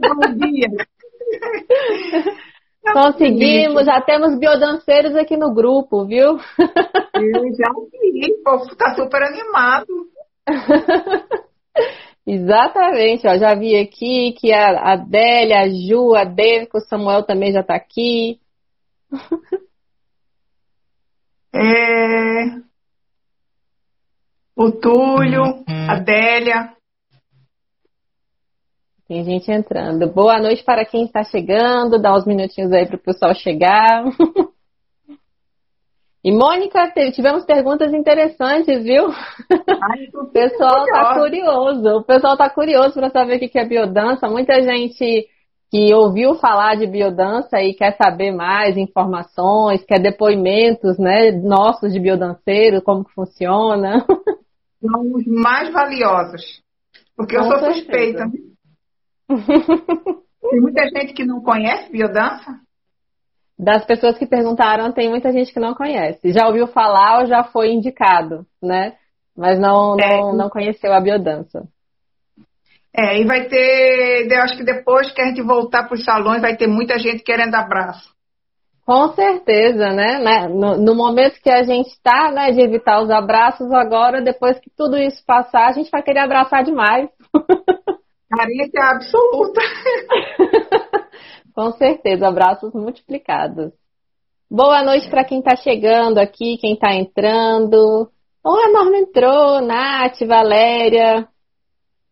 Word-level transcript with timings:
Bom 0.00 0.36
dia! 0.36 0.68
Conseguimos, 2.92 3.84
já 3.84 4.00
temos 4.00 4.38
biodanceiros 4.38 5.16
aqui 5.16 5.36
no 5.36 5.52
grupo, 5.52 6.06
viu? 6.06 6.38
Eu 6.38 7.54
já 7.56 7.72
vi, 7.90 8.32
o 8.32 8.42
povo 8.44 8.76
tá 8.76 8.94
super 8.94 9.22
animado. 9.22 10.08
Exatamente, 12.24 13.26
ó, 13.26 13.36
já 13.36 13.54
vi 13.54 13.76
aqui 13.76 14.32
que 14.38 14.52
a 14.52 14.92
Adélia, 14.92 15.62
a 15.62 15.68
Ju, 15.68 16.14
a 16.14 16.24
David, 16.24 16.68
o 16.72 16.80
Samuel 16.80 17.24
também 17.24 17.52
já 17.52 17.60
está 17.60 17.74
aqui. 17.74 18.38
É... 21.52 22.60
O 24.54 24.70
Túlio, 24.70 25.64
a 25.66 25.94
Adélia. 25.94 26.77
Tem 29.08 29.24
gente 29.24 29.50
entrando. 29.50 30.06
Boa 30.12 30.38
noite 30.38 30.62
para 30.62 30.84
quem 30.84 31.06
está 31.06 31.24
chegando. 31.24 31.98
Dá 31.98 32.14
uns 32.14 32.26
minutinhos 32.26 32.70
aí 32.72 32.86
para 32.86 32.96
o 32.96 33.02
pessoal 33.02 33.34
chegar. 33.34 34.04
E 36.24 36.32
Mônica, 36.32 36.92
tivemos 37.14 37.44
perguntas 37.44 37.94
interessantes, 37.94 38.82
viu? 38.82 39.06
Ai, 39.08 40.08
o 40.12 40.26
pessoal 40.26 40.84
está 40.84 41.14
curioso. 41.14 41.88
O 41.96 42.04
pessoal 42.04 42.32
está 42.32 42.50
curioso 42.50 42.94
para 42.94 43.08
saber 43.08 43.36
o 43.36 43.48
que 43.48 43.58
é 43.58 43.64
biodança. 43.64 44.28
Muita 44.28 44.60
gente 44.60 45.28
que 45.70 45.94
ouviu 45.94 46.34
falar 46.34 46.74
de 46.74 46.88
biodança 46.88 47.62
e 47.62 47.72
quer 47.72 47.96
saber 47.96 48.32
mais 48.32 48.76
informações, 48.76 49.84
quer 49.84 50.00
depoimentos, 50.00 50.98
né, 50.98 51.30
nossos 51.30 51.92
de 51.92 52.00
biodanceiro, 52.00 52.82
como 52.82 53.04
que 53.04 53.14
funciona. 53.14 54.04
São 54.82 55.00
os 55.14 55.24
mais 55.24 55.72
valiosos, 55.72 56.62
porque 57.16 57.36
Com 57.36 57.44
eu 57.44 57.50
sou 57.50 57.58
certeza. 57.60 58.24
suspeita. 58.24 58.57
Tem 59.28 60.60
muita 60.60 60.88
gente 60.88 61.12
que 61.12 61.24
não 61.24 61.42
conhece 61.42 61.92
biodança? 61.92 62.60
Das 63.58 63.84
pessoas 63.84 64.16
que 64.16 64.26
perguntaram, 64.26 64.92
tem 64.92 65.10
muita 65.10 65.32
gente 65.32 65.52
que 65.52 65.60
não 65.60 65.74
conhece. 65.74 66.32
Já 66.32 66.46
ouviu 66.46 66.68
falar 66.68 67.20
ou 67.20 67.26
já 67.26 67.44
foi 67.44 67.72
indicado, 67.72 68.46
né? 68.62 68.94
Mas 69.36 69.58
não, 69.58 69.96
não, 69.96 70.32
é. 70.32 70.36
não 70.36 70.48
conheceu 70.48 70.92
a 70.92 71.00
biodança. 71.00 71.66
É, 72.96 73.20
e 73.20 73.24
vai 73.24 73.46
ter, 73.48 74.28
eu 74.30 74.42
acho 74.42 74.56
que 74.56 74.64
depois 74.64 75.12
que 75.12 75.20
a 75.20 75.26
gente 75.26 75.42
voltar 75.42 75.84
para 75.84 75.94
os 75.94 76.04
salões, 76.04 76.40
vai 76.40 76.56
ter 76.56 76.66
muita 76.66 76.98
gente 76.98 77.22
querendo 77.22 77.54
abraço. 77.54 78.12
Com 78.86 79.12
certeza, 79.12 79.90
né? 79.90 80.18
né? 80.18 80.48
No, 80.48 80.76
no 80.78 80.94
momento 80.94 81.40
que 81.42 81.50
a 81.50 81.62
gente 81.62 81.88
está, 81.88 82.30
né, 82.32 82.50
de 82.52 82.60
evitar 82.60 83.02
os 83.02 83.10
abraços, 83.10 83.70
agora, 83.70 84.22
depois 84.22 84.58
que 84.58 84.70
tudo 84.74 84.96
isso 84.96 85.22
passar, 85.26 85.68
a 85.68 85.72
gente 85.72 85.90
vai 85.90 86.02
querer 86.02 86.20
abraçar 86.20 86.64
demais. 86.64 87.08
Carência 88.30 88.84
absoluta. 88.84 89.60
Com 91.54 91.72
certeza, 91.72 92.28
abraços 92.28 92.74
multiplicados. 92.74 93.72
Boa 94.50 94.82
noite 94.84 95.08
para 95.08 95.24
quem 95.24 95.38
está 95.38 95.56
chegando 95.56 96.18
aqui, 96.18 96.58
quem 96.58 96.74
está 96.74 96.94
entrando. 96.94 98.10
Oi, 98.44 98.64
a 98.64 98.70
Norma 98.70 98.98
entrou, 98.98 99.62
Nath, 99.62 100.18
Valéria. 100.26 101.26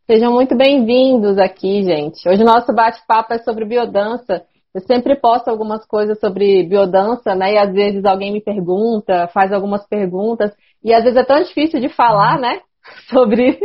Sejam 0.06 0.32
muito 0.32 0.56
bem-vindos 0.56 1.36
aqui, 1.36 1.82
gente. 1.82 2.26
Hoje 2.26 2.42
o 2.42 2.46
nosso 2.46 2.72
bate-papo 2.74 3.34
é 3.34 3.38
sobre 3.38 3.66
biodança. 3.66 4.42
Eu 4.74 4.80
sempre 4.82 5.16
posto 5.16 5.48
algumas 5.48 5.84
coisas 5.86 6.18
sobre 6.18 6.62
biodança, 6.62 7.34
né? 7.34 7.54
E 7.54 7.58
às 7.58 7.72
vezes 7.74 8.04
alguém 8.06 8.32
me 8.32 8.40
pergunta, 8.40 9.28
faz 9.28 9.52
algumas 9.52 9.86
perguntas. 9.86 10.50
E 10.82 10.94
às 10.94 11.04
vezes 11.04 11.18
é 11.18 11.24
tão 11.24 11.42
difícil 11.42 11.78
de 11.78 11.90
falar, 11.90 12.38
né? 12.38 12.62
Sobre, 13.10 13.58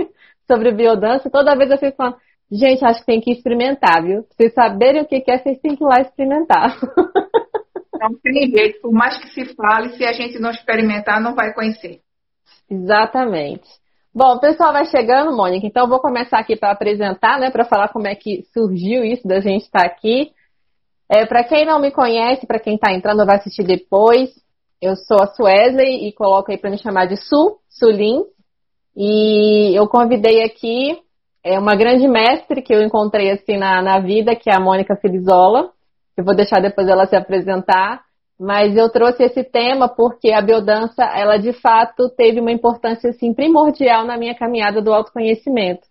sobre 0.48 0.72
biodança. 0.72 1.30
Toda 1.30 1.56
vez 1.56 1.70
eu 1.70 1.78
fico 1.78 1.96
falando, 1.96 2.18
Gente, 2.52 2.84
acho 2.84 3.00
que 3.00 3.06
tem 3.06 3.22
que 3.22 3.32
experimentar, 3.32 4.04
viu? 4.04 4.24
Pra 4.24 4.36
vocês 4.36 4.54
saberem 4.54 5.02
o 5.02 5.06
que 5.06 5.24
é, 5.26 5.38
vocês 5.38 5.58
têm 5.60 5.76
que 5.76 5.84
ir 5.84 5.88
lá 5.88 6.02
experimentar. 6.02 6.78
Não 8.02 8.14
tem 8.22 8.50
jeito, 8.50 8.82
por 8.82 8.92
mais 8.92 9.18
que 9.20 9.30
se 9.30 9.56
fale, 9.56 9.96
se 9.96 10.04
a 10.04 10.12
gente 10.12 10.40
não 10.40 10.50
experimentar, 10.50 11.22
não 11.22 11.36
vai 11.36 11.54
conhecer. 11.54 12.00
Exatamente. 12.68 13.70
Bom, 14.12 14.38
o 14.38 14.40
pessoal 14.40 14.74
vai 14.74 14.86
chegando, 14.86 15.38
Mônica, 15.38 15.68
então 15.68 15.84
eu 15.84 15.90
vou 15.90 16.00
começar 16.00 16.40
aqui 16.40 16.56
para 16.56 16.72
apresentar, 16.72 17.40
né, 17.40 17.52
para 17.52 17.64
falar 17.64 17.90
como 17.90 18.08
é 18.08 18.16
que 18.16 18.44
surgiu 18.54 19.06
isso 19.06 19.28
da 19.28 19.40
gente 19.40 19.66
estar 19.66 19.86
aqui. 19.86 20.32
É, 21.08 21.28
para 21.28 21.44
quem 21.44 21.64
não 21.64 21.80
me 21.80 21.92
conhece, 21.92 22.48
para 22.48 22.60
quem 22.60 22.74
está 22.74 22.92
entrando, 22.92 23.24
vai 23.24 23.36
assistir 23.36 23.64
depois. 23.64 24.32
Eu 24.82 24.96
sou 24.96 25.22
a 25.22 25.28
Suesley 25.28 26.08
e 26.08 26.12
coloco 26.12 26.52
aí 26.52 26.58
para 26.58 26.72
me 26.72 26.80
chamar 26.80 27.06
de 27.06 27.18
Su, 27.18 27.60
Sulim. 27.70 28.24
E 28.98 29.78
eu 29.78 29.88
convidei 29.88 30.44
aqui 30.44 30.98
é 31.44 31.58
uma 31.58 31.76
grande 31.76 32.08
mestre 32.08 32.62
que 32.62 32.74
eu 32.74 32.82
encontrei 32.82 33.32
assim 33.32 33.58
na, 33.58 33.82
na 33.82 34.00
vida, 34.00 34.36
que 34.36 34.50
é 34.50 34.56
a 34.56 34.60
Mônica 34.60 34.96
Filizola. 34.96 35.72
Eu 36.16 36.24
vou 36.24 36.36
deixar 36.36 36.62
depois 36.62 36.88
ela 36.88 37.06
se 37.06 37.16
apresentar. 37.16 38.02
Mas 38.40 38.76
eu 38.76 38.90
trouxe 38.90 39.24
esse 39.24 39.44
tema 39.44 39.88
porque 39.88 40.32
a 40.32 40.42
biodança, 40.42 41.04
ela 41.04 41.38
de 41.38 41.54
fato 41.54 42.10
teve 42.10 42.40
uma 42.40 42.52
importância 42.52 43.12
assim 43.12 43.36
primordial 43.36 44.04
na 44.04 44.18
minha 44.18 44.34
caminhada 44.34 44.82
do 44.82 44.92
autoconhecimento. 44.92 45.84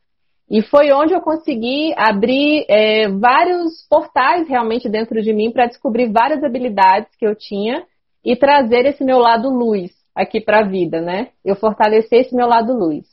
E 0.50 0.60
foi 0.62 0.90
onde 0.90 1.14
eu 1.14 1.20
consegui 1.20 1.94
abrir 1.96 2.66
é, 2.68 3.08
vários 3.08 3.86
portais 3.88 4.48
realmente 4.48 4.88
dentro 4.88 5.22
de 5.22 5.32
mim 5.32 5.52
para 5.52 5.66
descobrir 5.66 6.10
várias 6.10 6.42
habilidades 6.42 7.14
que 7.16 7.24
eu 7.24 7.36
tinha 7.36 7.84
e 8.24 8.34
trazer 8.34 8.84
esse 8.84 9.04
meu 9.04 9.18
lado 9.18 9.48
luz 9.48 9.92
aqui 10.12 10.40
para 10.40 10.58
a 10.58 10.68
vida, 10.68 11.00
né? 11.00 11.28
Eu 11.44 11.54
fortalecer 11.54 12.22
esse 12.22 12.34
meu 12.34 12.48
lado 12.48 12.72
luz. 12.72 13.06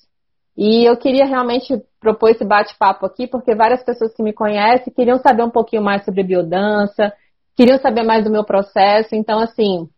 E 0.58 0.84
eu 0.84 0.98
queria 0.98 1.26
realmente 1.26 1.80
propor 2.00 2.30
esse 2.30 2.46
bate-papo 2.46 3.06
aqui, 3.06 3.28
porque 3.28 3.56
várias 3.56 3.84
pessoas 3.84 4.14
que 4.14 4.24
me 4.24 4.34
conhecem 4.34 4.94
queriam 4.94 5.18
saber 5.20 5.44
um 5.44 5.50
pouquinho 5.50 5.82
mais 5.82 6.06
sobre 6.06 6.24
biodança, 6.24 7.14
queriam 7.56 7.78
saber 7.80 8.04
mais 8.04 8.24
do 8.24 8.32
meu 8.32 8.44
processo. 8.44 9.16
Então, 9.16 9.40
assim, 9.40 9.90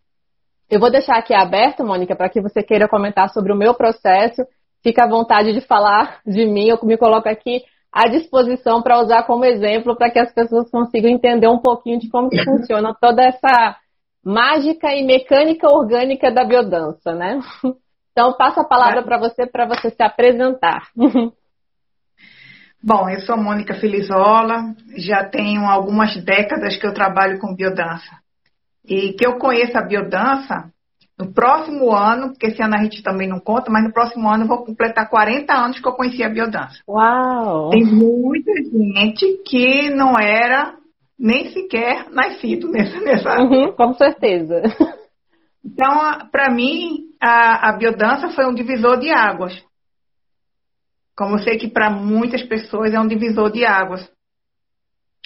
eu 0.70 0.80
vou 0.80 0.92
deixar 0.92 1.18
aqui 1.18 1.34
aberto, 1.34 1.84
Mônica, 1.84 2.16
para 2.16 2.30
que 2.30 2.42
você 2.42 2.64
queira 2.64 2.88
comentar 2.88 3.30
sobre 3.30 3.52
o 3.52 3.56
meu 3.56 3.74
processo. 3.74 4.44
Fica 4.82 5.04
à 5.04 5.10
vontade 5.10 5.54
de 5.54 5.62
falar 5.62 6.20
de 6.26 6.46
mim, 6.46 6.70
eu 6.70 6.80
me 6.84 6.98
coloco 6.98 7.28
aqui 7.28 7.64
à 7.92 8.08
disposição 8.08 8.82
para 8.82 9.02
usar 9.02 9.24
como 9.24 9.44
exemplo 9.44 9.96
para 9.96 10.12
que 10.12 10.20
as 10.20 10.32
pessoas 10.32 10.70
consigam 10.70 11.10
entender 11.10 11.48
um 11.48 11.58
pouquinho 11.58 12.00
de 12.00 12.08
como 12.10 12.30
que 12.30 12.42
funciona 12.44 12.96
toda 13.02 13.24
essa 13.24 13.76
mágica 14.24 14.94
e 14.94 15.04
mecânica 15.04 15.68
orgânica 15.68 16.32
da 16.32 16.44
biodança, 16.44 17.14
né? 17.14 17.40
Então, 18.12 18.34
passo 18.34 18.60
a 18.60 18.66
palavra 18.66 19.02
para 19.02 19.18
você, 19.18 19.48
para 19.48 19.66
você 19.66 19.90
se 19.90 20.04
apresentar. 20.04 20.90
Bom, 22.82 23.10
eu 23.10 23.20
sou 23.22 23.38
Mônica 23.38 23.74
Filizola, 23.76 24.74
já 24.96 25.26
tenho 25.26 25.66
algumas 25.66 26.16
décadas 26.24 26.78
que 26.78 26.88
eu 26.88 26.94
trabalho 26.94 27.40
com 27.40 27.56
biodança. 27.56 28.18
E 28.86 29.14
que 29.14 29.28
eu 29.28 29.38
conheço 29.38 29.78
a 29.78 29.86
biodança, 29.86 30.72
no 31.20 31.34
próximo 31.34 31.94
ano, 31.94 32.30
porque 32.30 32.48
esse 32.48 32.64
ano 32.64 32.76
a 32.76 32.84
gente 32.84 33.04
também 33.04 33.28
não 33.28 33.40
conta, 33.40 33.70
mas 33.70 33.84
no 33.84 33.92
próximo 33.92 34.30
ano 34.30 34.46
eu 34.46 34.48
vou 34.48 34.64
completar 34.64 35.10
40 35.10 35.54
anos 35.54 35.80
que 35.80 35.88
eu 35.88 35.92
conheci 35.92 36.24
a 36.24 36.30
biodança. 36.30 36.80
Uau! 36.88 37.70
Tem 37.72 37.84
muita 37.84 38.52
gente 38.64 39.44
que 39.46 39.90
não 39.90 40.18
era 40.18 40.76
nem 41.20 41.52
sequer 41.52 42.10
nascido 42.12 42.72
nessa. 42.72 42.98
nessa... 43.04 43.42
Uhum, 43.42 43.74
com 43.74 43.94
certeza. 43.96 44.62
Então, 45.64 46.30
para 46.32 46.50
mim, 46.50 47.10
a, 47.22 47.70
a 47.70 47.72
biodança 47.74 48.30
foi 48.30 48.46
um 48.46 48.54
divisor 48.54 48.98
de 48.98 49.12
águas. 49.12 49.62
Como 51.20 51.36
eu 51.36 51.40
sei 51.40 51.58
que 51.58 51.68
para 51.68 51.90
muitas 51.90 52.42
pessoas 52.44 52.94
é 52.94 53.00
um 53.00 53.06
divisor 53.06 53.52
de 53.52 53.66
águas. 53.66 54.10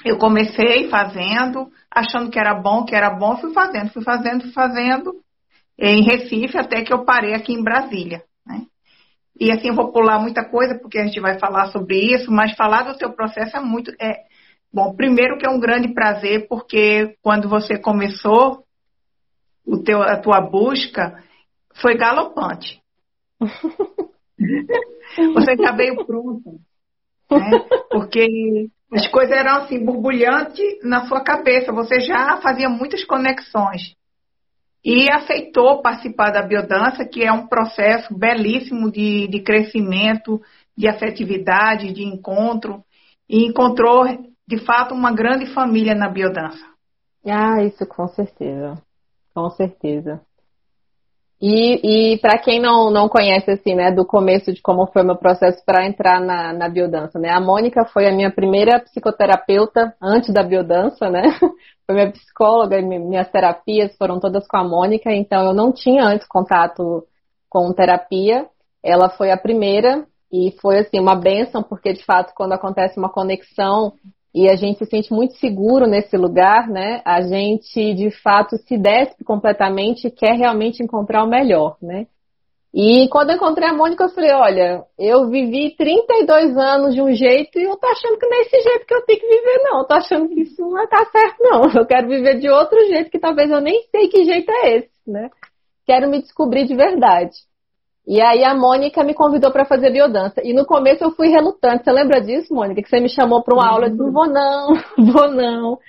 Eu 0.04 0.18
comecei 0.18 0.90
fazendo, 0.90 1.72
achando 1.92 2.32
que 2.32 2.40
era 2.40 2.56
bom, 2.56 2.84
que 2.84 2.96
era 2.96 3.12
bom, 3.12 3.38
fui 3.38 3.54
fazendo, 3.54 3.92
fui 3.92 4.02
fazendo, 4.04 4.42
fui 4.42 4.52
fazendo, 4.52 5.22
em 5.78 6.02
Recife, 6.02 6.58
até 6.58 6.82
que 6.82 6.92
eu 6.92 7.06
parei 7.06 7.36
aqui 7.36 7.54
em 7.54 7.64
Brasília. 7.64 8.24
Né? 8.44 8.64
E 9.40 9.52
assim, 9.52 9.68
eu 9.68 9.76
vou 9.76 9.92
pular 9.92 10.18
muita 10.18 10.44
coisa, 10.44 10.80
porque 10.80 10.98
a 10.98 11.06
gente 11.06 11.20
vai 11.20 11.38
falar 11.38 11.68
sobre 11.68 11.96
isso, 12.12 12.32
mas 12.32 12.56
falar 12.56 12.92
do 12.92 12.98
seu 12.98 13.14
processo 13.14 13.56
é 13.56 13.62
muito. 13.62 13.92
É, 14.02 14.24
bom, 14.74 14.96
primeiro 14.96 15.38
que 15.38 15.46
é 15.46 15.50
um 15.52 15.60
grande 15.60 15.94
prazer, 15.94 16.48
porque 16.48 17.16
quando 17.22 17.48
você 17.48 17.78
começou 17.78 18.64
o 19.64 19.78
teu, 19.78 20.02
a 20.02 20.18
tua 20.18 20.42
busca, 20.42 21.24
foi 21.76 21.96
galopante. 21.96 22.82
Você 25.34 25.56
já 25.58 25.72
veio 25.72 26.06
pronto. 26.06 26.60
Né? 27.32 27.52
Porque 27.90 28.70
as 28.92 29.08
coisas 29.08 29.36
eram 29.36 29.64
assim, 29.64 29.84
borbulhantes 29.84 30.80
na 30.84 31.06
sua 31.08 31.22
cabeça. 31.22 31.72
Você 31.72 32.00
já 32.00 32.38
fazia 32.38 32.70
muitas 32.70 33.04
conexões. 33.04 33.96
E 34.84 35.10
aceitou 35.10 35.82
participar 35.82 36.32
da 36.32 36.42
biodança, 36.42 37.06
que 37.06 37.24
é 37.24 37.32
um 37.32 37.48
processo 37.48 38.14
belíssimo 38.14 38.92
de, 38.92 39.28
de 39.28 39.42
crescimento, 39.42 40.42
de 40.78 40.88
afetividade, 40.88 41.94
de 41.94 42.04
encontro. 42.04 42.84
E 43.30 43.48
encontrou, 43.48 44.06
de 44.46 44.58
fato, 44.66 44.94
uma 44.94 45.14
grande 45.14 45.46
família 45.54 45.96
na 45.96 46.10
biodança. 46.10 46.66
Ah, 47.26 47.64
isso 47.64 47.86
com 47.88 48.08
certeza. 48.10 48.76
Com 49.34 49.50
certeza. 49.52 50.22
E, 51.46 52.14
e 52.14 52.18
para 52.20 52.38
quem 52.38 52.58
não, 52.58 52.90
não 52.90 53.10
conhece, 53.10 53.52
assim, 53.52 53.76
né, 53.76 53.92
do 53.92 54.06
começo 54.06 54.54
de 54.54 54.62
como 54.62 54.88
foi 54.88 55.02
o 55.02 55.06
meu 55.06 55.18
processo 55.18 55.62
para 55.66 55.86
entrar 55.86 56.22
na, 56.22 56.54
na 56.54 56.70
biodança, 56.70 57.20
né? 57.20 57.32
A 57.32 57.42
Mônica 57.42 57.84
foi 57.84 58.08
a 58.08 58.14
minha 58.14 58.32
primeira 58.32 58.80
psicoterapeuta 58.80 59.94
antes 60.02 60.34
da 60.34 60.42
biodança, 60.42 61.10
né? 61.10 61.24
Foi 61.86 61.96
minha 61.96 62.10
psicóloga 62.14 62.82
minhas 62.82 63.30
terapias 63.30 63.94
foram 63.98 64.18
todas 64.18 64.48
com 64.48 64.56
a 64.56 64.64
Mônica, 64.64 65.12
então 65.12 65.48
eu 65.48 65.54
não 65.54 65.74
tinha 65.74 66.06
antes 66.06 66.26
contato 66.26 67.06
com 67.50 67.74
terapia. 67.74 68.48
Ela 68.82 69.10
foi 69.10 69.30
a 69.30 69.38
primeira 69.38 70.08
e 70.32 70.56
foi, 70.62 70.80
assim, 70.80 70.98
uma 70.98 71.14
benção, 71.14 71.62
porque 71.62 71.92
de 71.92 72.06
fato, 72.06 72.32
quando 72.34 72.54
acontece 72.54 72.98
uma 72.98 73.10
conexão 73.10 73.92
e 74.34 74.50
a 74.50 74.56
gente 74.56 74.80
se 74.80 74.86
sente 74.86 75.14
muito 75.14 75.36
seguro 75.36 75.86
nesse 75.86 76.18
lugar, 76.18 76.68
né? 76.68 77.02
A 77.06 77.22
gente 77.22 77.94
de 77.94 78.10
fato 78.10 78.58
se 78.58 78.78
despe 78.78 79.24
completamente 79.24 80.08
e 80.08 80.12
quer 80.12 80.36
realmente 80.36 80.82
encontrar 80.82 81.24
o 81.24 81.30
melhor, 81.30 81.78
né? 81.82 82.08
E 82.74 83.08
quando 83.10 83.30
eu 83.30 83.36
encontrei 83.36 83.70
a 83.70 83.74
Mônica, 83.74 84.04
eu 84.04 84.10
falei, 84.10 84.32
olha, 84.32 84.84
eu 84.98 85.30
vivi 85.30 85.76
32 85.78 86.58
anos 86.58 86.96
de 86.96 87.02
um 87.04 87.14
jeito 87.14 87.60
e 87.60 87.64
eu 87.64 87.78
tô 87.78 87.86
achando 87.86 88.18
que 88.18 88.26
não 88.26 88.36
é 88.36 88.42
esse 88.42 88.62
jeito 88.62 88.86
que 88.88 88.94
eu 88.96 89.06
tenho 89.06 89.20
que 89.20 89.28
viver, 89.28 89.60
não. 89.62 89.80
Eu 89.80 89.86
tô 89.86 89.94
achando 89.94 90.28
que 90.28 90.42
isso 90.42 90.60
não 90.60 90.72
vai 90.72 90.88
certo, 90.88 91.36
não. 91.40 91.62
Eu 91.80 91.86
quero 91.86 92.08
viver 92.08 92.40
de 92.40 92.50
outro 92.50 92.80
jeito 92.88 93.12
que 93.12 93.20
talvez 93.20 93.52
eu 93.52 93.62
nem 93.62 93.84
sei 93.92 94.08
que 94.08 94.26
jeito 94.26 94.52
é 94.52 94.78
esse, 94.78 94.90
né? 95.06 95.30
Quero 95.86 96.10
me 96.10 96.20
descobrir 96.20 96.66
de 96.66 96.76
verdade. 96.76 97.36
E 98.06 98.22
aí 98.22 98.44
a 98.44 98.54
Mônica 98.54 99.04
me 99.04 99.14
convidou 99.14 99.52
para 99.52 99.66
fazer 99.66 99.92
biodança. 99.92 100.42
E 100.44 100.54
no 100.54 100.66
começo 100.66 101.04
eu 101.04 101.12
fui 101.12 101.30
relutante. 101.30 101.84
Você 101.84 101.92
lembra 101.92 102.22
disso, 102.22 102.54
Mônica? 102.54 102.82
Que 102.82 102.90
você 102.90 103.00
me 103.00 103.10
chamou 103.10 103.42
para 103.42 103.56
uma 103.56 103.68
aula, 103.68 103.86
eu 103.86 103.92
disse, 103.92 104.12
vou 104.12 104.28
não, 104.28 104.74
vou 105.12 105.32
não. 105.32 105.80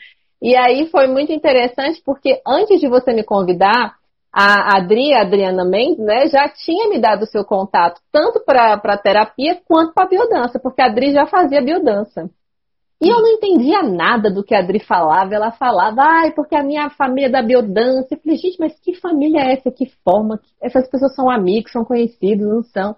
E 0.40 0.56
aí 0.56 0.88
foi 0.90 1.06
muito 1.06 1.32
interessante 1.32 2.00
porque 2.04 2.40
antes 2.46 2.80
de 2.80 2.86
você 2.86 3.12
me 3.12 3.24
convidar, 3.24 3.96
a 4.32 4.76
Adri, 4.76 5.14
a 5.14 5.22
Adriana 5.22 5.64
Mendes, 5.64 6.04
né, 6.04 6.26
já 6.26 6.48
tinha 6.48 6.88
me 6.88 6.98
dado 6.98 7.22
o 7.22 7.26
seu 7.26 7.44
contato, 7.44 8.00
tanto 8.12 8.40
para 8.44 8.74
a 8.74 8.98
terapia 8.98 9.60
quanto 9.66 9.94
para 9.94 10.04
a 10.04 10.08
biodança, 10.08 10.58
porque 10.58 10.82
a 10.82 10.86
Adri 10.86 11.12
já 11.12 11.24
fazia 11.24 11.62
biodança. 11.62 12.28
E 13.04 13.08
eu 13.08 13.20
não 13.20 13.28
entendia 13.28 13.82
nada 13.82 14.30
do 14.30 14.42
que 14.42 14.54
a 14.54 14.60
Adri 14.60 14.80
falava. 14.80 15.34
Ela 15.34 15.52
falava, 15.52 16.00
ai, 16.02 16.32
porque 16.32 16.56
a 16.56 16.62
minha 16.62 16.88
família 16.88 17.26
é 17.26 17.30
da 17.30 17.42
biodança. 17.42 18.08
Eu 18.10 18.18
falei, 18.18 18.38
gente, 18.38 18.56
mas 18.58 18.80
que 18.80 18.94
família 18.94 19.40
é 19.40 19.52
essa? 19.52 19.70
Que 19.70 19.84
forma? 20.02 20.40
Essas 20.58 20.88
pessoas 20.88 21.14
são 21.14 21.28
amigos, 21.28 21.70
são 21.70 21.84
conhecidos, 21.84 22.48
não 22.48 22.62
são? 22.62 22.96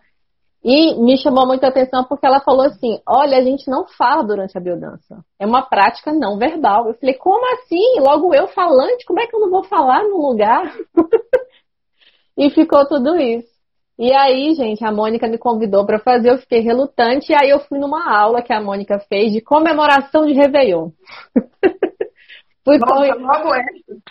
E 0.63 0.95
me 1.01 1.17
chamou 1.17 1.45
muita 1.45 1.69
atenção 1.69 2.05
porque 2.05 2.25
ela 2.25 2.41
falou 2.41 2.67
assim: 2.67 3.01
olha, 3.07 3.39
a 3.39 3.41
gente 3.41 3.69
não 3.69 3.87
fala 3.87 4.23
durante 4.23 4.57
a 4.57 4.61
biodança. 4.61 5.25
É 5.39 5.47
uma 5.47 5.63
prática 5.63 6.13
não 6.13 6.39
verbal. 6.39 6.89
Eu 6.89 6.95
falei, 6.95 7.15
como 7.15 7.45
assim? 7.55 8.01
Logo 8.01 8.35
eu 8.35 8.47
falante, 8.49 9.05
como 9.07 9.21
é 9.21 9.27
que 9.27 9.35
eu 9.35 9.41
não 9.41 9.51
vou 9.51 9.65
falar 9.65 10.05
no 10.05 10.17
lugar? 10.17 10.73
e 12.39 12.51
ficou 12.51 12.87
tudo 12.87 13.17
isso. 13.17 13.56
E 13.99 14.13
aí, 14.13 14.55
gente, 14.55 14.85
a 14.85 14.93
Mônica 14.93 15.27
me 15.27 15.39
convidou 15.39 15.87
para 15.87 15.99
fazer, 15.99 16.31
eu 16.31 16.39
fiquei 16.39 16.61
relutante, 16.61 17.33
e 17.33 17.35
aí 17.35 17.49
eu 17.49 17.61
fui 17.61 17.79
numa 17.79 18.15
aula 18.15 18.43
que 18.43 18.53
a 18.53 18.61
Mônica 18.61 18.99
fez 19.09 19.33
de 19.33 19.41
comemoração 19.41 20.27
de 20.27 20.35
Réveillon. 20.35 20.91
fui 22.63 22.79
Nossa, 22.79 23.15
com... 23.15 23.23
logo 23.23 23.55
essa. 23.55 24.03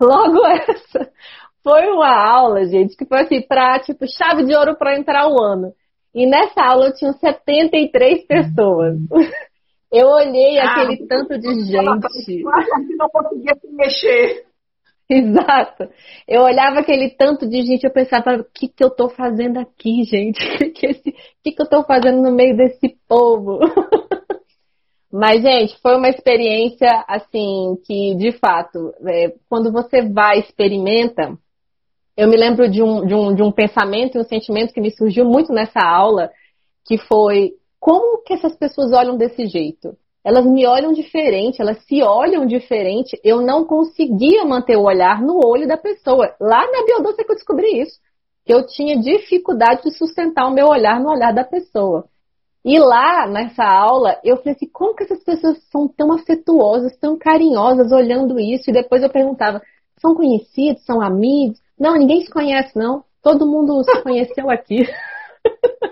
Logo 0.00 0.46
essa. 0.46 1.10
Foi 1.62 1.88
uma 1.88 2.14
aula, 2.14 2.64
gente, 2.66 2.96
que 2.96 3.04
foi 3.04 3.22
assim, 3.22 3.40
pra, 3.42 3.80
tipo, 3.80 4.06
chave 4.06 4.44
de 4.44 4.54
ouro 4.54 4.76
para 4.76 4.96
entrar 4.96 5.28
o 5.28 5.40
ano. 5.42 5.72
E 6.14 6.26
nessa 6.26 6.62
aula 6.62 6.86
eu 6.86 6.94
tinha 6.94 7.12
73 7.12 8.26
pessoas. 8.26 8.96
Eu 9.92 10.08
olhei 10.08 10.58
ah, 10.58 10.72
aquele 10.72 11.06
tanto 11.06 11.38
de 11.38 11.64
gente. 11.66 12.42
Não 12.96 13.10
conseguia 13.10 13.54
se 13.60 13.68
mexer. 13.72 14.46
Exato. 15.18 15.88
Eu 16.26 16.42
olhava 16.42 16.80
aquele 16.80 17.10
tanto 17.10 17.46
de 17.46 17.62
gente, 17.62 17.84
eu 17.84 17.92
pensava, 17.92 18.36
o 18.36 18.44
que, 18.44 18.68
que 18.68 18.82
eu 18.82 18.90
tô 18.90 19.10
fazendo 19.10 19.58
aqui, 19.58 20.04
gente? 20.04 20.42
O 20.42 20.58
que, 20.72 20.94
que, 20.94 21.52
que, 21.52 21.62
eu 21.62 21.68
tô 21.68 21.84
fazendo 21.84 22.22
no 22.22 22.34
meio 22.34 22.56
desse 22.56 22.96
povo? 23.06 23.58
Mas, 25.12 25.42
gente, 25.42 25.78
foi 25.82 25.96
uma 25.96 26.08
experiência, 26.08 27.04
assim, 27.06 27.76
que, 27.84 28.14
de 28.14 28.32
fato, 28.32 28.94
é, 29.06 29.34
quando 29.46 29.70
você 29.70 30.00
vai 30.00 30.38
experimenta, 30.38 31.36
eu 32.16 32.28
me 32.28 32.36
lembro 32.36 32.70
de 32.70 32.82
um, 32.82 33.04
de, 33.04 33.14
um, 33.14 33.34
de 33.34 33.42
um 33.42 33.52
pensamento 33.52 34.16
e 34.16 34.20
um 34.20 34.24
sentimento 34.24 34.72
que 34.72 34.80
me 34.80 34.90
surgiu 34.90 35.26
muito 35.26 35.52
nessa 35.52 35.80
aula, 35.80 36.30
que 36.86 36.96
foi, 36.96 37.52
como 37.78 38.22
que 38.22 38.32
essas 38.32 38.56
pessoas 38.56 38.92
olham 38.92 39.18
desse 39.18 39.46
jeito? 39.46 39.94
Elas 40.24 40.46
me 40.46 40.66
olham 40.66 40.92
diferente, 40.92 41.60
elas 41.60 41.78
se 41.84 42.02
olham 42.02 42.46
diferente. 42.46 43.18
Eu 43.24 43.40
não 43.40 43.64
conseguia 43.64 44.44
manter 44.44 44.76
o 44.76 44.84
olhar 44.84 45.20
no 45.20 45.44
olho 45.44 45.66
da 45.66 45.76
pessoa. 45.76 46.34
Lá 46.40 46.64
na 46.70 46.84
biodança 46.84 47.24
que 47.24 47.30
eu 47.30 47.36
descobri 47.36 47.80
isso. 47.80 47.98
Que 48.44 48.54
eu 48.54 48.64
tinha 48.66 49.00
dificuldade 49.00 49.82
de 49.82 49.90
sustentar 49.96 50.46
o 50.46 50.52
meu 50.52 50.66
olhar 50.68 51.00
no 51.00 51.10
olhar 51.10 51.32
da 51.32 51.44
pessoa. 51.44 52.04
E 52.64 52.78
lá, 52.78 53.26
nessa 53.26 53.64
aula, 53.64 54.20
eu 54.22 54.36
falei 54.36 54.54
assim, 54.54 54.68
como 54.72 54.94
que 54.94 55.02
essas 55.02 55.22
pessoas 55.24 55.58
são 55.70 55.88
tão 55.88 56.12
afetuosas, 56.12 56.96
tão 56.96 57.18
carinhosas 57.18 57.90
olhando 57.90 58.38
isso? 58.38 58.70
E 58.70 58.72
depois 58.72 59.02
eu 59.02 59.10
perguntava, 59.10 59.60
são 60.00 60.14
conhecidos, 60.14 60.84
são 60.84 61.00
amigos? 61.00 61.58
Não, 61.78 61.96
ninguém 61.96 62.20
se 62.20 62.30
conhece, 62.30 62.76
não. 62.78 63.04
Todo 63.20 63.50
mundo 63.50 63.82
se 63.82 63.98
conheceu 64.02 64.48
aqui. 64.48 64.86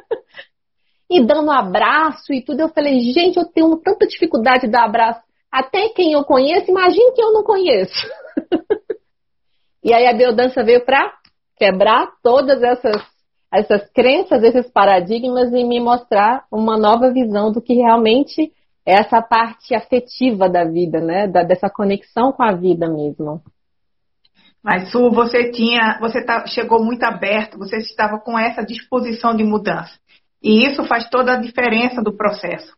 e 1.11 1.27
dando 1.27 1.51
abraço 1.51 2.33
e 2.33 2.41
tudo. 2.41 2.61
Eu 2.61 2.69
falei, 2.69 3.01
gente, 3.01 3.37
eu 3.37 3.45
tenho 3.45 3.77
tanta 3.79 4.07
dificuldade 4.07 4.63
de 4.63 4.69
dar 4.69 4.85
abraço. 4.85 5.21
Até 5.51 5.89
quem 5.89 6.13
eu 6.13 6.23
conheço, 6.23 6.71
imagine 6.71 7.13
quem 7.13 7.25
eu 7.25 7.33
não 7.33 7.43
conheço. 7.43 8.07
e 9.83 9.93
aí 9.93 10.07
a 10.07 10.15
biodança 10.15 10.63
veio 10.63 10.85
para 10.85 11.13
quebrar 11.57 12.13
todas 12.23 12.63
essas, 12.63 13.03
essas 13.53 13.91
crenças, 13.91 14.45
esses 14.45 14.71
paradigmas 14.71 15.53
e 15.53 15.65
me 15.65 15.81
mostrar 15.81 16.45
uma 16.51 16.79
nova 16.79 17.13
visão 17.13 17.51
do 17.51 17.61
que 17.61 17.75
realmente 17.75 18.53
é 18.87 19.01
essa 19.01 19.21
parte 19.21 19.75
afetiva 19.75 20.49
da 20.49 20.65
vida, 20.65 21.01
né? 21.01 21.27
Da, 21.27 21.43
dessa 21.43 21.69
conexão 21.69 22.33
com 22.33 22.45
a 22.45 22.53
vida 22.53 22.89
mesmo. 22.89 23.43
Mas 24.63 24.91
Su, 24.91 25.11
você 25.11 25.51
tinha, 25.51 25.99
você 26.01 26.25
tá, 26.25 26.47
chegou 26.47 26.85
muito 26.85 27.03
aberto, 27.03 27.59
você 27.59 27.79
estava 27.79 28.21
com 28.21 28.39
essa 28.39 28.63
disposição 28.63 29.35
de 29.35 29.43
mudança. 29.43 29.99
E 30.43 30.67
isso 30.67 30.85
faz 30.85 31.09
toda 31.09 31.35
a 31.35 31.41
diferença 31.41 32.03
do 32.03 32.17
processo. 32.17 32.75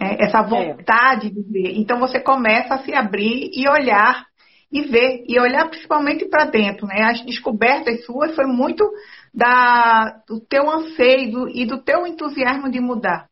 É, 0.00 0.24
essa 0.24 0.38
é. 0.38 0.42
vontade 0.42 1.26
é. 1.26 1.30
de 1.30 1.42
ver. 1.42 1.78
Então 1.78 1.98
você 1.98 2.20
começa 2.20 2.74
a 2.74 2.78
se 2.78 2.94
abrir 2.94 3.50
e 3.52 3.68
olhar 3.68 4.26
e 4.72 4.82
ver, 4.82 5.24
e 5.26 5.38
olhar 5.40 5.68
principalmente 5.68 6.26
para 6.28 6.44
dentro. 6.44 6.86
Né? 6.86 7.02
As 7.02 7.24
descobertas 7.24 8.04
suas 8.04 8.34
foi 8.36 8.46
muito 8.46 8.88
da, 9.34 10.22
do 10.28 10.40
teu 10.40 10.70
anseio 10.70 11.32
do, 11.32 11.48
e 11.48 11.66
do 11.66 11.82
teu 11.82 12.06
entusiasmo 12.06 12.70
de 12.70 12.80
mudar. 12.80 13.28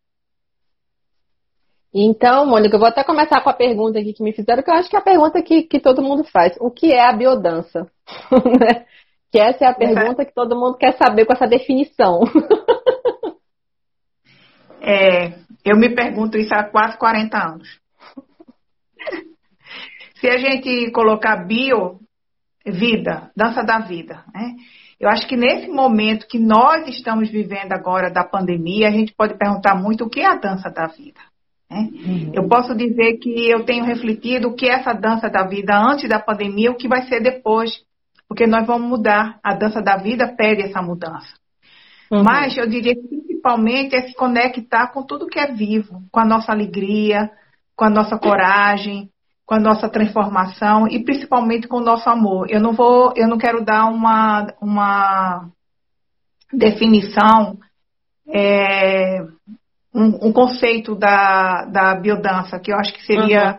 Então, 1.95 2.45
Mônica, 2.45 2.75
eu 2.75 2.81
vou 2.81 2.89
até 2.89 3.03
começar 3.03 3.41
com 3.41 3.49
a 3.49 3.55
pergunta 3.55 3.99
aqui 3.99 4.13
que 4.13 4.23
me 4.23 4.33
fizeram, 4.33 4.63
que 4.63 4.71
eu 4.71 4.75
acho 4.75 4.91
que 4.91 4.97
é 4.97 4.99
a 4.99 5.03
pergunta 5.03 5.43
que, 5.43 5.63
que 5.63 5.81
todo 5.81 6.03
mundo 6.03 6.23
faz. 6.25 6.55
O 6.61 6.71
que 6.71 6.93
é 6.93 7.07
a 7.07 7.13
biodança? 7.13 7.91
Né? 8.31 8.85
que 9.31 9.39
essa 9.39 9.65
é 9.65 9.69
a 9.69 9.75
pergunta 9.75 10.25
que 10.25 10.33
todo 10.33 10.57
mundo 10.57 10.77
quer 10.77 10.97
saber 10.97 11.27
com 11.27 11.35
essa 11.35 11.47
definição. 11.47 12.21
É, 14.81 15.39
eu 15.65 15.77
me 15.77 15.95
pergunto 15.95 16.39
isso 16.39 16.55
há 16.55 16.65
quase 16.65 16.97
40 16.99 17.37
anos. 17.37 17.69
Se 20.21 20.29
a 20.29 20.39
gente 20.39 20.91
colocar 20.91 21.37
bio, 21.47 22.01
vida, 22.67 23.31
dança 23.37 23.63
da 23.63 23.79
vida, 23.79 24.25
né? 24.35 24.55
Eu 25.01 25.09
acho 25.09 25.29
que 25.29 25.37
nesse 25.37 25.69
momento 25.69 26.27
que 26.27 26.41
nós 26.41 26.89
estamos 26.89 27.31
vivendo 27.31 27.73
agora 27.73 28.11
da 28.11 28.25
pandemia, 28.25 28.89
a 28.89 28.91
gente 28.91 29.15
pode 29.15 29.39
perguntar 29.39 29.77
muito 29.77 30.05
o 30.05 30.11
que 30.11 30.21
é 30.21 30.27
a 30.27 30.35
dança 30.35 30.69
da 30.71 30.89
vida. 30.89 31.21
Né? 31.71 31.89
Uhum. 31.93 32.33
Eu 32.35 32.49
posso 32.49 32.75
dizer 32.75 33.19
que 33.19 33.49
eu 33.49 33.65
tenho 33.65 33.85
refletido 33.85 34.49
o 34.49 34.55
que 34.55 34.67
é 34.67 34.75
essa 34.75 34.93
dança 34.93 35.31
da 35.31 35.47
vida 35.47 35.79
antes 35.79 36.09
da 36.09 36.19
pandemia, 36.19 36.73
o 36.73 36.77
que 36.77 36.89
vai 36.89 37.03
ser 37.03 37.21
depois, 37.21 37.71
porque 38.27 38.45
nós 38.45 38.67
vamos 38.67 38.89
mudar. 38.89 39.39
A 39.41 39.55
dança 39.55 39.81
da 39.81 39.97
vida 39.97 40.35
pede 40.37 40.63
essa 40.63 40.83
mudança. 40.83 41.29
Uhum. 42.11 42.23
Mas 42.23 42.57
eu 42.57 42.69
diria 42.69 42.95
que 42.95 43.07
principalmente 43.09 43.95
é 43.95 44.03
se 44.03 44.15
conectar 44.15 44.89
com 44.89 45.03
tudo 45.03 45.27
que 45.27 45.39
é 45.39 45.53
vivo, 45.53 46.03
com 46.11 46.21
a 46.21 46.25
nossa 46.25 46.53
alegria, 46.53 47.31
com 47.77 47.85
a 47.85 47.91
nossa 47.91 48.19
coragem, 48.19 49.11
com 49.47 49.55
a 49.55 49.61
nossa 49.61 49.89
transformação 49.89 50.87
e 50.89 51.03
principalmente 51.03 51.67
com 51.67 51.79
o 51.79 51.85
nosso 51.85 52.09
amor. 52.11 52.51
Eu 52.51 52.61
não 52.61 52.73
vou, 52.73 53.13
eu 53.17 53.27
não 53.27 53.39
quero 53.39 53.65
dar 53.65 53.87
uma, 53.87 54.47
uma 54.61 55.49
definição, 56.53 57.57
é, 58.29 59.23
um, 59.95 60.29
um, 60.29 60.33
conceito 60.33 60.95
da, 60.95 61.65
da 61.65 61.95
biodança, 61.95 62.59
que 62.59 62.71
eu 62.71 62.77
acho 62.77 62.93
que 62.93 63.07
seria, 63.07 63.53
uhum. 63.53 63.59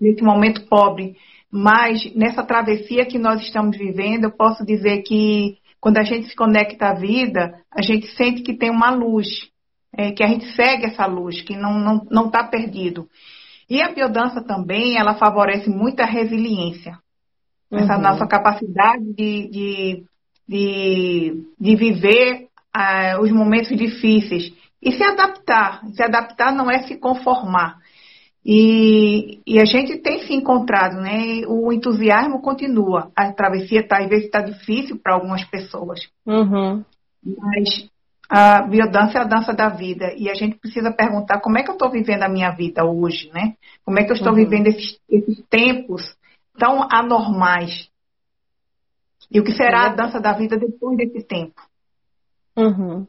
nesse 0.00 0.22
momento, 0.22 0.68
pobre. 0.68 1.16
Mas 1.50 2.14
nessa 2.14 2.44
travessia 2.44 3.06
que 3.06 3.18
nós 3.18 3.40
estamos 3.40 3.76
vivendo, 3.76 4.24
eu 4.24 4.30
posso 4.30 4.64
dizer 4.64 5.02
que 5.02 5.56
quando 5.86 5.98
a 5.98 6.02
gente 6.02 6.26
se 6.26 6.34
conecta 6.34 6.88
à 6.88 6.94
vida, 6.94 7.60
a 7.70 7.80
gente 7.80 8.08
sente 8.16 8.42
que 8.42 8.58
tem 8.58 8.70
uma 8.70 8.90
luz, 8.90 9.28
é, 9.96 10.10
que 10.10 10.20
a 10.20 10.26
gente 10.26 10.44
segue 10.56 10.86
essa 10.86 11.06
luz, 11.06 11.40
que 11.42 11.56
não 11.56 11.78
está 11.78 11.84
não, 11.84 12.06
não 12.10 12.28
tá 12.28 12.42
perdido. 12.42 13.08
E 13.70 13.80
a 13.80 13.92
biodança 13.92 14.42
também, 14.42 14.98
ela 14.98 15.14
favorece 15.14 15.70
muita 15.70 16.04
resiliência. 16.04 16.98
Uhum. 17.70 17.78
Essa 17.78 17.98
nossa 17.98 18.26
capacidade 18.26 19.04
de, 19.14 19.48
de 19.48 20.04
de, 20.48 21.44
de 21.56 21.76
viver 21.76 22.48
uh, 22.76 23.22
os 23.22 23.30
momentos 23.30 23.76
difíceis 23.76 24.52
e 24.82 24.90
se 24.90 25.04
adaptar. 25.04 25.82
Se 25.94 26.02
adaptar 26.02 26.52
não 26.52 26.68
é 26.68 26.82
se 26.82 26.96
conformar. 26.96 27.78
E, 28.48 29.40
e, 29.44 29.58
a 29.58 29.64
gente 29.64 29.98
tem 29.98 30.20
se 30.20 30.32
encontrado, 30.32 31.00
né? 31.00 31.44
O 31.48 31.72
entusiasmo 31.72 32.40
continua. 32.40 33.10
A 33.16 33.32
travessia 33.32 33.84
tá, 33.84 33.98
às 33.98 34.08
vezes 34.08 34.26
está 34.26 34.40
difícil 34.40 35.00
para 35.02 35.14
algumas 35.14 35.42
pessoas. 35.42 36.08
Uhum. 36.24 36.84
Mas 37.24 37.90
a 38.30 38.62
biodança 38.62 39.18
é 39.18 39.22
a 39.22 39.24
dança 39.24 39.52
da 39.52 39.68
vida. 39.68 40.14
E 40.16 40.30
a 40.30 40.34
gente 40.34 40.58
precisa 40.58 40.92
perguntar 40.92 41.40
como 41.40 41.58
é 41.58 41.64
que 41.64 41.70
eu 41.70 41.72
estou 41.72 41.90
vivendo 41.90 42.22
a 42.22 42.28
minha 42.28 42.52
vida 42.52 42.84
hoje, 42.84 43.28
né? 43.34 43.56
Como 43.84 43.98
é 43.98 44.04
que 44.04 44.12
eu 44.12 44.16
estou 44.16 44.30
uhum. 44.30 44.38
vivendo 44.38 44.68
esses, 44.68 44.96
esses, 45.10 45.44
tempos 45.50 46.16
tão 46.56 46.86
anormais? 46.88 47.90
E 49.28 49.40
o 49.40 49.42
que 49.42 49.50
será 49.50 49.86
a 49.86 49.94
dança 49.96 50.20
da 50.20 50.32
vida 50.32 50.56
depois 50.56 50.96
desse 50.96 51.26
tempo? 51.26 51.60
Uhum. 52.56 53.08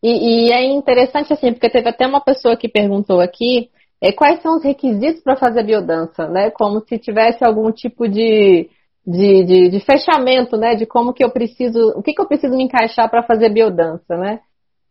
E, 0.00 0.46
e, 0.46 0.52
é 0.52 0.64
interessante 0.64 1.32
assim, 1.32 1.52
porque 1.52 1.68
teve 1.68 1.88
até 1.88 2.06
uma 2.06 2.20
pessoa 2.20 2.56
que 2.56 2.68
perguntou 2.68 3.20
aqui 3.20 3.68
é, 4.02 4.12
quais 4.12 4.42
são 4.42 4.56
os 4.56 4.64
requisitos 4.64 5.22
para 5.22 5.36
fazer 5.36 5.62
biodança, 5.62 6.26
né? 6.26 6.50
Como 6.50 6.80
se 6.80 6.98
tivesse 6.98 7.44
algum 7.44 7.70
tipo 7.70 8.08
de, 8.08 8.68
de, 9.06 9.44
de, 9.44 9.68
de, 9.70 9.80
fechamento, 9.80 10.56
né? 10.56 10.74
De 10.74 10.84
como 10.84 11.12
que 11.14 11.22
eu 11.22 11.30
preciso, 11.30 11.92
o 11.96 12.02
que, 12.02 12.12
que 12.12 12.20
eu 12.20 12.26
preciso 12.26 12.56
me 12.56 12.64
encaixar 12.64 13.08
para 13.08 13.22
fazer 13.22 13.48
biodança, 13.50 14.16
né? 14.16 14.40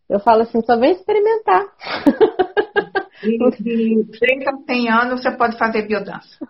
Eu 0.08 0.18
falo 0.18 0.42
assim, 0.42 0.62
só 0.62 0.78
vem 0.78 0.92
experimentar. 0.92 1.62
De 3.22 4.04
30 4.18 4.50
a 4.50 4.56
100 4.66 4.90
anos 4.90 5.22
você 5.22 5.30
pode 5.30 5.56
fazer 5.56 5.86
biodança. 5.86 6.48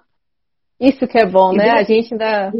Isso 0.80 1.06
que 1.06 1.18
é 1.18 1.26
bom, 1.26 1.52
né? 1.52 1.70
A 1.70 1.82
gente 1.82 2.14
ainda. 2.14 2.50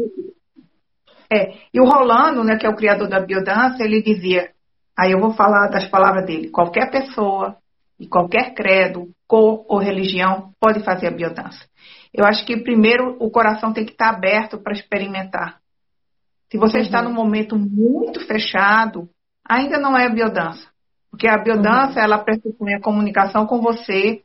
É, 1.31 1.53
e 1.73 1.79
o 1.79 1.85
Rolando, 1.85 2.43
né, 2.43 2.57
que 2.57 2.65
é 2.67 2.69
o 2.69 2.75
criador 2.75 3.09
da 3.09 3.19
biodança, 3.19 3.83
ele 3.83 4.03
dizia, 4.03 4.51
aí 4.95 5.13
eu 5.13 5.19
vou 5.19 5.33
falar 5.33 5.67
das 5.69 5.87
palavras 5.87 6.27
dele, 6.27 6.49
qualquer 6.49 6.91
pessoa 6.91 7.57
e 7.99 8.07
qualquer 8.07 8.53
credo, 8.53 9.09
cor 9.33 9.65
ou 9.67 9.79
religião 9.79 10.53
pode 10.59 10.83
fazer 10.83 11.07
a 11.07 11.11
biodança. 11.11 11.65
Eu 12.13 12.23
acho 12.23 12.45
que 12.45 12.55
primeiro 12.55 13.17
o 13.19 13.31
coração 13.31 13.73
tem 13.73 13.83
que 13.83 13.93
estar 13.93 14.09
aberto 14.09 14.59
para 14.59 14.73
experimentar. 14.73 15.57
Se 16.51 16.57
você 16.59 16.77
uhum. 16.77 16.83
está 16.83 17.01
num 17.01 17.13
momento 17.13 17.57
muito 17.57 18.19
fechado, 18.27 19.09
ainda 19.43 19.79
não 19.79 19.97
é 19.97 20.05
a 20.05 20.13
biodança. 20.13 20.67
Porque 21.09 21.27
a 21.27 21.41
biodança, 21.41 21.99
uhum. 21.99 22.05
ela 22.05 22.19
pressupõe 22.19 22.75
a 22.75 22.79
comunicação 22.79 23.47
com 23.47 23.59
você, 23.59 24.21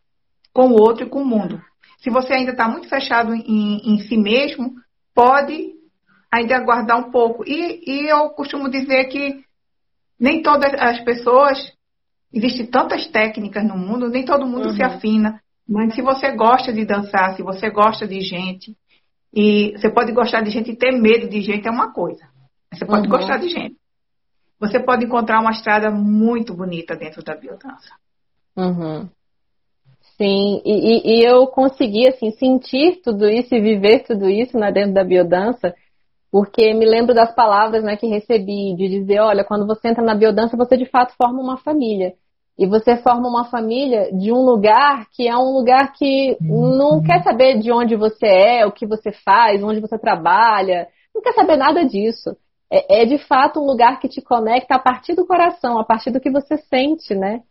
com 0.52 0.72
o 0.72 0.78
outro 0.78 1.06
e 1.06 1.08
com 1.08 1.22
o 1.22 1.26
mundo. 1.26 1.58
Se 2.02 2.10
você 2.10 2.34
ainda 2.34 2.50
está 2.50 2.68
muito 2.68 2.86
fechado 2.86 3.34
em, 3.34 3.94
em, 3.94 3.98
si 4.00 4.16
mesmo, 4.18 4.74
pode 5.14 5.72
ainda 6.30 6.54
aguardar 6.54 6.98
um 6.98 7.10
pouco. 7.10 7.44
E, 7.46 7.80
e 7.86 8.10
eu 8.10 8.28
costumo 8.30 8.68
dizer 8.68 9.06
que 9.06 9.42
nem 10.20 10.42
todas 10.42 10.70
as 10.74 11.00
pessoas 11.00 11.77
Existem 12.32 12.66
tantas 12.66 13.06
técnicas 13.06 13.64
no 13.64 13.76
mundo, 13.76 14.08
nem 14.08 14.24
todo 14.24 14.46
mundo 14.46 14.68
uhum. 14.68 14.74
se 14.74 14.82
afina. 14.82 15.40
Mas 15.68 15.94
se 15.94 16.02
você 16.02 16.30
gosta 16.34 16.72
de 16.72 16.84
dançar, 16.84 17.34
se 17.36 17.42
você 17.42 17.70
gosta 17.70 18.06
de 18.06 18.20
gente, 18.20 18.76
e 19.32 19.72
você 19.72 19.90
pode 19.90 20.12
gostar 20.12 20.40
de 20.42 20.50
gente 20.50 20.70
e 20.70 20.76
ter 20.76 20.92
medo 20.92 21.28
de 21.28 21.40
gente 21.40 21.66
é 21.66 21.70
uma 21.70 21.92
coisa. 21.92 22.26
Você 22.72 22.84
pode 22.84 23.08
uhum. 23.08 23.16
gostar 23.16 23.38
de 23.38 23.48
gente. 23.48 23.76
Você 24.60 24.80
pode 24.80 25.04
encontrar 25.04 25.40
uma 25.40 25.52
estrada 25.52 25.90
muito 25.90 26.54
bonita 26.54 26.96
dentro 26.96 27.22
da 27.22 27.36
biodança. 27.36 27.94
Uhum. 28.56 29.08
Sim, 30.16 30.60
e, 30.64 31.20
e, 31.20 31.24
eu 31.24 31.46
consegui 31.46 32.08
assim 32.08 32.32
sentir 32.32 33.00
tudo 33.04 33.28
isso 33.28 33.54
e 33.54 33.60
viver 33.60 34.00
tudo 34.02 34.28
isso 34.28 34.58
né, 34.58 34.72
dentro 34.72 34.92
da 34.92 35.04
biodança, 35.04 35.72
porque 36.30 36.74
me 36.74 36.84
lembro 36.84 37.14
das 37.14 37.34
palavras 37.34 37.82
né, 37.82 37.96
que 37.96 38.06
recebi 38.06 38.74
de 38.76 38.88
dizer, 38.88 39.20
olha, 39.20 39.44
quando 39.44 39.66
você 39.66 39.88
entra 39.88 40.04
na 40.04 40.14
biodança, 40.14 40.56
você 40.56 40.76
de 40.76 40.86
fato 40.86 41.14
forma 41.16 41.40
uma 41.40 41.56
família. 41.56 42.14
E 42.58 42.66
você 42.66 42.96
forma 42.96 43.28
uma 43.28 43.44
família 43.44 44.12
de 44.12 44.32
um 44.32 44.44
lugar 44.44 45.06
que 45.12 45.28
é 45.28 45.36
um 45.36 45.52
lugar 45.52 45.92
que 45.92 46.36
não 46.40 47.00
quer 47.00 47.22
saber 47.22 47.58
de 47.58 47.70
onde 47.70 47.94
você 47.94 48.26
é, 48.26 48.66
o 48.66 48.72
que 48.72 48.84
você 48.84 49.12
faz, 49.12 49.62
onde 49.62 49.80
você 49.80 49.96
trabalha, 49.96 50.88
não 51.14 51.22
quer 51.22 51.34
saber 51.34 51.56
nada 51.56 51.84
disso. 51.84 52.36
É, 52.70 53.02
é 53.02 53.04
de 53.04 53.16
fato 53.16 53.60
um 53.60 53.64
lugar 53.64 54.00
que 54.00 54.08
te 54.08 54.20
conecta 54.20 54.74
a 54.74 54.78
partir 54.78 55.14
do 55.14 55.24
coração, 55.24 55.78
a 55.78 55.84
partir 55.84 56.10
do 56.10 56.20
que 56.20 56.30
você 56.30 56.56
sente, 56.56 57.14
né? 57.14 57.42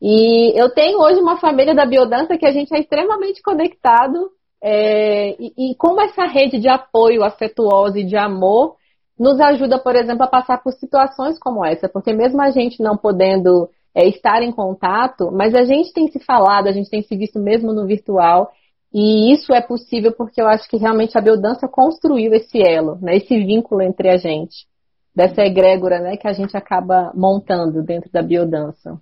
E 0.00 0.52
eu 0.58 0.70
tenho 0.70 1.00
hoje 1.00 1.20
uma 1.20 1.38
família 1.38 1.74
da 1.74 1.84
biodança 1.84 2.38
que 2.38 2.46
a 2.46 2.52
gente 2.52 2.74
é 2.74 2.78
extremamente 2.78 3.42
conectado 3.42 4.30
é, 4.62 5.30
e, 5.40 5.72
e 5.72 5.74
como 5.74 6.00
essa 6.00 6.24
rede 6.24 6.60
de 6.60 6.68
apoio 6.68 7.24
afetuosa 7.24 7.98
e 7.98 8.04
de 8.04 8.16
amor 8.16 8.76
nos 9.18 9.40
ajuda, 9.40 9.78
por 9.78 9.96
exemplo, 9.96 10.24
a 10.24 10.28
passar 10.28 10.62
por 10.62 10.72
situações 10.72 11.38
como 11.38 11.64
essa, 11.64 11.88
porque 11.88 12.12
mesmo 12.12 12.40
a 12.40 12.50
gente 12.50 12.80
não 12.80 12.96
podendo 12.96 13.68
é, 13.94 14.06
estar 14.06 14.42
em 14.42 14.52
contato, 14.52 15.30
mas 15.32 15.54
a 15.54 15.64
gente 15.64 15.92
tem 15.92 16.08
se 16.08 16.20
falado, 16.20 16.68
a 16.68 16.72
gente 16.72 16.88
tem 16.88 17.02
se 17.02 17.16
visto 17.16 17.38
mesmo 17.40 17.72
no 17.72 17.86
virtual, 17.86 18.50
e 18.94 19.32
isso 19.32 19.52
é 19.52 19.60
possível 19.60 20.12
porque 20.12 20.40
eu 20.40 20.46
acho 20.46 20.68
que 20.68 20.76
realmente 20.76 21.16
a 21.18 21.20
biodança 21.20 21.66
construiu 21.66 22.32
esse 22.32 22.62
elo, 22.62 22.98
né, 23.00 23.16
esse 23.16 23.36
vínculo 23.36 23.82
entre 23.82 24.10
a 24.10 24.16
gente, 24.16 24.66
dessa 25.14 25.42
egrégora 25.42 26.00
né, 26.00 26.16
que 26.16 26.28
a 26.28 26.32
gente 26.32 26.56
acaba 26.56 27.12
montando 27.14 27.82
dentro 27.82 28.10
da 28.12 28.22
biodança. 28.22 28.98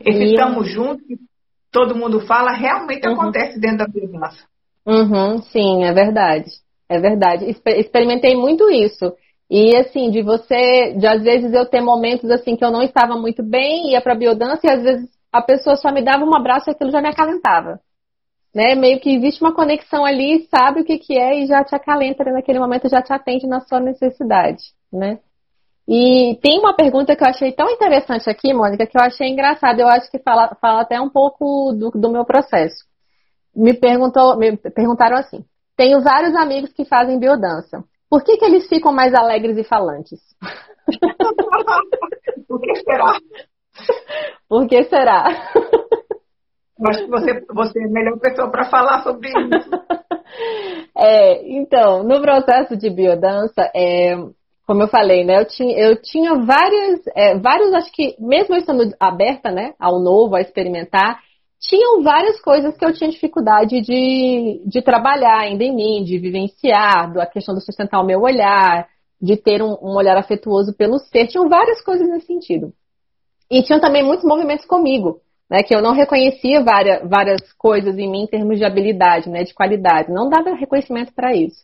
Esse 0.00 0.22
e... 0.22 0.24
estamos 0.32 0.68
juntos, 0.70 1.06
todo 1.72 1.96
mundo 1.96 2.20
fala, 2.26 2.52
realmente 2.52 3.08
uhum. 3.08 3.14
acontece 3.14 3.58
dentro 3.58 3.78
da 3.78 3.86
biodança. 3.88 4.44
Uhum, 4.86 5.40
sim, 5.42 5.84
é 5.84 5.92
verdade. 5.92 6.50
É 6.88 6.98
verdade. 7.00 7.46
Experimentei 7.48 8.36
muito 8.36 8.70
isso. 8.70 9.12
E 9.50 9.74
assim, 9.76 10.10
de 10.10 10.22
você, 10.22 10.94
de 10.94 11.06
às 11.06 11.22
vezes 11.22 11.52
eu 11.52 11.66
ter 11.66 11.80
momentos 11.80 12.30
assim 12.30 12.54
que 12.54 12.64
eu 12.64 12.70
não 12.70 12.82
estava 12.82 13.16
muito 13.16 13.42
bem, 13.42 13.90
ia 13.92 14.00
para 14.00 14.14
biodança 14.14 14.66
e 14.66 14.70
às 14.70 14.82
vezes 14.82 15.10
a 15.32 15.42
pessoa 15.42 15.76
só 15.76 15.90
me 15.90 16.02
dava 16.02 16.24
um 16.24 16.34
abraço 16.34 16.68
e 16.68 16.72
aquilo 16.72 16.90
já 16.90 17.00
me 17.00 17.08
acalentava. 17.08 17.80
Né? 18.54 18.74
Meio 18.74 19.00
que 19.00 19.14
existe 19.14 19.42
uma 19.42 19.54
conexão 19.54 20.04
ali, 20.04 20.46
sabe 20.50 20.82
o 20.82 20.84
que, 20.84 20.98
que 20.98 21.18
é 21.18 21.40
e 21.40 21.46
já 21.46 21.64
te 21.64 21.74
acalenta 21.74 22.22
naquele 22.24 22.58
momento, 22.58 22.88
já 22.88 23.00
te 23.00 23.12
atende 23.12 23.46
na 23.46 23.60
sua 23.60 23.80
necessidade, 23.80 24.62
né? 24.92 25.18
E 25.88 26.38
tem 26.40 26.58
uma 26.58 26.74
pergunta 26.74 27.16
que 27.16 27.24
eu 27.24 27.28
achei 27.28 27.52
tão 27.52 27.68
interessante 27.68 28.30
aqui, 28.30 28.54
Mônica, 28.54 28.86
que 28.86 28.96
eu 28.96 29.02
achei 29.02 29.28
engraçada. 29.28 29.82
Eu 29.82 29.88
acho 29.88 30.10
que 30.10 30.18
fala, 30.18 30.56
fala 30.60 30.82
até 30.82 31.00
um 31.00 31.08
pouco 31.08 31.72
do, 31.72 31.90
do 31.90 32.10
meu 32.10 32.24
processo. 32.24 32.84
Me, 33.54 33.74
perguntou, 33.74 34.36
me 34.36 34.56
perguntaram 34.56 35.16
assim: 35.16 35.44
tenho 35.76 36.00
vários 36.00 36.34
amigos 36.36 36.72
que 36.72 36.84
fazem 36.84 37.18
biodança. 37.18 37.84
Por 38.08 38.22
que, 38.22 38.36
que 38.36 38.44
eles 38.44 38.68
ficam 38.68 38.92
mais 38.92 39.12
alegres 39.14 39.58
e 39.58 39.64
falantes? 39.64 40.20
Por 42.46 42.60
que 42.60 42.76
será? 42.76 43.18
Por 44.48 44.68
que 44.68 44.84
será? 44.84 45.24
Acho 46.86 47.04
que 47.04 47.10
você, 47.10 47.44
você 47.52 47.80
é 47.80 47.84
a 47.84 47.90
melhor 47.90 48.18
pessoa 48.18 48.50
para 48.50 48.68
falar 48.68 49.02
sobre 49.02 49.28
isso. 49.28 49.70
É, 50.96 51.58
então, 51.58 52.02
no 52.02 52.20
processo 52.20 52.76
de 52.76 52.88
biodança, 52.88 53.70
é, 53.74 54.14
como 54.72 54.84
eu 54.84 54.88
falei, 54.88 55.22
né? 55.22 55.38
Eu 55.38 55.44
tinha, 55.44 55.78
eu 55.78 56.00
tinha 56.00 56.34
várias, 56.34 57.06
é, 57.14 57.38
vários, 57.38 57.74
acho 57.74 57.92
que, 57.92 58.16
mesmo 58.18 58.54
eu 58.54 58.58
estando 58.58 58.90
aberta, 58.98 59.50
né, 59.50 59.74
ao 59.78 60.00
novo, 60.00 60.34
a 60.34 60.40
experimentar, 60.40 61.20
tinham 61.60 62.02
várias 62.02 62.40
coisas 62.40 62.74
que 62.74 62.82
eu 62.82 62.94
tinha 62.94 63.10
dificuldade 63.10 63.82
de, 63.82 64.62
de 64.64 64.80
trabalhar 64.80 65.40
ainda 65.40 65.62
em 65.62 65.76
mim, 65.76 66.02
de 66.02 66.18
vivenciar, 66.18 67.12
a 67.18 67.26
questão 67.26 67.54
de 67.54 67.62
sustentar 67.62 68.00
o 68.00 68.06
meu 68.06 68.22
olhar, 68.22 68.88
de 69.20 69.36
ter 69.36 69.62
um, 69.62 69.76
um 69.82 69.94
olhar 69.94 70.16
afetuoso 70.16 70.74
pelo 70.74 70.98
ser. 70.98 71.26
Tinham 71.26 71.50
várias 71.50 71.82
coisas 71.82 72.08
nesse 72.08 72.26
sentido. 72.26 72.72
E 73.50 73.62
tinham 73.62 73.78
também 73.78 74.02
muitos 74.02 74.24
movimentos 74.24 74.64
comigo, 74.64 75.20
né? 75.50 75.62
Que 75.62 75.76
eu 75.76 75.82
não 75.82 75.92
reconhecia 75.92 76.64
várias, 76.64 77.06
várias 77.06 77.52
coisas 77.58 77.98
em 77.98 78.10
mim 78.10 78.22
em 78.22 78.26
termos 78.26 78.56
de 78.56 78.64
habilidade, 78.64 79.28
né? 79.28 79.44
De 79.44 79.52
qualidade. 79.52 80.10
Não 80.10 80.30
dava 80.30 80.54
reconhecimento 80.54 81.12
para 81.12 81.36
isso. 81.36 81.62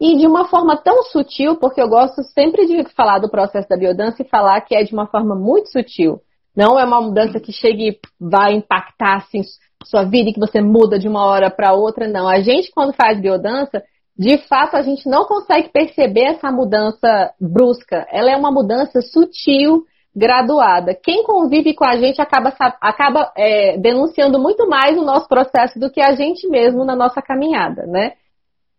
E 0.00 0.16
de 0.16 0.26
uma 0.26 0.46
forma 0.46 0.76
tão 0.76 1.02
sutil, 1.04 1.56
porque 1.56 1.80
eu 1.80 1.88
gosto 1.88 2.22
sempre 2.22 2.66
de 2.66 2.84
falar 2.94 3.18
do 3.18 3.30
processo 3.30 3.68
da 3.68 3.76
biodança 3.76 4.22
e 4.22 4.28
falar 4.28 4.60
que 4.60 4.74
é 4.74 4.82
de 4.82 4.92
uma 4.92 5.06
forma 5.06 5.34
muito 5.34 5.70
sutil. 5.70 6.20
Não 6.54 6.78
é 6.78 6.84
uma 6.84 7.00
mudança 7.00 7.40
que 7.40 7.52
chega 7.52 7.82
e 7.82 7.98
vai 8.20 8.54
impactar 8.54 9.16
assim, 9.16 9.42
sua 9.84 10.04
vida 10.04 10.30
e 10.30 10.32
que 10.32 10.40
você 10.40 10.60
muda 10.60 10.98
de 10.98 11.08
uma 11.08 11.24
hora 11.24 11.50
para 11.50 11.74
outra, 11.74 12.08
não. 12.08 12.28
A 12.28 12.40
gente, 12.40 12.70
quando 12.72 12.94
faz 12.94 13.20
biodança, 13.20 13.82
de 14.18 14.38
fato 14.38 14.76
a 14.76 14.82
gente 14.82 15.08
não 15.08 15.24
consegue 15.24 15.68
perceber 15.68 16.24
essa 16.24 16.50
mudança 16.50 17.32
brusca. 17.40 18.06
Ela 18.10 18.30
é 18.30 18.36
uma 18.36 18.50
mudança 18.50 19.00
sutil, 19.02 19.84
graduada. 20.14 20.94
Quem 20.94 21.22
convive 21.22 21.74
com 21.74 21.86
a 21.86 21.96
gente 21.96 22.22
acaba, 22.22 22.52
acaba 22.80 23.30
é, 23.36 23.76
denunciando 23.76 24.38
muito 24.38 24.66
mais 24.66 24.96
o 24.96 25.04
nosso 25.04 25.28
processo 25.28 25.78
do 25.78 25.90
que 25.90 26.00
a 26.00 26.12
gente 26.14 26.48
mesmo 26.48 26.84
na 26.84 26.96
nossa 26.96 27.20
caminhada, 27.20 27.86
né? 27.86 28.12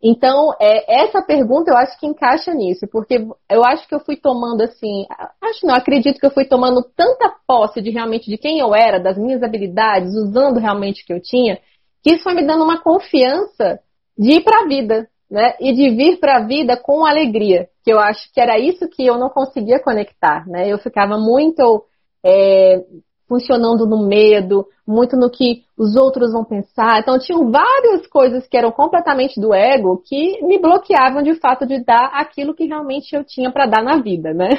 Então, 0.02 0.54
é, 0.62 1.04
essa 1.04 1.22
pergunta 1.24 1.72
eu 1.72 1.78
acho 1.78 2.00
que 2.00 2.06
encaixa 2.06 2.54
nisso, 2.54 2.88
porque 2.92 3.16
eu 3.50 3.64
acho 3.66 3.88
que 3.88 3.96
eu 3.96 4.00
fui 4.00 4.16
tomando 4.16 4.62
assim, 4.62 5.06
acho 5.42 5.66
não, 5.66 5.74
acredito 5.74 6.20
que 6.20 6.26
eu 6.26 6.32
fui 6.32 6.46
tomando 6.46 6.84
tanta 6.96 7.34
posse 7.48 7.82
de 7.82 7.90
realmente 7.90 8.30
de 8.30 8.38
quem 8.38 8.60
eu 8.60 8.76
era, 8.76 9.00
das 9.00 9.18
minhas 9.18 9.42
habilidades, 9.42 10.14
usando 10.14 10.60
realmente 10.60 11.04
o 11.04 11.06
que 11.06 11.14
eu 11.14 11.22
tinha, 11.22 11.60
que 12.04 12.14
isso 12.14 12.24
foi 12.24 12.36
me 12.36 12.46
dando 12.46 12.64
uma 12.64 12.80
confiança 12.82 13.80
de 14.18 14.34
ir 14.34 14.44
para 14.44 14.62
a 14.62 14.68
vida, 14.68 15.08
né? 15.30 15.56
E 15.60 15.74
de 15.74 15.90
vir 15.90 16.20
para 16.20 16.38
a 16.38 16.46
vida 16.46 16.78
com 16.78 17.06
alegria, 17.06 17.68
que 17.84 17.92
eu 17.92 18.00
acho 18.00 18.32
que 18.32 18.40
era 18.40 18.60
isso 18.60 18.88
que 18.88 19.06
eu 19.06 19.18
não 19.18 19.30
conseguia 19.30 19.80
conectar, 19.80 20.48
né? 20.48 20.72
Eu 20.72 20.78
ficava 20.78 21.18
muito 21.18 21.84
é, 22.24 22.84
funcionando 23.28 23.86
no 23.86 24.08
medo, 24.08 24.66
muito 24.88 25.18
no 25.18 25.30
que 25.30 25.64
os 25.78 25.96
outros 25.96 26.32
vão 26.32 26.44
pensar. 26.44 27.00
Então, 27.00 27.20
tinham 27.20 27.52
várias 27.52 28.08
coisas 28.08 28.48
que 28.48 28.58
eram 28.58 28.72
completamente 28.72 29.40
do 29.40 29.54
ego 29.54 30.02
que 30.06 30.42
me 30.44 30.58
bloqueavam 30.60 31.22
de 31.22 31.36
fato 31.36 31.66
de 31.66 31.84
dar 31.84 32.06
aquilo 32.14 32.56
que 32.56 32.66
realmente 32.66 33.16
eu 33.16 33.24
tinha 33.24 33.52
para 33.52 33.66
dar 33.66 33.84
na 33.84 34.02
vida, 34.02 34.34
né? 34.34 34.50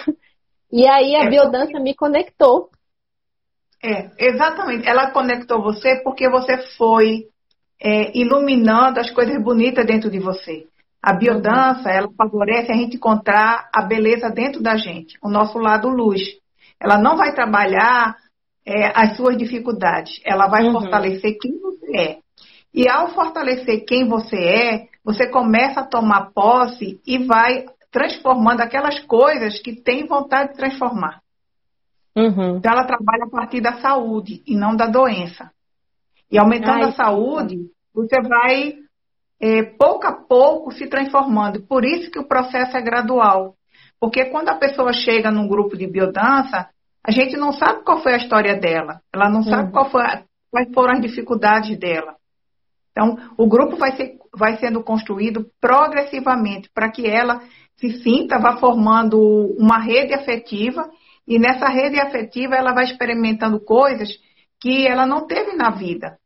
E 0.70 0.86
aí 0.86 1.16
a 1.16 1.24
é, 1.24 1.30
biodança 1.30 1.80
me 1.80 1.94
conectou. 1.94 2.68
É, 3.82 4.10
exatamente. 4.18 4.86
Ela 4.86 5.10
conectou 5.12 5.62
você 5.62 6.02
porque 6.04 6.28
você 6.28 6.58
foi 6.76 7.28
é, 7.80 8.16
iluminando 8.18 9.00
as 9.00 9.10
coisas 9.10 9.42
bonitas 9.42 9.86
dentro 9.86 10.10
de 10.10 10.18
você. 10.18 10.66
A 11.02 11.14
biodança, 11.14 11.90
ela 11.90 12.08
favorece 12.16 12.72
a 12.72 12.74
gente 12.74 12.96
encontrar 12.96 13.70
a 13.72 13.82
beleza 13.82 14.28
dentro 14.28 14.60
da 14.60 14.76
gente, 14.76 15.16
o 15.22 15.30
nosso 15.30 15.56
lado 15.58 15.88
luz. 15.88 16.20
Ela 16.80 16.98
não 16.98 17.16
vai 17.16 17.32
trabalhar 17.34 18.16
é, 18.68 18.92
as 18.94 19.16
suas 19.16 19.38
dificuldades, 19.38 20.20
ela 20.26 20.46
vai 20.46 20.64
uhum. 20.64 20.72
fortalecer 20.72 21.38
quem 21.40 21.58
você 21.58 21.96
é. 21.96 22.18
E 22.74 22.86
ao 22.86 23.08
fortalecer 23.08 23.86
quem 23.86 24.06
você 24.06 24.36
é, 24.36 24.86
você 25.02 25.26
começa 25.26 25.80
a 25.80 25.86
tomar 25.86 26.32
posse 26.34 27.00
e 27.06 27.24
vai 27.24 27.64
transformando 27.90 28.60
aquelas 28.60 29.00
coisas 29.00 29.58
que 29.60 29.74
tem 29.74 30.06
vontade 30.06 30.52
de 30.52 30.58
transformar. 30.58 31.22
Uhum. 32.14 32.58
Então 32.58 32.72
ela 32.72 32.84
trabalha 32.84 33.24
a 33.24 33.30
partir 33.30 33.62
da 33.62 33.80
saúde 33.80 34.42
e 34.46 34.54
não 34.54 34.76
da 34.76 34.86
doença. 34.86 35.50
E 36.30 36.38
aumentando 36.38 36.84
Ai, 36.84 36.90
a 36.90 36.92
saúde, 36.92 37.56
você 37.94 38.20
vai 38.20 38.74
é, 39.40 39.62
pouco 39.62 40.06
a 40.06 40.12
pouco 40.12 40.72
se 40.72 40.86
transformando. 40.88 41.62
Por 41.62 41.86
isso 41.86 42.10
que 42.10 42.18
o 42.18 42.28
processo 42.28 42.76
é 42.76 42.82
gradual. 42.82 43.54
Porque 43.98 44.26
quando 44.26 44.50
a 44.50 44.56
pessoa 44.56 44.92
chega 44.92 45.30
num 45.30 45.48
grupo 45.48 45.74
de 45.74 45.86
biodança, 45.86 46.68
a 47.08 47.10
gente 47.10 47.38
não 47.38 47.52
sabe 47.52 47.84
qual 47.84 48.02
foi 48.02 48.12
a 48.12 48.18
história 48.18 48.54
dela. 48.54 49.00
Ela 49.10 49.30
não 49.30 49.42
sabe 49.42 49.68
uhum. 49.68 49.72
qual 49.72 49.90
foi, 49.90 50.02
quais 50.50 50.68
foram 50.74 50.92
as 50.92 51.00
dificuldades 51.00 51.78
dela. 51.78 52.16
Então, 52.90 53.16
o 53.38 53.48
grupo 53.48 53.76
vai, 53.76 53.96
ser, 53.96 54.18
vai 54.36 54.58
sendo 54.58 54.82
construído 54.82 55.46
progressivamente 55.58 56.68
para 56.68 56.90
que 56.90 57.06
ela 57.06 57.40
se 57.78 58.02
sinta, 58.02 58.38
vá 58.38 58.58
formando 58.58 59.18
uma 59.58 59.78
rede 59.78 60.12
afetiva 60.12 60.90
e 61.26 61.38
nessa 61.38 61.66
rede 61.70 61.98
afetiva 61.98 62.56
ela 62.56 62.74
vai 62.74 62.84
experimentando 62.84 63.58
coisas 63.58 64.10
que 64.60 64.86
ela 64.86 65.06
não 65.06 65.26
teve 65.26 65.56
na 65.56 65.70
vida. 65.70 66.18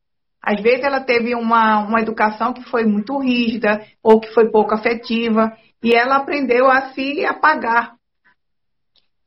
Às 0.43 0.61
vezes 0.61 0.85
ela 0.85 1.01
teve 1.01 1.33
uma, 1.37 1.87
uma 1.87 2.01
educação 2.01 2.53
que 2.53 2.65
foi 2.65 2.85
muito 2.85 3.17
rígida 3.21 3.87
ou 4.03 4.19
que 4.19 4.35
foi 4.35 4.51
pouco 4.51 4.75
afetiva 4.75 5.53
e 5.81 5.95
ela 5.95 6.17
aprendeu 6.17 6.69
a 6.69 6.93
se 6.93 7.25
apagar. 7.25 7.95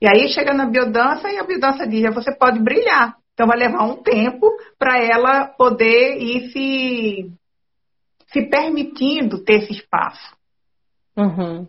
E 0.02 0.08
aí 0.08 0.28
chega 0.30 0.54
na 0.54 0.66
biodança 0.66 1.30
e 1.30 1.38
a 1.38 1.44
biodança 1.44 1.88
diz: 1.88 2.04
você 2.14 2.34
pode 2.36 2.60
brilhar. 2.60 3.16
Então 3.34 3.48
vai 3.48 3.58
levar 3.58 3.84
um 3.84 4.02
tempo 4.02 4.50
para 4.80 4.98
ela 4.98 5.46
poder 5.46 6.18
ir 6.22 6.52
se, 6.52 7.32
se 8.28 8.44
permitindo 8.50 9.44
ter 9.44 9.64
esse 9.64 9.74
espaço. 9.74 10.36
Uhum. 11.18 11.68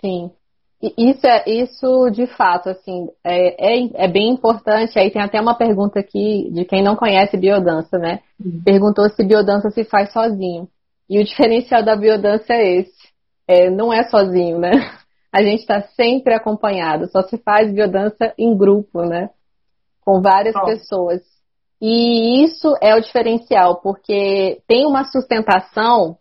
Sim. 0.00 0.30
Isso 0.96 1.26
é 1.26 1.42
isso 1.48 2.08
de 2.10 2.28
fato, 2.28 2.68
assim, 2.68 3.08
é, 3.24 3.74
é, 3.80 4.04
é, 4.04 4.08
bem 4.08 4.30
importante. 4.30 4.96
Aí 4.96 5.10
tem 5.10 5.20
até 5.20 5.40
uma 5.40 5.56
pergunta 5.56 5.98
aqui 5.98 6.48
de 6.52 6.64
quem 6.64 6.84
não 6.84 6.94
conhece 6.94 7.36
biodança, 7.36 7.98
né? 7.98 8.20
Uhum. 8.38 8.62
Perguntou 8.64 9.08
se 9.10 9.24
biodança 9.24 9.70
se 9.70 9.82
faz 9.84 10.12
sozinho. 10.12 10.68
E 11.10 11.18
o 11.18 11.24
diferencial 11.24 11.82
da 11.82 11.96
biodança 11.96 12.52
é 12.52 12.78
esse. 12.78 13.08
É, 13.48 13.70
não 13.70 13.92
é 13.92 14.04
sozinho, 14.04 14.58
né? 14.58 14.70
A 15.32 15.42
gente 15.42 15.60
está 15.60 15.82
sempre 15.82 16.34
acompanhado, 16.34 17.08
só 17.08 17.22
se 17.22 17.36
faz 17.38 17.72
biodança 17.72 18.32
em 18.38 18.56
grupo, 18.56 19.02
né? 19.02 19.30
Com 20.00 20.20
várias 20.20 20.56
oh. 20.56 20.64
pessoas. 20.64 21.20
E 21.80 22.42
isso 22.44 22.74
é 22.82 22.94
o 22.94 23.00
diferencial, 23.00 23.80
porque 23.80 24.60
tem 24.66 24.86
uma 24.86 25.04
sustentação 25.04 26.16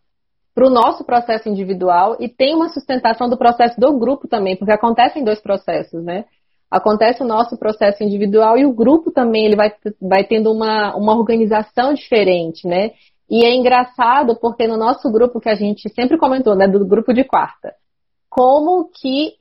para 0.53 0.67
o 0.67 0.71
nosso 0.71 1.03
processo 1.03 1.47
individual 1.47 2.17
e 2.19 2.27
tem 2.27 2.55
uma 2.55 2.69
sustentação 2.69 3.29
do 3.29 3.37
processo 3.37 3.79
do 3.79 3.97
grupo 3.97 4.27
também, 4.27 4.55
porque 4.55 4.73
acontecem 4.73 5.23
dois 5.23 5.39
processos, 5.39 6.03
né? 6.03 6.25
Acontece 6.69 7.23
o 7.23 7.25
nosso 7.25 7.57
processo 7.57 8.03
individual 8.03 8.57
e 8.57 8.65
o 8.65 8.73
grupo 8.73 9.11
também 9.11 9.45
ele 9.45 9.55
vai, 9.55 9.71
vai 10.01 10.25
tendo 10.25 10.51
uma, 10.51 10.95
uma 10.95 11.15
organização 11.15 11.93
diferente, 11.93 12.67
né? 12.67 12.91
E 13.29 13.45
é 13.45 13.55
engraçado 13.55 14.37
porque 14.39 14.67
no 14.67 14.77
nosso 14.77 15.11
grupo 15.11 15.39
que 15.39 15.49
a 15.49 15.55
gente 15.55 15.89
sempre 15.89 16.17
comentou, 16.17 16.55
né, 16.55 16.67
do 16.67 16.85
grupo 16.85 17.13
de 17.13 17.23
quarta, 17.23 17.73
como 18.37 18.87
que 18.93 19.33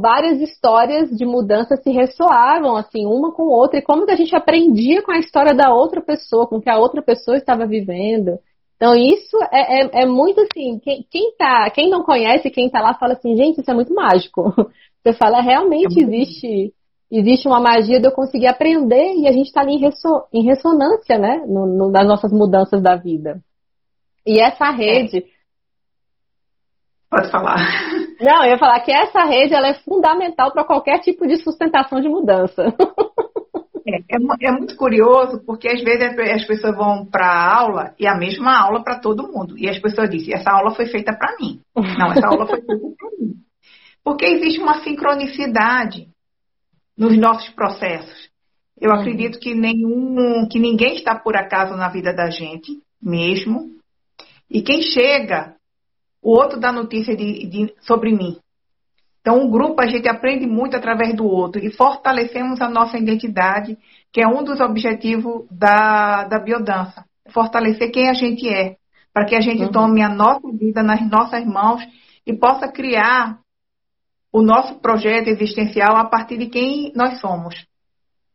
várias 0.00 0.40
histórias 0.40 1.10
de 1.10 1.26
mudança 1.26 1.76
se 1.76 1.90
ressoavam 1.90 2.76
assim 2.76 3.04
uma 3.04 3.32
com 3.32 3.48
outra 3.48 3.80
e 3.80 3.82
como 3.82 4.06
que 4.06 4.12
a 4.12 4.16
gente 4.16 4.34
aprendia 4.36 5.02
com 5.02 5.10
a 5.10 5.18
história 5.18 5.52
da 5.52 5.74
outra 5.74 6.00
pessoa, 6.00 6.46
com 6.46 6.58
o 6.58 6.62
que 6.62 6.70
a 6.70 6.78
outra 6.78 7.02
pessoa 7.02 7.36
estava 7.36 7.66
vivendo. 7.66 8.38
Então, 8.76 8.94
isso 8.94 9.36
é, 9.50 9.80
é, 9.80 10.02
é 10.02 10.06
muito 10.06 10.40
assim, 10.40 10.78
quem, 10.78 11.04
quem, 11.10 11.32
tá, 11.36 11.68
quem 11.70 11.90
não 11.90 12.04
conhece, 12.04 12.48
quem 12.48 12.70
tá 12.70 12.80
lá, 12.80 12.94
fala 12.94 13.14
assim, 13.14 13.34
gente, 13.34 13.60
isso 13.60 13.68
é 13.68 13.74
muito 13.74 13.92
mágico. 13.92 14.54
Você 15.02 15.12
fala, 15.14 15.40
realmente 15.40 15.98
é 15.98 16.04
existe, 16.04 16.72
existe 17.10 17.48
uma 17.48 17.58
magia 17.58 17.98
de 17.98 18.06
eu 18.06 18.12
conseguir 18.12 18.46
aprender 18.46 19.14
e 19.16 19.26
a 19.26 19.32
gente 19.32 19.46
está 19.46 19.62
ali 19.62 19.72
em, 19.72 19.80
resso, 19.80 20.26
em, 20.32 20.44
ressonância, 20.44 21.18
né, 21.18 21.44
no, 21.44 21.66
no, 21.66 21.90
nas 21.90 22.06
nossas 22.06 22.30
mudanças 22.30 22.80
da 22.80 22.94
vida. 22.94 23.40
E 24.24 24.38
essa 24.38 24.70
rede. 24.70 25.24
Pode 27.14 27.30
falar. 27.30 27.56
Não, 28.20 28.42
eu 28.42 28.50
ia 28.50 28.58
falar 28.58 28.80
que 28.80 28.90
essa 28.90 29.22
rede 29.24 29.54
ela 29.54 29.68
é 29.68 29.74
fundamental 29.74 30.50
para 30.52 30.64
qualquer 30.64 30.98
tipo 30.98 31.24
de 31.28 31.36
sustentação 31.36 32.00
de 32.00 32.08
mudança. 32.08 32.74
É, 33.86 33.98
é, 34.16 34.48
é, 34.48 34.50
muito 34.50 34.76
curioso 34.76 35.42
porque 35.46 35.68
às 35.68 35.80
vezes 35.84 36.18
as 36.32 36.44
pessoas 36.46 36.74
vão 36.74 37.04
para 37.04 37.26
a 37.26 37.54
aula 37.54 37.94
e 38.00 38.06
a 38.06 38.16
mesma 38.16 38.58
aula 38.58 38.82
para 38.82 38.98
todo 38.98 39.30
mundo. 39.30 39.56
E 39.56 39.68
as 39.68 39.78
pessoas 39.78 40.10
dizem, 40.10 40.34
essa 40.34 40.50
aula 40.50 40.74
foi 40.74 40.86
feita 40.86 41.16
para 41.16 41.36
mim. 41.38 41.60
Não, 41.76 42.10
essa 42.10 42.26
aula 42.26 42.46
foi 42.46 42.62
feita 42.62 42.86
para 42.98 43.10
mim. 43.20 43.34
Porque 44.02 44.24
existe 44.24 44.60
uma 44.60 44.82
sincronicidade 44.82 46.08
nos 46.98 47.16
nossos 47.16 47.50
processos. 47.50 48.28
Eu 48.80 48.90
acredito 48.90 49.38
que 49.38 49.54
nenhum, 49.54 50.48
que 50.50 50.58
ninguém 50.58 50.94
está 50.94 51.14
por 51.14 51.36
acaso 51.36 51.76
na 51.76 51.88
vida 51.90 52.12
da 52.12 52.28
gente, 52.28 52.80
mesmo. 53.00 53.70
E 54.50 54.62
quem 54.62 54.82
chega, 54.82 55.53
o 56.24 56.30
outro 56.30 56.58
dá 56.58 56.72
notícia 56.72 57.14
de, 57.14 57.46
de, 57.46 57.74
sobre 57.82 58.10
mim. 58.10 58.38
Então, 59.20 59.42
um 59.42 59.50
grupo 59.50 59.80
a 59.80 59.86
gente 59.86 60.08
aprende 60.08 60.46
muito 60.46 60.74
através 60.74 61.14
do 61.14 61.26
outro 61.26 61.62
e 61.62 61.70
fortalecemos 61.70 62.60
a 62.62 62.68
nossa 62.68 62.98
identidade, 62.98 63.76
que 64.10 64.22
é 64.22 64.26
um 64.26 64.42
dos 64.42 64.58
objetivos 64.58 65.46
da, 65.50 66.24
da 66.24 66.38
biodança. 66.38 67.04
Fortalecer 67.28 67.90
quem 67.90 68.08
a 68.08 68.14
gente 68.14 68.48
é, 68.48 68.76
para 69.12 69.26
que 69.26 69.36
a 69.36 69.40
gente 69.40 69.64
uhum. 69.64 69.70
tome 69.70 70.02
a 70.02 70.08
nossa 70.08 70.50
vida 70.50 70.82
nas 70.82 71.06
nossas 71.08 71.44
mãos 71.44 71.82
e 72.26 72.32
possa 72.32 72.68
criar 72.68 73.38
o 74.32 74.42
nosso 74.42 74.80
projeto 74.80 75.28
existencial 75.28 75.96
a 75.96 76.04
partir 76.04 76.38
de 76.38 76.46
quem 76.46 76.90
nós 76.94 77.20
somos. 77.20 77.66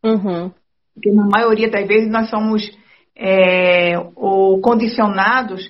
Uhum. 0.03 0.51
Porque 0.93 1.11
na 1.11 1.25
maioria 1.25 1.69
das 1.69 1.87
vezes 1.87 2.09
nós 2.09 2.29
somos 2.29 2.71
é, 3.15 3.97
ou 4.15 4.61
condicionados 4.61 5.69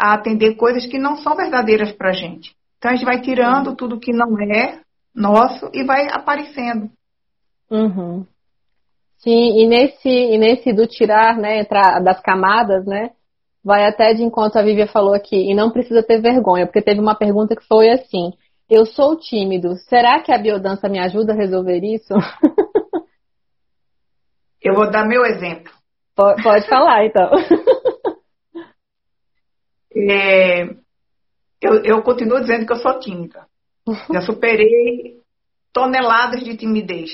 a 0.00 0.14
atender 0.14 0.56
coisas 0.56 0.86
que 0.86 0.98
não 0.98 1.16
são 1.16 1.36
verdadeiras 1.36 1.92
para 1.92 2.08
a 2.08 2.12
gente. 2.12 2.54
Então 2.78 2.90
a 2.90 2.94
gente 2.94 3.04
vai 3.04 3.20
tirando 3.20 3.76
tudo 3.76 4.00
que 4.00 4.12
não 4.12 4.40
é 4.40 4.80
nosso 5.14 5.70
e 5.74 5.84
vai 5.84 6.06
aparecendo. 6.10 6.90
Uhum. 7.70 8.24
Sim, 9.18 9.60
e 9.60 9.66
nesse, 9.66 10.08
e 10.08 10.38
nesse 10.38 10.72
do 10.72 10.86
tirar, 10.86 11.36
né, 11.36 11.62
das 12.02 12.20
camadas, 12.22 12.86
né, 12.86 13.10
vai 13.62 13.86
até 13.86 14.14
de 14.14 14.22
enquanto 14.22 14.56
a 14.56 14.62
Vívia 14.62 14.86
falou 14.86 15.12
aqui, 15.12 15.36
e 15.36 15.54
não 15.54 15.70
precisa 15.70 16.02
ter 16.02 16.22
vergonha, 16.22 16.64
porque 16.64 16.80
teve 16.80 16.98
uma 16.98 17.14
pergunta 17.14 17.54
que 17.54 17.66
foi 17.66 17.90
assim, 17.90 18.32
eu 18.68 18.86
sou 18.86 19.18
tímido, 19.18 19.76
será 19.88 20.20
que 20.20 20.32
a 20.32 20.38
biodança 20.38 20.88
me 20.88 20.98
ajuda 20.98 21.34
a 21.34 21.36
resolver 21.36 21.80
isso? 21.84 22.14
Eu 24.62 24.74
vou 24.74 24.90
dar 24.90 25.06
meu 25.06 25.24
exemplo. 25.24 25.72
Pode, 26.14 26.42
pode 26.42 26.68
falar, 26.68 27.06
então. 27.06 27.30
É, 29.94 30.64
eu, 31.60 31.84
eu 31.84 32.02
continuo 32.02 32.40
dizendo 32.40 32.66
que 32.66 32.72
eu 32.72 32.76
sou 32.76 32.98
tímida. 33.00 33.46
Já 34.12 34.20
superei 34.22 35.20
toneladas 35.72 36.42
de 36.42 36.56
timidez. 36.56 37.10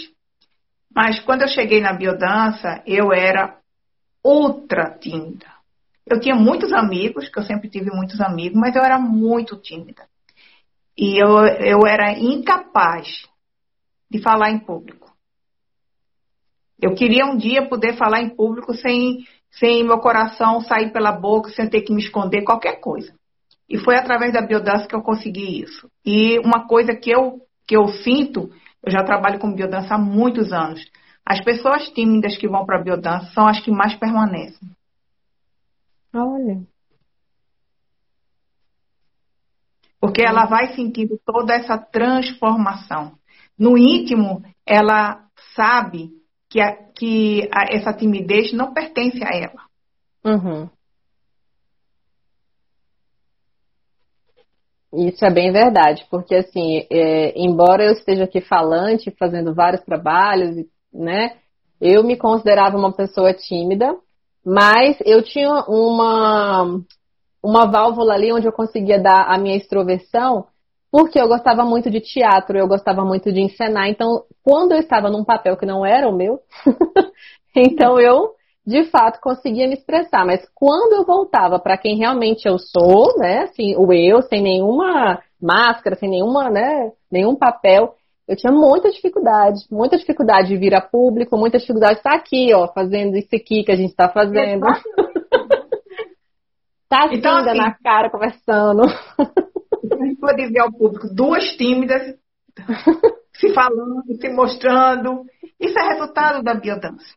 Mas 0.94 1.20
quando 1.20 1.42
eu 1.42 1.48
cheguei 1.48 1.80
na 1.80 1.92
biodança, 1.92 2.82
eu 2.86 3.12
era 3.12 3.58
ultra 4.24 4.96
tímida. 4.98 5.46
Eu 6.06 6.20
tinha 6.20 6.34
muitos 6.34 6.72
amigos, 6.72 7.28
que 7.28 7.38
eu 7.38 7.42
sempre 7.42 7.68
tive 7.68 7.90
muitos 7.90 8.20
amigos, 8.20 8.58
mas 8.58 8.74
eu 8.76 8.82
era 8.82 8.98
muito 8.98 9.56
tímida. 9.56 10.08
E 10.96 11.20
eu, 11.20 11.44
eu 11.46 11.86
era 11.86 12.12
incapaz 12.12 13.26
de 14.10 14.20
falar 14.22 14.50
em 14.50 14.58
público. 14.58 15.12
Eu 16.80 16.94
queria 16.94 17.26
um 17.26 17.36
dia 17.36 17.68
poder 17.68 17.96
falar 17.96 18.20
em 18.20 18.30
público 18.30 18.72
sem, 18.74 19.26
sem 19.50 19.84
meu 19.84 19.98
coração 19.98 20.60
sair 20.60 20.92
pela 20.92 21.12
boca, 21.12 21.50
sem 21.50 21.68
ter 21.68 21.82
que 21.82 21.92
me 21.92 22.02
esconder 22.02 22.42
qualquer 22.42 22.80
coisa. 22.80 23.14
E 23.68 23.78
foi 23.78 23.96
através 23.96 24.32
da 24.32 24.40
biodança 24.40 24.86
que 24.86 24.94
eu 24.94 25.02
consegui 25.02 25.62
isso. 25.62 25.90
E 26.04 26.38
uma 26.40 26.66
coisa 26.66 26.94
que 26.94 27.10
eu, 27.10 27.40
que 27.66 27.76
eu 27.76 27.88
sinto, 27.88 28.50
eu 28.82 28.92
já 28.92 29.02
trabalho 29.02 29.38
com 29.38 29.52
biodança 29.52 29.94
há 29.94 29.98
muitos 29.98 30.52
anos. 30.52 30.84
As 31.24 31.42
pessoas 31.42 31.88
tímidas 31.90 32.36
que 32.36 32.46
vão 32.46 32.64
para 32.64 32.78
a 32.78 32.82
biodança 32.82 33.32
são 33.32 33.48
as 33.48 33.58
que 33.60 33.70
mais 33.70 33.96
permanecem. 33.96 34.70
Olha. 36.14 36.62
Porque 40.00 40.22
ela 40.22 40.46
vai 40.46 40.74
sentindo 40.74 41.18
toda 41.24 41.54
essa 41.54 41.76
transformação. 41.76 43.18
No 43.58 43.76
íntimo, 43.76 44.44
ela 44.64 45.24
sabe 45.54 46.10
que, 46.56 46.60
a, 46.62 46.72
que 46.94 47.48
a, 47.52 47.64
essa 47.70 47.92
timidez 47.92 48.50
não 48.54 48.72
pertence 48.72 49.22
a 49.22 49.28
ela. 49.36 49.62
Uhum. 50.24 50.70
Isso 54.94 55.22
é 55.26 55.30
bem 55.30 55.52
verdade, 55.52 56.06
porque 56.10 56.36
assim, 56.36 56.86
é, 56.90 57.38
embora 57.38 57.84
eu 57.84 57.92
esteja 57.92 58.24
aqui 58.24 58.40
falante, 58.40 59.14
fazendo 59.18 59.54
vários 59.54 59.82
trabalhos, 59.82 60.64
né, 60.90 61.36
eu 61.78 62.02
me 62.02 62.16
considerava 62.16 62.78
uma 62.78 62.92
pessoa 62.92 63.34
tímida, 63.34 63.94
mas 64.42 64.96
eu 65.04 65.22
tinha 65.22 65.50
uma, 65.68 66.80
uma 67.42 67.70
válvula 67.70 68.14
ali 68.14 68.32
onde 68.32 68.46
eu 68.46 68.52
conseguia 68.52 68.98
dar 68.98 69.26
a 69.28 69.36
minha 69.36 69.56
extroversão, 69.56 70.46
porque 70.90 71.20
eu 71.20 71.28
gostava 71.28 71.64
muito 71.64 71.90
de 71.90 72.00
teatro, 72.00 72.56
eu 72.56 72.66
gostava 72.66 73.04
muito 73.04 73.32
de 73.32 73.40
encenar, 73.40 73.88
então 73.88 74.24
quando 74.42 74.72
eu 74.72 74.78
estava 74.78 75.10
num 75.10 75.24
papel 75.24 75.56
que 75.56 75.66
não 75.66 75.84
era 75.84 76.08
o 76.08 76.16
meu, 76.16 76.40
então 77.54 78.00
eu 78.00 78.34
de 78.66 78.84
fato 78.84 79.20
conseguia 79.20 79.68
me 79.68 79.74
expressar, 79.74 80.26
mas 80.26 80.44
quando 80.54 80.94
eu 80.94 81.04
voltava 81.04 81.58
para 81.58 81.78
quem 81.78 81.96
realmente 81.96 82.48
eu 82.48 82.58
sou, 82.58 83.16
né, 83.16 83.42
assim, 83.42 83.76
o 83.76 83.92
eu, 83.92 84.22
sem 84.22 84.42
nenhuma 84.42 85.20
máscara, 85.40 85.94
sem 85.94 86.08
nenhuma, 86.08 86.50
né, 86.50 86.90
nenhum 87.10 87.36
papel, 87.36 87.94
eu 88.28 88.36
tinha 88.36 88.52
muita 88.52 88.90
dificuldade, 88.90 89.60
muita 89.70 89.96
dificuldade 89.96 90.48
de 90.48 90.56
vir 90.56 90.74
a 90.74 90.80
público, 90.80 91.36
muita 91.36 91.58
dificuldade 91.58 91.94
de 91.94 92.00
estar 92.00 92.16
aqui, 92.16 92.52
ó, 92.52 92.66
fazendo 92.66 93.16
isso 93.16 93.36
aqui 93.36 93.62
que 93.62 93.70
a 93.70 93.76
gente 93.76 93.90
está 93.90 94.08
fazendo. 94.08 94.66
tá 96.88 97.04
assim, 97.04 97.14
então, 97.14 97.36
assim, 97.36 97.56
na 97.56 97.72
cara, 97.72 98.10
conversando. 98.10 98.82
A 99.92 100.04
gente 100.04 100.20
pode 100.20 100.46
ver 100.46 100.60
ao 100.60 100.72
público 100.72 101.08
duas 101.12 101.44
tímidas 101.56 102.16
se 103.34 103.52
falando, 103.52 104.02
se 104.20 104.28
mostrando. 104.28 105.24
Isso 105.60 105.78
é 105.78 105.92
resultado 105.92 106.42
da 106.42 106.54
biodança. 106.54 107.14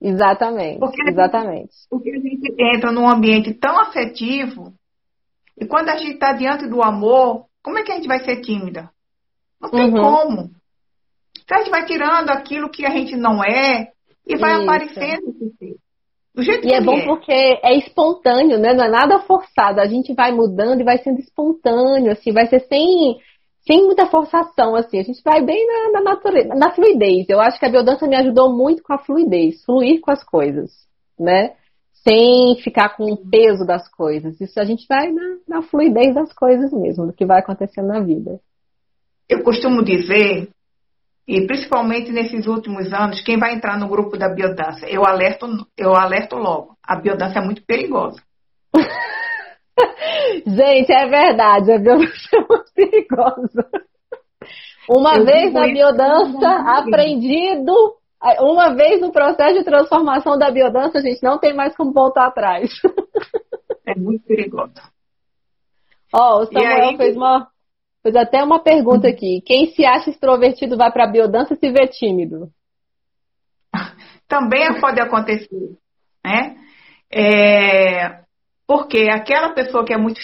Exatamente, 0.00 0.78
porque, 0.78 1.02
exatamente. 1.08 1.72
Porque 1.90 2.10
a 2.10 2.20
gente 2.20 2.54
entra 2.58 2.92
num 2.92 3.08
ambiente 3.08 3.52
tão 3.54 3.80
afetivo 3.80 4.72
e 5.60 5.66
quando 5.66 5.88
a 5.88 5.96
gente 5.96 6.12
está 6.12 6.32
diante 6.32 6.68
do 6.68 6.82
amor, 6.82 7.46
como 7.62 7.78
é 7.78 7.82
que 7.82 7.90
a 7.90 7.96
gente 7.96 8.06
vai 8.06 8.20
ser 8.20 8.40
tímida? 8.40 8.90
Não 9.60 9.70
tem 9.70 9.92
uhum. 9.92 10.00
como. 10.00 10.50
Então 11.42 11.56
a 11.56 11.60
gente 11.60 11.70
vai 11.70 11.84
tirando 11.84 12.30
aquilo 12.30 12.70
que 12.70 12.86
a 12.86 12.90
gente 12.90 13.16
não 13.16 13.42
é 13.42 13.92
e 14.24 14.36
vai 14.36 14.52
Isso. 14.52 14.62
aparecendo 14.62 15.34
do 16.38 16.42
jeito 16.44 16.64
e 16.64 16.68
que 16.68 16.74
é 16.74 16.80
bom 16.80 16.96
é. 16.96 17.04
porque 17.04 17.32
é 17.32 17.76
espontâneo, 17.76 18.58
né? 18.58 18.72
Não 18.72 18.84
é 18.84 18.88
nada 18.88 19.18
forçado. 19.18 19.80
A 19.80 19.86
gente 19.86 20.14
vai 20.14 20.30
mudando 20.30 20.80
e 20.80 20.84
vai 20.84 20.98
sendo 20.98 21.18
espontâneo, 21.18 22.12
assim, 22.12 22.32
vai 22.32 22.46
ser 22.46 22.60
sem 22.60 23.18
sem 23.66 23.84
muita 23.84 24.06
forçação, 24.06 24.76
assim. 24.76 24.98
A 24.98 25.02
gente 25.02 25.20
vai 25.22 25.44
bem 25.44 25.66
na, 25.66 25.98
na 25.98 26.12
natureza, 26.12 26.54
na 26.54 26.70
fluidez. 26.70 27.28
Eu 27.28 27.40
acho 27.40 27.58
que 27.58 27.66
a 27.66 27.68
biodança 27.68 28.06
me 28.06 28.16
ajudou 28.16 28.50
muito 28.56 28.82
com 28.82 28.94
a 28.94 28.98
fluidez, 28.98 29.62
fluir 29.64 30.00
com 30.00 30.12
as 30.12 30.24
coisas, 30.24 30.70
né? 31.18 31.54
Sem 31.92 32.56
ficar 32.62 32.96
com 32.96 33.12
o 33.12 33.16
peso 33.16 33.66
das 33.66 33.90
coisas. 33.90 34.40
Isso 34.40 34.58
a 34.60 34.64
gente 34.64 34.86
vai 34.88 35.10
na, 35.10 35.36
na 35.46 35.62
fluidez 35.62 36.14
das 36.14 36.32
coisas 36.32 36.72
mesmo, 36.72 37.08
do 37.08 37.12
que 37.12 37.26
vai 37.26 37.40
acontecendo 37.40 37.88
na 37.88 38.00
vida. 38.00 38.40
Eu 39.28 39.42
costumo 39.42 39.84
dizer, 39.84 40.48
e 41.28 41.46
principalmente 41.46 42.10
nesses 42.10 42.46
últimos 42.46 42.90
anos, 42.90 43.20
quem 43.20 43.38
vai 43.38 43.52
entrar 43.54 43.78
no 43.78 43.86
grupo 43.86 44.16
da 44.16 44.30
biodança, 44.30 44.88
eu 44.88 45.04
alerto, 45.06 45.46
eu 45.76 45.94
alerto 45.94 46.36
logo. 46.36 46.74
A 46.82 46.96
biodança 46.96 47.38
é 47.38 47.44
muito 47.44 47.62
perigosa. 47.66 48.22
Gente, 50.46 50.90
é 50.90 51.06
verdade, 51.06 51.70
a 51.70 51.78
biodança 51.78 52.28
é 52.34 52.38
muito 52.38 52.72
perigosa. 52.74 53.70
Uma 54.88 55.18
eu 55.18 55.26
vez 55.26 55.52
na 55.52 55.66
biodança, 55.66 56.48
aprendido, 56.78 57.74
uma 58.40 58.74
vez 58.74 59.02
no 59.02 59.12
processo 59.12 59.58
de 59.58 59.64
transformação 59.64 60.38
da 60.38 60.50
biodança, 60.50 60.96
a 60.96 61.02
gente 61.02 61.22
não 61.22 61.38
tem 61.38 61.54
mais 61.54 61.76
como 61.76 61.92
voltar 61.92 62.26
atrás. 62.26 62.70
É 63.86 63.98
muito 63.98 64.22
perigoso. 64.26 64.74
Ó, 66.14 66.40
oh, 66.40 66.42
o 66.42 66.44
Samuel 66.44 66.90
aí... 66.90 66.96
fez, 66.98 67.16
uma, 67.16 67.48
fez 68.02 68.16
até 68.16 68.42
uma 68.42 68.62
pergunta 68.62 69.08
aqui. 69.08 69.42
Quem 69.44 69.72
se 69.72 69.84
acha 69.84 70.10
extrovertido 70.10 70.76
vai 70.76 70.92
para 70.92 71.04
a 71.04 71.10
biodança 71.10 71.54
se 71.56 71.70
vê 71.70 71.86
tímido? 71.86 72.50
Também 74.28 74.80
pode 74.80 75.00
acontecer, 75.00 75.76
né? 76.24 76.56
É, 77.10 78.20
porque 78.66 79.08
aquela 79.10 79.54
pessoa 79.54 79.84
que 79.84 79.94
é 79.94 79.96
muito 79.96 80.20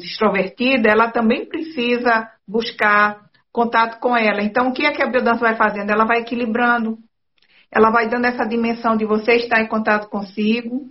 extrovertida, 0.00 0.88
ela 0.88 1.10
também 1.10 1.46
precisa 1.46 2.30
buscar 2.46 3.28
contato 3.50 3.98
com 3.98 4.16
ela. 4.16 4.40
Então, 4.40 4.68
o 4.68 4.72
que 4.72 4.86
é 4.86 4.92
que 4.92 5.02
a 5.02 5.10
biodança 5.10 5.40
vai 5.40 5.56
fazendo? 5.56 5.90
Ela 5.90 6.04
vai 6.04 6.20
equilibrando, 6.20 6.98
ela 7.72 7.90
vai 7.90 8.08
dando 8.08 8.26
essa 8.26 8.44
dimensão 8.44 8.96
de 8.96 9.04
você 9.04 9.32
estar 9.34 9.60
em 9.60 9.66
contato 9.66 10.08
consigo, 10.08 10.88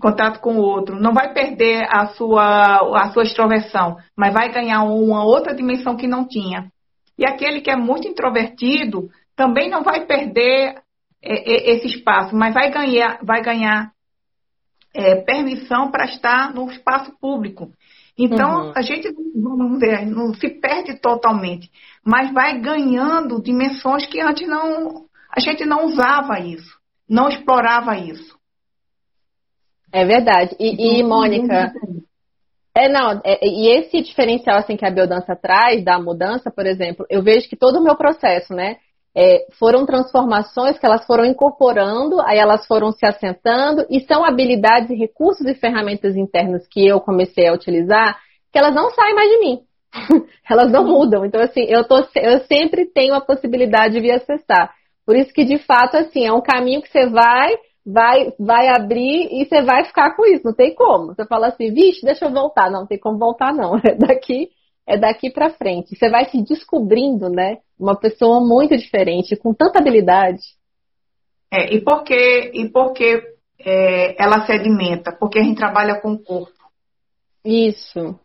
contato 0.00 0.40
com 0.40 0.56
o 0.56 0.62
outro. 0.62 1.00
Não 1.00 1.12
vai 1.12 1.32
perder 1.32 1.86
a 1.90 2.06
sua, 2.08 3.00
a 3.00 3.10
sua 3.12 3.22
extroversão, 3.22 3.96
mas 4.16 4.32
vai 4.32 4.52
ganhar 4.52 4.82
uma 4.82 5.24
outra 5.24 5.54
dimensão 5.54 5.96
que 5.96 6.06
não 6.06 6.26
tinha. 6.26 6.70
E 7.18 7.24
aquele 7.24 7.60
que 7.60 7.70
é 7.70 7.76
muito 7.76 8.08
introvertido 8.08 9.08
também 9.36 9.68
não 9.68 9.82
vai 9.82 10.06
perder 10.06 10.82
é, 11.22 11.52
é, 11.52 11.74
esse 11.74 11.86
espaço, 11.86 12.34
mas 12.36 12.52
vai 12.52 12.70
ganhar, 12.70 13.18
vai 13.22 13.42
ganhar 13.42 13.92
é, 14.92 15.16
permissão 15.16 15.90
para 15.90 16.04
estar 16.04 16.54
no 16.54 16.70
espaço 16.70 17.12
público. 17.20 17.70
Então, 18.16 18.66
uhum. 18.66 18.72
a 18.76 18.82
gente 18.82 19.12
dizer, 19.12 20.06
não 20.06 20.32
se 20.34 20.48
perde 20.48 21.00
totalmente, 21.00 21.68
mas 22.04 22.32
vai 22.32 22.60
ganhando 22.60 23.42
dimensões 23.42 24.06
que 24.06 24.20
antes 24.20 24.46
não 24.46 25.06
a 25.36 25.40
gente 25.40 25.64
não 25.64 25.86
usava 25.86 26.38
isso, 26.38 26.78
não 27.08 27.28
explorava 27.28 27.98
isso. 27.98 28.33
É 29.94 30.04
verdade. 30.04 30.56
E, 30.58 30.98
e 30.98 31.02
Mônica, 31.04 31.72
é 32.76 32.88
não, 32.88 33.20
é, 33.24 33.38
e 33.46 33.68
esse 33.68 34.02
diferencial 34.02 34.58
assim 34.58 34.76
que 34.76 34.84
a 34.84 34.90
biodança 34.90 35.36
traz 35.36 35.84
da 35.84 36.00
mudança, 36.00 36.50
por 36.50 36.66
exemplo, 36.66 37.06
eu 37.08 37.22
vejo 37.22 37.48
que 37.48 37.54
todo 37.54 37.78
o 37.78 37.84
meu 37.84 37.94
processo, 37.94 38.52
né, 38.52 38.78
é, 39.16 39.46
foram 39.56 39.86
transformações 39.86 40.76
que 40.76 40.84
elas 40.84 41.06
foram 41.06 41.24
incorporando, 41.24 42.20
aí 42.22 42.36
elas 42.36 42.66
foram 42.66 42.90
se 42.90 43.06
assentando, 43.06 43.86
e 43.88 44.00
são 44.00 44.24
habilidades, 44.24 44.98
recursos 44.98 45.46
e 45.46 45.54
ferramentas 45.54 46.16
internas 46.16 46.66
que 46.66 46.84
eu 46.84 47.00
comecei 47.00 47.46
a 47.46 47.52
utilizar, 47.52 48.18
que 48.52 48.58
elas 48.58 48.74
não 48.74 48.90
saem 48.90 49.14
mais 49.14 49.30
de 49.30 49.38
mim. 49.38 49.60
elas 50.50 50.72
não 50.72 50.84
mudam. 50.84 51.24
Então, 51.24 51.40
assim, 51.40 51.62
eu, 51.68 51.84
tô, 51.84 52.04
eu 52.16 52.40
sempre 52.46 52.86
tenho 52.86 53.14
a 53.14 53.20
possibilidade 53.20 54.00
de 54.00 54.10
acessar. 54.10 54.74
Por 55.06 55.14
isso 55.14 55.32
que, 55.32 55.44
de 55.44 55.58
fato, 55.58 55.96
assim, 55.96 56.26
é 56.26 56.32
um 56.32 56.42
caminho 56.42 56.82
que 56.82 56.90
você 56.90 57.08
vai, 57.08 57.52
vai, 57.84 58.32
vai 58.38 58.68
abrir 58.68 59.28
e 59.30 59.44
você 59.44 59.62
vai 59.62 59.84
ficar 59.84 60.14
com 60.16 60.24
isso. 60.26 60.44
Não 60.44 60.54
tem 60.54 60.74
como. 60.74 61.14
Você 61.14 61.26
fala 61.26 61.48
assim, 61.48 61.72
vixe, 61.72 62.04
deixa 62.04 62.24
eu 62.24 62.32
voltar. 62.32 62.70
Não, 62.70 62.80
não 62.80 62.86
tem 62.86 62.98
como 62.98 63.18
voltar, 63.18 63.52
não. 63.52 63.76
É 63.84 63.94
daqui 63.94 64.50
é 64.86 64.98
daqui 64.98 65.30
para 65.30 65.50
frente. 65.50 65.96
Você 65.96 66.10
vai 66.10 66.26
se 66.26 66.42
descobrindo, 66.42 67.28
né? 67.30 67.58
Uma 67.78 67.98
pessoa 67.98 68.40
muito 68.40 68.76
diferente, 68.76 69.36
com 69.36 69.54
tanta 69.54 69.78
habilidade. 69.78 70.42
É, 71.50 71.74
e 71.74 71.80
porque, 71.82 72.50
e 72.54 72.68
porque 72.68 73.22
é, 73.58 74.22
ela 74.22 74.44
sedimenta? 74.46 75.12
Porque 75.12 75.38
a 75.38 75.42
gente 75.42 75.56
trabalha 75.56 76.00
com 76.00 76.12
o 76.12 76.18
corpo. 76.18 76.52
Isso. 77.44 78.18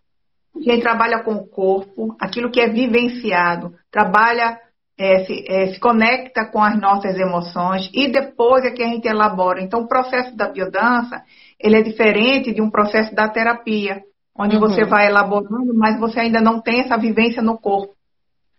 A 0.55 0.59
gente 0.59 0.81
trabalha 0.81 1.23
com 1.23 1.33
o 1.33 1.47
corpo, 1.47 2.15
aquilo 2.19 2.51
que 2.51 2.59
é 2.59 2.67
vivenciado, 2.67 3.73
trabalha, 3.91 4.59
é, 4.99 5.23
se, 5.23 5.45
é, 5.47 5.67
se 5.67 5.79
conecta 5.79 6.45
com 6.51 6.61
as 6.61 6.77
nossas 6.77 7.17
emoções 7.17 7.89
e 7.93 8.09
depois 8.11 8.65
é 8.65 8.71
que 8.71 8.83
a 8.83 8.87
gente 8.87 9.07
elabora. 9.07 9.61
Então, 9.61 9.79
o 9.79 9.87
processo 9.87 10.35
da 10.35 10.49
biodança, 10.49 11.23
ele 11.57 11.77
é 11.77 11.81
diferente 11.81 12.53
de 12.53 12.61
um 12.61 12.69
processo 12.69 13.15
da 13.15 13.29
terapia 13.29 14.03
onde 14.37 14.55
uhum. 14.55 14.61
você 14.61 14.83
vai 14.85 15.07
elaborando, 15.07 15.73
mas 15.73 15.97
você 15.99 16.19
ainda 16.19 16.41
não 16.41 16.61
tem 16.61 16.81
essa 16.81 16.97
vivência 16.97 17.41
no 17.41 17.57
corpo. 17.57 17.93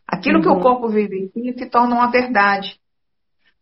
Aquilo 0.08 0.36
uhum. 0.36 0.42
que 0.42 0.48
o 0.48 0.54
uhum. 0.54 0.60
corpo 0.60 0.88
vivencia 0.88 1.52
se 1.56 1.66
torna 1.68 1.94
uma 1.94 2.10
verdade. 2.10 2.78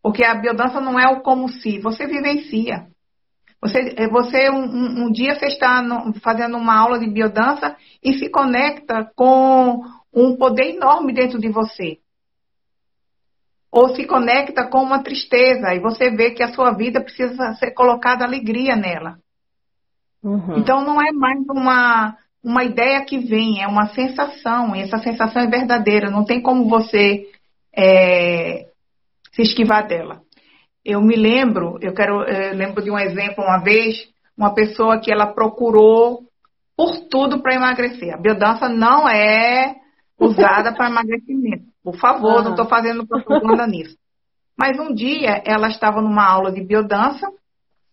Porque 0.00 0.24
a 0.24 0.36
biodança 0.36 0.80
não 0.80 0.98
é 0.98 1.08
o 1.08 1.20
como 1.20 1.48
se, 1.48 1.80
você 1.80 2.06
vivencia. 2.06 2.86
Você, 3.60 3.94
é, 3.96 4.08
você 4.08 4.50
um, 4.50 4.64
um, 4.64 5.06
um 5.06 5.12
dia 5.12 5.34
você 5.34 5.46
está 5.46 5.82
no, 5.82 6.14
fazendo 6.20 6.56
uma 6.56 6.78
aula 6.78 6.98
de 6.98 7.10
biodança 7.10 7.76
e 8.02 8.14
se 8.14 8.30
conecta 8.30 9.10
com 9.16 9.82
um 10.14 10.36
poder 10.36 10.76
enorme 10.76 11.12
dentro 11.12 11.40
de 11.40 11.48
você. 11.48 11.98
Ou 13.70 13.94
se 13.94 14.06
conecta 14.06 14.66
com 14.66 14.82
uma 14.82 15.02
tristeza 15.02 15.74
e 15.74 15.80
você 15.80 16.10
vê 16.10 16.30
que 16.30 16.42
a 16.42 16.52
sua 16.52 16.72
vida 16.72 17.00
precisa 17.02 17.54
ser 17.54 17.72
colocada 17.72 18.24
alegria 18.24 18.74
nela. 18.74 19.18
Uhum. 20.22 20.58
Então 20.58 20.82
não 20.82 21.00
é 21.00 21.12
mais 21.12 21.38
uma, 21.48 22.16
uma 22.42 22.64
ideia 22.64 23.04
que 23.04 23.18
vem, 23.18 23.62
é 23.62 23.66
uma 23.66 23.88
sensação, 23.88 24.74
e 24.74 24.80
essa 24.80 24.98
sensação 24.98 25.42
é 25.42 25.46
verdadeira, 25.46 26.10
não 26.10 26.24
tem 26.24 26.40
como 26.40 26.68
você 26.68 27.26
é, 27.76 28.66
se 29.32 29.42
esquivar 29.42 29.86
dela. 29.86 30.22
Eu 30.84 31.00
me 31.02 31.16
lembro, 31.16 31.78
eu 31.82 31.92
quero, 31.92 32.22
eu 32.22 32.54
lembro 32.54 32.82
de 32.82 32.90
um 32.90 32.98
exemplo 32.98 33.44
uma 33.44 33.58
vez, 33.58 34.08
uma 34.36 34.54
pessoa 34.54 34.98
que 35.00 35.12
ela 35.12 35.26
procurou 35.26 36.22
por 36.76 37.08
tudo 37.10 37.42
para 37.42 37.54
emagrecer. 37.54 38.14
A 38.14 38.20
biodança 38.20 38.68
não 38.68 39.08
é 39.08 39.76
usada 40.18 40.72
para 40.72 40.88
emagrecimento. 40.90 41.67
Por 41.90 41.98
favor, 41.98 42.36
uhum. 42.36 42.44
não 42.44 42.50
estou 42.50 42.66
fazendo 42.66 43.06
propaganda 43.06 43.64
nisso. 43.66 43.96
Mas 44.56 44.78
um 44.78 44.92
dia 44.92 45.42
ela 45.46 45.68
estava 45.68 46.02
numa 46.02 46.26
aula 46.26 46.52
de 46.52 46.62
biodança, 46.62 47.26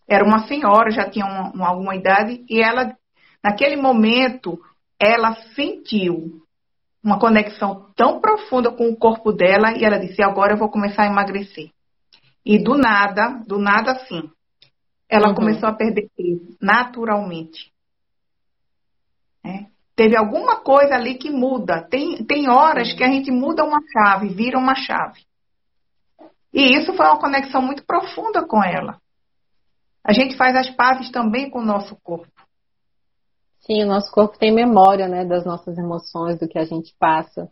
era 0.06 0.22
uma 0.22 0.46
senhora, 0.46 0.90
já 0.90 1.08
tinha 1.08 1.24
uma, 1.24 1.50
uma, 1.50 1.68
alguma 1.68 1.96
idade, 1.96 2.44
e 2.48 2.60
ela, 2.60 2.94
naquele 3.42 3.76
momento, 3.76 4.58
ela 5.00 5.34
sentiu 5.54 6.42
uma 7.02 7.18
conexão 7.18 7.86
tão 7.96 8.20
profunda 8.20 8.70
com 8.70 8.90
o 8.90 8.96
corpo 8.96 9.32
dela 9.32 9.72
e 9.78 9.84
ela 9.84 9.98
disse: 9.98 10.22
Agora 10.22 10.52
eu 10.52 10.58
vou 10.58 10.68
começar 10.68 11.04
a 11.04 11.06
emagrecer. 11.06 11.70
E 12.44 12.62
do 12.62 12.76
nada, 12.76 13.42
do 13.46 13.58
nada 13.58 13.92
assim, 13.92 14.30
ela 15.08 15.28
uhum. 15.28 15.34
começou 15.34 15.68
a 15.68 15.72
perder 15.72 16.10
peso 16.14 16.54
naturalmente. 16.60 17.72
É. 19.42 19.75
Teve 19.96 20.14
alguma 20.14 20.60
coisa 20.60 20.94
ali 20.94 21.14
que 21.14 21.30
muda. 21.30 21.82
Tem, 21.88 22.22
tem 22.24 22.50
horas 22.50 22.92
que 22.92 23.02
a 23.02 23.10
gente 23.10 23.30
muda 23.30 23.64
uma 23.64 23.80
chave, 23.90 24.28
vira 24.28 24.58
uma 24.58 24.74
chave. 24.74 25.24
E 26.52 26.76
isso 26.76 26.92
foi 26.94 27.06
uma 27.06 27.18
conexão 27.18 27.62
muito 27.62 27.84
profunda 27.84 28.46
com 28.46 28.62
ela. 28.62 29.00
A 30.04 30.12
gente 30.12 30.36
faz 30.36 30.54
as 30.54 30.70
pazes 30.70 31.10
também 31.10 31.50
com 31.50 31.60
o 31.60 31.64
nosso 31.64 31.96
corpo. 32.02 32.30
Sim, 33.60 33.82
o 33.84 33.86
nosso 33.86 34.12
corpo 34.12 34.38
tem 34.38 34.54
memória, 34.54 35.08
né, 35.08 35.24
das 35.24 35.44
nossas 35.44 35.76
emoções, 35.76 36.38
do 36.38 36.46
que 36.46 36.58
a 36.58 36.64
gente 36.64 36.94
passa. 36.98 37.50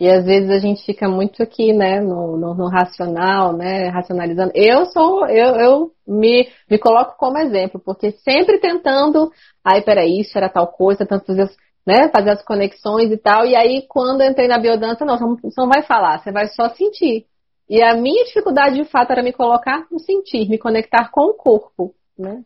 E 0.00 0.08
às 0.08 0.24
vezes 0.24 0.48
a 0.48 0.58
gente 0.58 0.82
fica 0.82 1.06
muito 1.10 1.42
aqui, 1.42 1.74
né, 1.74 2.00
no, 2.00 2.34
no, 2.34 2.54
no 2.54 2.68
racional, 2.68 3.52
né, 3.52 3.88
racionalizando. 3.90 4.50
Eu 4.54 4.86
sou, 4.86 5.26
eu, 5.26 5.54
eu 5.56 5.92
me, 6.08 6.48
me 6.70 6.78
coloco 6.78 7.18
como 7.18 7.36
exemplo, 7.36 7.78
porque 7.84 8.12
sempre 8.12 8.58
tentando, 8.58 9.30
ai, 9.62 9.82
peraí, 9.82 10.20
isso 10.20 10.38
era 10.38 10.48
tal 10.48 10.68
coisa, 10.68 11.04
tanto 11.04 11.26
fazer, 11.26 11.50
né, 11.86 12.08
fazer 12.08 12.30
as 12.30 12.42
conexões 12.42 13.12
e 13.12 13.18
tal. 13.18 13.44
E 13.44 13.54
aí, 13.54 13.84
quando 13.86 14.22
entrei 14.22 14.48
na 14.48 14.58
biodança, 14.58 15.04
não, 15.04 15.18
você 15.36 15.60
não 15.60 15.68
vai 15.68 15.82
falar, 15.82 16.18
você 16.18 16.32
vai 16.32 16.46
só 16.46 16.70
sentir. 16.70 17.26
E 17.68 17.82
a 17.82 17.94
minha 17.94 18.24
dificuldade, 18.24 18.76
de 18.76 18.84
fato, 18.84 19.10
era 19.10 19.22
me 19.22 19.34
colocar 19.34 19.86
no 19.92 19.98
sentir, 19.98 20.48
me 20.48 20.56
conectar 20.56 21.10
com 21.10 21.26
o 21.26 21.34
corpo, 21.34 21.94
né? 22.18 22.42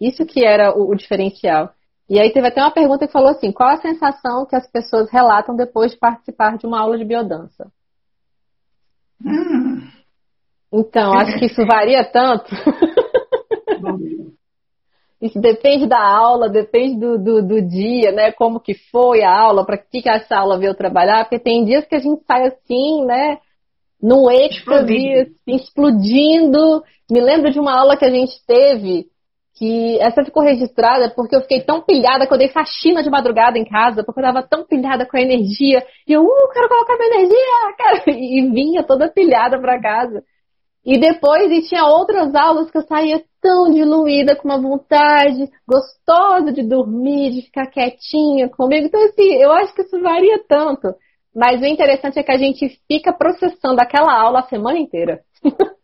Isso 0.00 0.26
que 0.26 0.44
era 0.44 0.76
o, 0.76 0.90
o 0.90 0.96
diferencial. 0.96 1.70
E 2.08 2.18
aí 2.18 2.32
teve 2.32 2.48
até 2.48 2.60
uma 2.62 2.70
pergunta 2.70 3.06
que 3.06 3.12
falou 3.12 3.30
assim: 3.30 3.52
qual 3.52 3.68
a 3.68 3.76
sensação 3.76 4.46
que 4.46 4.56
as 4.56 4.70
pessoas 4.70 5.10
relatam 5.10 5.54
depois 5.54 5.92
de 5.92 5.98
participar 5.98 6.56
de 6.56 6.66
uma 6.66 6.80
aula 6.80 6.96
de 6.96 7.04
biodança? 7.04 7.70
Hum. 9.24 9.86
Então, 10.72 11.12
acho 11.12 11.38
que 11.38 11.46
isso 11.46 11.64
varia 11.66 12.04
tanto. 12.04 12.54
isso 15.20 15.40
depende 15.40 15.86
da 15.86 16.00
aula, 16.00 16.48
depende 16.48 16.98
do, 17.00 17.18
do, 17.18 17.42
do, 17.42 17.62
dia, 17.62 18.12
né? 18.12 18.32
Como 18.32 18.60
que 18.60 18.74
foi 18.74 19.22
a 19.22 19.34
aula, 19.34 19.64
para 19.64 19.78
que, 19.78 20.02
que 20.02 20.10
essa 20.10 20.36
aula 20.36 20.58
veio 20.58 20.74
trabalhar, 20.74 21.24
porque 21.24 21.38
tem 21.38 21.64
dias 21.64 21.86
que 21.86 21.94
a 21.94 21.98
gente 21.98 22.22
sai 22.24 22.46
assim, 22.46 23.04
né? 23.04 23.38
num 24.02 24.30
êxtase, 24.30 25.12
assim, 25.14 25.56
explodindo. 25.56 26.82
Me 27.10 27.20
lembro 27.20 27.50
de 27.50 27.58
uma 27.58 27.78
aula 27.78 27.96
que 27.96 28.04
a 28.04 28.10
gente 28.10 28.34
teve, 28.46 29.06
que 29.58 29.98
essa 30.00 30.24
ficou 30.24 30.42
registrada 30.42 31.10
porque 31.10 31.34
eu 31.34 31.40
fiquei 31.40 31.62
tão 31.62 31.82
pilhada 31.82 32.26
que 32.26 32.32
eu 32.32 32.38
dei 32.38 32.48
faxina 32.48 33.02
de 33.02 33.10
madrugada 33.10 33.58
em 33.58 33.64
casa, 33.64 34.04
porque 34.04 34.20
eu 34.20 34.24
tava 34.24 34.42
tão 34.42 34.64
pilhada 34.64 35.04
com 35.04 35.16
a 35.16 35.20
energia. 35.20 35.84
E 36.06 36.12
eu, 36.12 36.22
uh, 36.22 36.48
quero 36.52 36.68
colocar 36.68 36.96
minha 36.96 37.14
energia, 37.14 37.76
cara. 37.76 38.04
E 38.16 38.48
vinha 38.50 38.84
toda 38.84 39.10
pilhada 39.10 39.60
pra 39.60 39.80
casa. 39.80 40.22
E 40.84 40.98
depois, 40.98 41.50
e 41.50 41.68
tinha 41.68 41.84
outras 41.84 42.34
aulas 42.34 42.70
que 42.70 42.78
eu 42.78 42.82
saía 42.82 43.22
tão 43.42 43.70
diluída, 43.70 44.36
com 44.36 44.48
uma 44.48 44.60
vontade 44.60 45.50
gostosa 45.66 46.52
de 46.52 46.62
dormir, 46.62 47.32
de 47.32 47.42
ficar 47.42 47.66
quietinha 47.66 48.48
comigo. 48.48 48.86
Então, 48.86 49.04
assim, 49.04 49.34
eu 49.34 49.50
acho 49.52 49.74
que 49.74 49.82
isso 49.82 50.00
varia 50.00 50.42
tanto. 50.48 50.94
Mas 51.34 51.60
o 51.60 51.66
interessante 51.66 52.18
é 52.18 52.22
que 52.22 52.32
a 52.32 52.38
gente 52.38 52.80
fica 52.86 53.12
processando 53.12 53.80
aquela 53.80 54.12
aula 54.18 54.40
a 54.40 54.48
semana 54.48 54.78
inteira. 54.78 55.20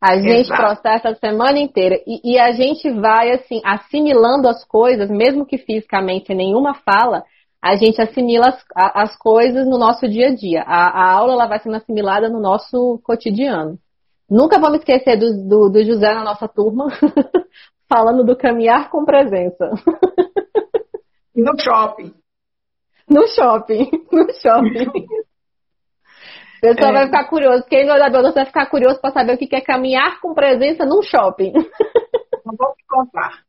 a 0.00 0.16
gente 0.16 0.52
Exato. 0.52 0.60
processa 0.60 1.08
a 1.10 1.14
semana 1.14 1.58
inteira. 1.58 1.96
E, 2.06 2.34
e, 2.34 2.38
a 2.38 2.52
gente 2.52 2.90
vai, 2.90 3.30
assim, 3.30 3.60
assimilando 3.64 4.48
as 4.48 4.64
coisas, 4.64 5.08
mesmo 5.08 5.46
que 5.46 5.58
fisicamente 5.58 6.34
nenhuma 6.34 6.74
fala, 6.74 7.24
a 7.62 7.76
gente 7.76 8.00
assimila 8.00 8.48
as, 8.48 8.64
as 8.76 9.16
coisas 9.16 9.66
no 9.66 9.78
nosso 9.78 10.06
dia 10.06 10.28
a 10.28 10.34
dia. 10.34 10.62
A, 10.66 10.88
a, 10.88 11.12
aula 11.12 11.32
ela 11.32 11.46
vai 11.46 11.58
sendo 11.60 11.76
assimilada 11.76 12.28
no 12.28 12.40
nosso 12.40 13.00
cotidiano. 13.02 13.78
Nunca 14.28 14.58
vamos 14.58 14.78
esquecer 14.78 15.16
do, 15.16 15.48
do, 15.48 15.70
do 15.70 15.84
José 15.84 16.12
na 16.12 16.24
nossa 16.24 16.46
turma, 16.46 16.88
falando 17.88 18.24
do 18.24 18.36
caminhar 18.36 18.90
com 18.90 19.04
presença. 19.04 19.70
No 21.34 21.58
shopping. 21.58 22.14
No 23.08 23.26
shopping. 23.28 23.90
No 24.12 24.32
shopping. 24.34 24.90
O 26.70 26.74
pessoal 26.74 26.90
é. 26.90 26.94
vai 26.94 27.06
ficar 27.06 27.24
curioso. 27.24 27.64
Quem 27.68 27.86
não 27.86 27.94
é 27.94 28.10
da 28.10 28.32
vai 28.32 28.46
ficar 28.46 28.66
curioso 28.66 29.00
para 29.00 29.12
saber 29.12 29.34
o 29.34 29.38
que 29.38 29.54
é 29.54 29.60
caminhar 29.60 30.20
com 30.20 30.34
presença 30.34 30.84
num 30.84 31.02
shopping. 31.02 31.52
Não 32.44 32.54
vamos 32.56 32.76
contar. 32.88 33.42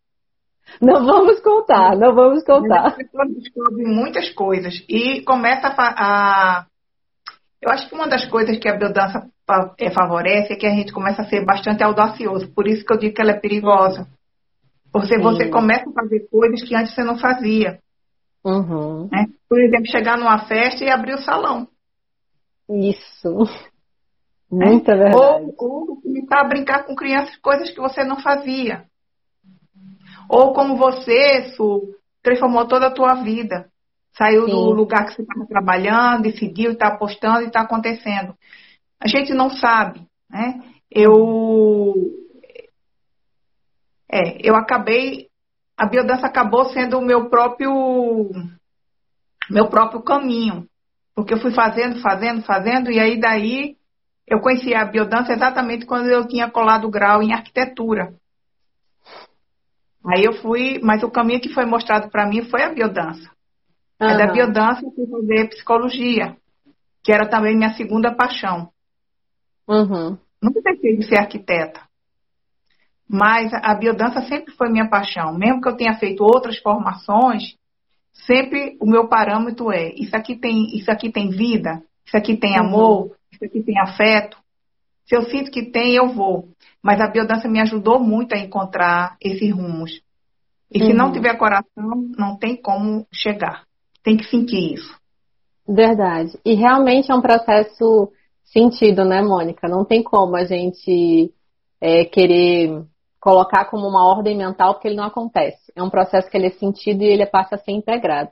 Não 0.82 1.06
vamos 1.06 1.40
contar, 1.42 1.96
não 1.98 2.14
vamos 2.14 2.44
contar. 2.44 2.88
A 2.88 2.92
pessoa 2.92 3.26
descobre 3.28 3.86
muitas 3.86 4.30
coisas 4.32 4.74
e 4.90 5.22
começa 5.22 5.68
a, 5.68 5.74
a, 5.78 6.66
Eu 7.62 7.72
acho 7.72 7.88
que 7.88 7.96
uma 7.96 8.08
das 8.08 8.26
coisas 8.26 8.58
que 8.58 8.68
a 8.68 8.76
biodança 8.76 9.28
é, 9.80 9.92
favorece 9.92 10.54
é 10.54 10.56
que 10.56 10.66
a 10.66 10.74
gente 10.74 10.92
começa 10.92 11.22
a 11.22 11.26
ser 11.26 11.46
bastante 11.46 11.84
audacioso. 11.84 12.52
Por 12.54 12.68
isso 12.68 12.86
que 12.86 12.94
eu 12.94 12.98
digo 12.98 13.14
que 13.14 13.22
ela 13.22 13.32
é 13.32 13.40
perigosa. 13.40 14.08
Porque 14.92 15.16
Sim. 15.16 15.22
você 15.22 15.50
começa 15.50 15.90
a 15.90 15.94
fazer 15.94 16.28
coisas 16.30 16.64
que 16.64 16.76
antes 16.76 16.94
você 16.94 17.04
não 17.04 17.18
fazia. 17.18 17.80
Uhum. 18.44 19.08
Né? 19.12 19.26
Por 19.50 19.60
exemplo, 19.60 19.88
chegar 19.88 20.18
numa 20.18 20.46
festa 20.48 20.84
e 20.84 20.90
abrir 20.90 21.14
o 21.14 21.22
salão. 21.22 21.68
Isso. 22.70 23.36
Muita 24.52 24.94
é. 24.94 24.98
verdade. 24.98 25.54
Ou, 25.58 25.88
ou 25.90 26.02
começar 26.02 26.42
a 26.42 26.48
brincar 26.48 26.86
com 26.86 26.96
crianças 26.96 27.36
coisas 27.38 27.72
que 27.72 27.80
você 27.80 28.04
não 28.04 28.22
fazia. 28.22 28.86
Ou 30.30 30.54
como 30.54 30.78
você, 30.78 31.54
Su, 31.56 31.94
transformou 32.24 32.68
toda 32.68 32.88
a 32.88 32.94
tua 32.94 33.16
vida. 33.16 33.70
Saiu 34.18 34.46
Sim. 34.46 34.52
do 34.52 34.72
lugar 34.72 35.06
que 35.06 35.14
você 35.14 35.22
estava 35.22 35.46
trabalhando, 35.46 36.24
decidiu, 36.24 36.72
está 36.72 36.88
apostando 36.88 37.42
e 37.42 37.48
está 37.48 37.62
acontecendo. 37.62 38.34
A 39.00 39.08
gente 39.08 39.34
não 39.34 39.50
sabe, 39.50 40.08
né? 40.30 40.62
Eu, 40.90 41.94
é, 44.10 44.48
eu 44.48 44.56
acabei 44.56 45.28
a 45.78 45.86
biodança 45.86 46.26
acabou 46.26 46.66
sendo 46.70 46.98
o 46.98 47.06
meu 47.06 47.30
próprio 47.30 48.30
meu 49.50 49.68
próprio 49.68 50.02
caminho, 50.02 50.66
porque 51.16 51.34
eu 51.34 51.40
fui 51.40 51.52
fazendo, 51.52 52.02
fazendo, 52.02 52.42
fazendo 52.44 52.92
e 52.92 53.00
aí 53.00 53.18
daí 53.18 53.78
eu 54.28 54.42
conheci 54.42 54.74
a 54.76 54.84
biodança 54.84 55.32
exatamente 55.32 55.86
quando 55.86 56.08
eu 56.08 56.28
tinha 56.28 56.52
colado 56.52 56.90
grau 56.90 57.24
em 57.24 57.34
arquitetura. 57.34 58.14
Aí 60.06 60.24
eu 60.24 60.34
fui, 60.34 60.80
mas 60.84 61.02
o 61.04 61.10
caminho 61.10 61.42
que 61.42 61.54
foi 61.54 61.66
mostrado 61.66 62.10
para 62.10 62.28
mim 62.28 62.44
foi 62.44 62.62
a 62.64 62.74
biodança. 62.74 63.30
Uhum. 64.00 64.08
Aí 64.08 64.18
da 64.18 64.32
biodança 64.32 64.86
eu 64.86 64.92
fui 64.92 65.08
fazer 65.08 65.50
psicologia, 65.50 66.36
que 67.04 67.12
era 67.12 67.28
também 67.28 67.56
minha 67.56 67.74
segunda 67.74 68.14
paixão. 68.14 68.70
Uhum. 69.68 70.18
Nunca 70.42 70.62
pensei 70.62 70.96
em 70.96 71.02
ser 71.02 71.18
arquiteta. 71.18 71.82
Mas 73.08 73.52
a 73.54 73.74
biodança 73.76 74.22
sempre 74.24 74.54
foi 74.54 74.70
minha 74.70 74.90
paixão. 74.90 75.34
Mesmo 75.38 75.62
que 75.62 75.70
eu 75.70 75.78
tenha 75.78 75.94
feito 75.94 76.24
outras 76.24 76.58
formações, 76.60 77.56
sempre 78.26 78.78
o 78.80 78.86
meu 78.86 79.08
parâmetro 79.08 79.72
é: 79.72 79.94
isso 79.96 80.16
aqui 80.16 80.36
tem, 80.36 80.76
isso 80.76 80.90
aqui 80.90 81.12
tem 81.12 81.30
vida, 81.30 81.84
isso 82.06 82.16
aqui 82.16 82.38
tem 82.38 82.54
uhum. 82.60 82.66
amor, 82.66 83.16
isso 83.32 83.44
aqui 83.46 83.62
tem 83.62 83.80
afeto. 83.80 84.38
Se 85.06 85.16
eu 85.16 85.24
sinto 85.24 85.52
que 85.52 85.64
tem, 85.64 85.96
eu 85.96 86.10
vou. 86.14 86.50
Mas 86.82 87.00
a 87.00 87.08
biodança 87.08 87.48
me 87.48 87.62
ajudou 87.62 88.00
muito 88.00 88.34
a 88.34 88.40
encontrar 88.40 89.18
esses 89.22 89.52
rumos. 89.52 90.02
E 90.72 90.80
uhum. 90.80 90.88
se 90.88 90.94
não 90.94 91.06
uhum. 91.08 91.12
tiver 91.12 91.38
coração, 91.38 92.10
não 92.18 92.38
tem 92.38 92.56
como 92.56 93.06
chegar. 93.14 93.64
Tem 94.04 94.18
que 94.18 94.26
sentir 94.26 94.74
isso. 94.74 94.96
Verdade. 95.68 96.32
E 96.44 96.54
realmente 96.54 97.12
é 97.12 97.16
um 97.16 97.22
processo 97.22 98.12
sentido, 98.44 99.04
né, 99.04 99.22
Mônica? 99.22 99.68
Não 99.68 99.84
tem 99.84 100.04
como 100.04 100.36
a 100.36 100.44
gente 100.44 101.32
é, 101.82 102.06
querer 102.06 102.84
colocar 103.26 103.66
como 103.66 103.88
uma 103.88 104.06
ordem 104.08 104.38
mental, 104.38 104.76
porque 104.76 104.88
ele 104.88 104.98
não 104.98 105.06
acontece. 105.06 105.74
É 105.76 105.82
um 105.82 105.90
processo 105.90 106.30
que 106.30 106.38
ele 106.38 106.46
é 106.46 106.52
sentido 106.52 107.02
e 107.02 107.08
ele 107.08 107.26
passa 107.26 107.56
a 107.56 107.58
ser 107.58 107.72
integrado. 107.72 108.30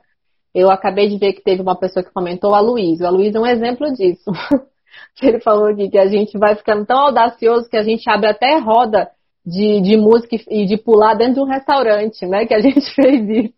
Eu 0.54 0.70
acabei 0.70 1.08
de 1.08 1.18
ver 1.18 1.32
que 1.32 1.42
teve 1.42 1.60
uma 1.60 1.76
pessoa 1.76 2.04
que 2.04 2.12
comentou, 2.12 2.54
a 2.54 2.60
Luiz. 2.60 3.02
A 3.02 3.10
Luiz 3.10 3.34
é 3.34 3.40
um 3.40 3.46
exemplo 3.46 3.92
disso. 3.92 4.30
ele 5.20 5.40
falou 5.40 5.66
aqui 5.66 5.90
que 5.90 5.98
a 5.98 6.06
gente 6.06 6.38
vai 6.38 6.54
ficando 6.54 6.86
tão 6.86 6.96
audacioso 6.96 7.68
que 7.68 7.76
a 7.76 7.82
gente 7.82 8.08
abre 8.08 8.28
até 8.28 8.56
roda 8.60 9.10
de, 9.44 9.80
de 9.80 9.96
música 9.96 10.36
e 10.48 10.64
de 10.64 10.76
pular 10.76 11.14
dentro 11.14 11.34
de 11.34 11.40
um 11.40 11.50
restaurante, 11.50 12.24
né? 12.24 12.46
Que 12.46 12.54
a 12.54 12.60
gente 12.62 12.94
fez 12.94 13.28
isso. 13.28 13.54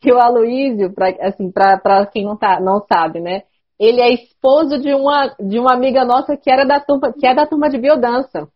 que 0.00 0.12
o 0.12 0.18
Aloísio, 0.18 0.92
pra, 0.92 1.10
assim, 1.20 1.48
para 1.52 2.06
quem 2.06 2.24
não, 2.24 2.36
tá, 2.36 2.58
não 2.58 2.84
sabe, 2.92 3.20
né? 3.20 3.42
Ele 3.78 4.00
é 4.00 4.12
esposo 4.12 4.80
de 4.80 4.92
uma, 4.92 5.32
de 5.38 5.60
uma 5.60 5.72
amiga 5.72 6.04
nossa 6.04 6.36
que 6.36 6.50
era 6.50 6.64
da 6.64 6.80
turma, 6.80 7.12
que 7.12 7.24
é 7.24 7.32
da 7.32 7.46
turma 7.46 7.70
de 7.70 7.78
biodança. 7.78 8.48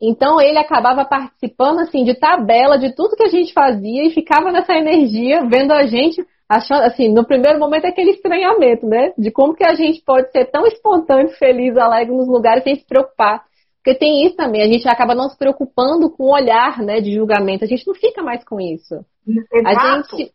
Então 0.00 0.40
ele 0.40 0.58
acabava 0.58 1.04
participando 1.04 1.80
assim 1.80 2.04
de 2.04 2.14
tabela 2.14 2.78
de 2.78 2.94
tudo 2.94 3.16
que 3.16 3.24
a 3.24 3.28
gente 3.28 3.52
fazia 3.52 4.06
e 4.06 4.10
ficava 4.10 4.50
nessa 4.50 4.74
energia, 4.74 5.44
vendo 5.46 5.72
a 5.72 5.86
gente, 5.86 6.24
achando 6.48 6.82
assim, 6.82 7.12
no 7.12 7.26
primeiro 7.26 7.58
momento 7.58 7.84
aquele 7.84 8.12
estranhamento, 8.12 8.86
né? 8.86 9.12
De 9.18 9.30
como 9.30 9.54
que 9.54 9.64
a 9.64 9.74
gente 9.74 10.02
pode 10.02 10.30
ser 10.32 10.46
tão 10.46 10.66
espontâneo, 10.66 11.28
feliz, 11.30 11.76
alegre 11.76 12.14
nos 12.14 12.28
lugares 12.28 12.64
sem 12.64 12.76
se 12.76 12.86
preocupar. 12.86 13.44
Porque 13.82 13.98
tem 13.98 14.26
isso 14.26 14.36
também, 14.36 14.62
a 14.62 14.66
gente 14.66 14.86
acaba 14.88 15.14
não 15.14 15.28
se 15.28 15.38
preocupando 15.38 16.10
com 16.10 16.24
o 16.24 16.34
olhar, 16.34 16.82
né, 16.82 17.00
de 17.00 17.14
julgamento. 17.14 17.64
A 17.64 17.66
gente 17.66 17.86
não 17.86 17.94
fica 17.94 18.22
mais 18.22 18.44
com 18.44 18.60
isso. 18.60 18.94
Exato. 19.26 19.56
A 19.64 20.02
gente 20.02 20.34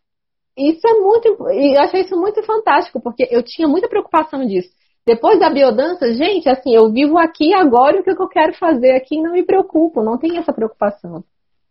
isso 0.56 0.88
é 0.88 0.94
muito, 0.94 1.28
eu 1.28 1.80
achei 1.80 2.00
isso 2.00 2.16
muito 2.18 2.42
fantástico, 2.42 2.98
porque 2.98 3.28
eu 3.30 3.42
tinha 3.42 3.68
muita 3.68 3.88
preocupação 3.88 4.44
disso. 4.46 4.70
Depois 5.06 5.38
da 5.38 5.48
biodança, 5.48 6.12
gente, 6.14 6.48
assim, 6.48 6.74
eu 6.74 6.90
vivo 6.90 7.16
aqui 7.16 7.54
agora 7.54 7.96
e 7.96 8.00
o 8.00 8.02
que 8.02 8.10
eu 8.10 8.28
quero 8.28 8.52
fazer 8.54 8.96
aqui 8.96 9.22
não 9.22 9.30
me 9.32 9.44
preocupo, 9.44 10.02
não 10.02 10.18
tem 10.18 10.36
essa 10.36 10.52
preocupação. 10.52 11.22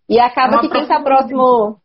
E 0.07 0.17
acaba 0.17 0.55
é 0.55 0.59
que 0.61 0.69
quem 0.69 0.83
está 0.83 1.01
próximo. 1.01 1.81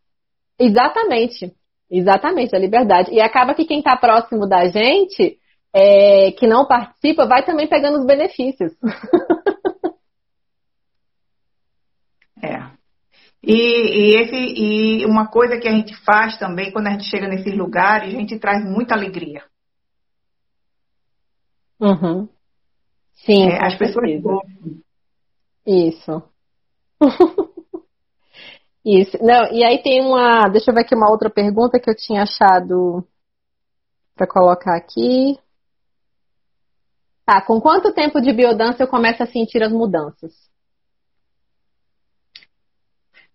Exatamente. 0.57 1.53
Exatamente, 1.89 2.51
da 2.51 2.57
liberdade. 2.57 3.11
E 3.11 3.19
acaba 3.19 3.53
que 3.53 3.65
quem 3.65 3.79
está 3.79 3.97
próximo 3.97 4.47
da 4.47 4.65
gente, 4.67 5.37
é, 5.73 6.31
que 6.31 6.47
não 6.47 6.65
participa, 6.65 7.27
vai 7.27 7.43
também 7.43 7.67
pegando 7.67 7.97
os 7.97 8.05
benefícios. 8.05 8.71
é. 12.41 12.63
E, 13.43 13.53
e, 13.53 14.15
esse, 14.21 14.35
e 14.35 15.05
uma 15.05 15.27
coisa 15.27 15.57
que 15.57 15.67
a 15.67 15.71
gente 15.71 15.93
faz 16.05 16.37
também, 16.37 16.71
quando 16.71 16.87
a 16.87 16.91
gente 16.91 17.09
chega 17.09 17.27
nesses 17.27 17.53
lugares, 17.53 18.13
a 18.13 18.17
gente 18.17 18.39
traz 18.39 18.63
muita 18.63 18.95
alegria. 18.95 19.43
Uhum. 21.81 22.29
Sim. 23.25 23.49
É, 23.49 23.65
as 23.65 23.75
pessoas 23.77 24.21
gostam. 24.21 24.81
Isso. 25.65 26.23
Isso. 28.85 29.17
Não, 29.21 29.51
e 29.51 29.63
aí 29.63 29.81
tem 29.81 30.05
uma. 30.05 30.47
Deixa 30.49 30.69
eu 30.71 30.75
ver 30.75 30.81
aqui 30.81 30.95
uma 30.95 31.09
outra 31.09 31.29
pergunta 31.29 31.79
que 31.79 31.89
eu 31.89 31.95
tinha 31.95 32.23
achado 32.23 33.05
para 34.15 34.27
colocar 34.27 34.75
aqui. 34.75 35.37
Tá, 37.25 37.41
com 37.41 37.61
quanto 37.61 37.93
tempo 37.93 38.19
de 38.19 38.33
biodança 38.33 38.83
eu 38.83 38.87
começo 38.87 39.21
a 39.21 39.27
sentir 39.27 39.61
as 39.63 39.71
mudanças? 39.71 40.33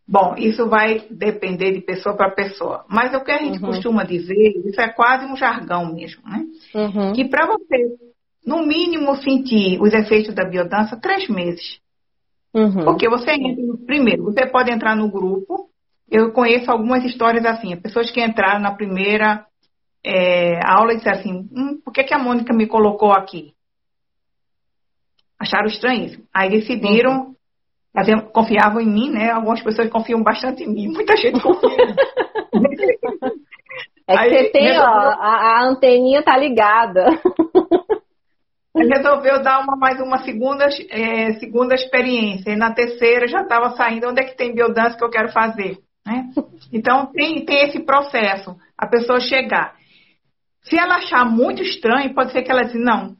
Bom, 0.08 0.36
isso 0.36 0.68
vai 0.68 1.06
depender 1.10 1.72
de 1.72 1.80
pessoa 1.80 2.16
para 2.16 2.30
pessoa. 2.30 2.84
Mas 2.88 3.12
o 3.14 3.24
que 3.24 3.30
a 3.30 3.38
gente 3.38 3.60
uhum. 3.60 3.70
costuma 3.70 4.04
dizer, 4.04 4.62
isso 4.64 4.80
é 4.80 4.88
quase 4.88 5.26
um 5.26 5.36
jargão 5.36 5.92
mesmo, 5.92 6.22
né? 6.28 6.44
Uhum. 6.74 7.12
Que 7.12 7.28
para 7.28 7.46
você 7.46 7.96
no 8.46 8.64
mínimo, 8.64 9.16
sentir 9.16 9.82
os 9.82 9.92
efeitos 9.92 10.32
da 10.32 10.44
biodança 10.44 10.96
três 10.96 11.28
meses. 11.28 11.80
Uhum. 12.54 12.84
Porque 12.84 13.08
você 13.08 13.32
entra, 13.32 13.62
primeiro, 13.84 14.22
você 14.22 14.46
pode 14.46 14.70
entrar 14.70 14.94
no 14.94 15.10
grupo. 15.10 15.68
Eu 16.08 16.32
conheço 16.32 16.70
algumas 16.70 17.04
histórias 17.04 17.44
assim, 17.44 17.76
pessoas 17.76 18.08
que 18.10 18.24
entraram 18.24 18.60
na 18.60 18.72
primeira 18.72 19.44
é, 20.04 20.60
aula 20.64 20.92
e 20.92 20.96
disseram 20.98 21.18
assim, 21.18 21.48
hum, 21.52 21.80
por 21.84 21.92
que, 21.92 22.04
que 22.04 22.14
a 22.14 22.18
Mônica 22.18 22.54
me 22.54 22.68
colocou 22.68 23.10
aqui? 23.10 23.52
Acharam 25.38 25.66
estranho. 25.66 26.22
Aí 26.32 26.48
decidiram, 26.48 27.34
uhum. 27.96 28.20
confiavam 28.32 28.80
em 28.80 28.86
mim, 28.86 29.10
né? 29.10 29.32
Algumas 29.32 29.60
pessoas 29.60 29.90
confiam 29.90 30.22
bastante 30.22 30.62
em 30.62 30.72
mim, 30.72 30.88
muita 30.94 31.16
gente 31.16 31.42
confia. 31.42 31.68
é 34.06 34.12
que 34.12 34.18
Aí, 34.18 34.30
você 34.30 34.50
tem, 34.50 34.78
ó, 34.78 34.84
a, 34.84 35.58
a 35.58 35.68
anteninha 35.68 36.22
tá 36.22 36.38
ligada. 36.38 37.04
Resolveu 38.76 39.42
dar 39.42 39.60
uma, 39.60 39.76
mais 39.76 40.00
uma 40.00 40.18
segunda, 40.18 40.66
é, 40.90 41.32
segunda 41.34 41.74
experiência. 41.74 42.50
E 42.50 42.56
na 42.56 42.72
terceira 42.72 43.26
já 43.26 43.42
estava 43.42 43.70
saindo, 43.70 44.08
onde 44.08 44.20
é 44.20 44.24
que 44.24 44.36
tem 44.36 44.54
biodança 44.54 44.96
que 44.96 45.04
eu 45.04 45.10
quero 45.10 45.32
fazer? 45.32 45.78
Né? 46.06 46.28
Então 46.72 47.06
tem, 47.06 47.44
tem 47.44 47.68
esse 47.68 47.80
processo, 47.80 48.56
a 48.76 48.86
pessoa 48.86 49.18
chegar. 49.20 49.74
Se 50.62 50.78
ela 50.78 50.96
achar 50.96 51.24
muito 51.24 51.62
estranho, 51.62 52.14
pode 52.14 52.32
ser 52.32 52.42
que 52.42 52.50
ela 52.50 52.64
diga, 52.64 52.78
não, 52.78 53.16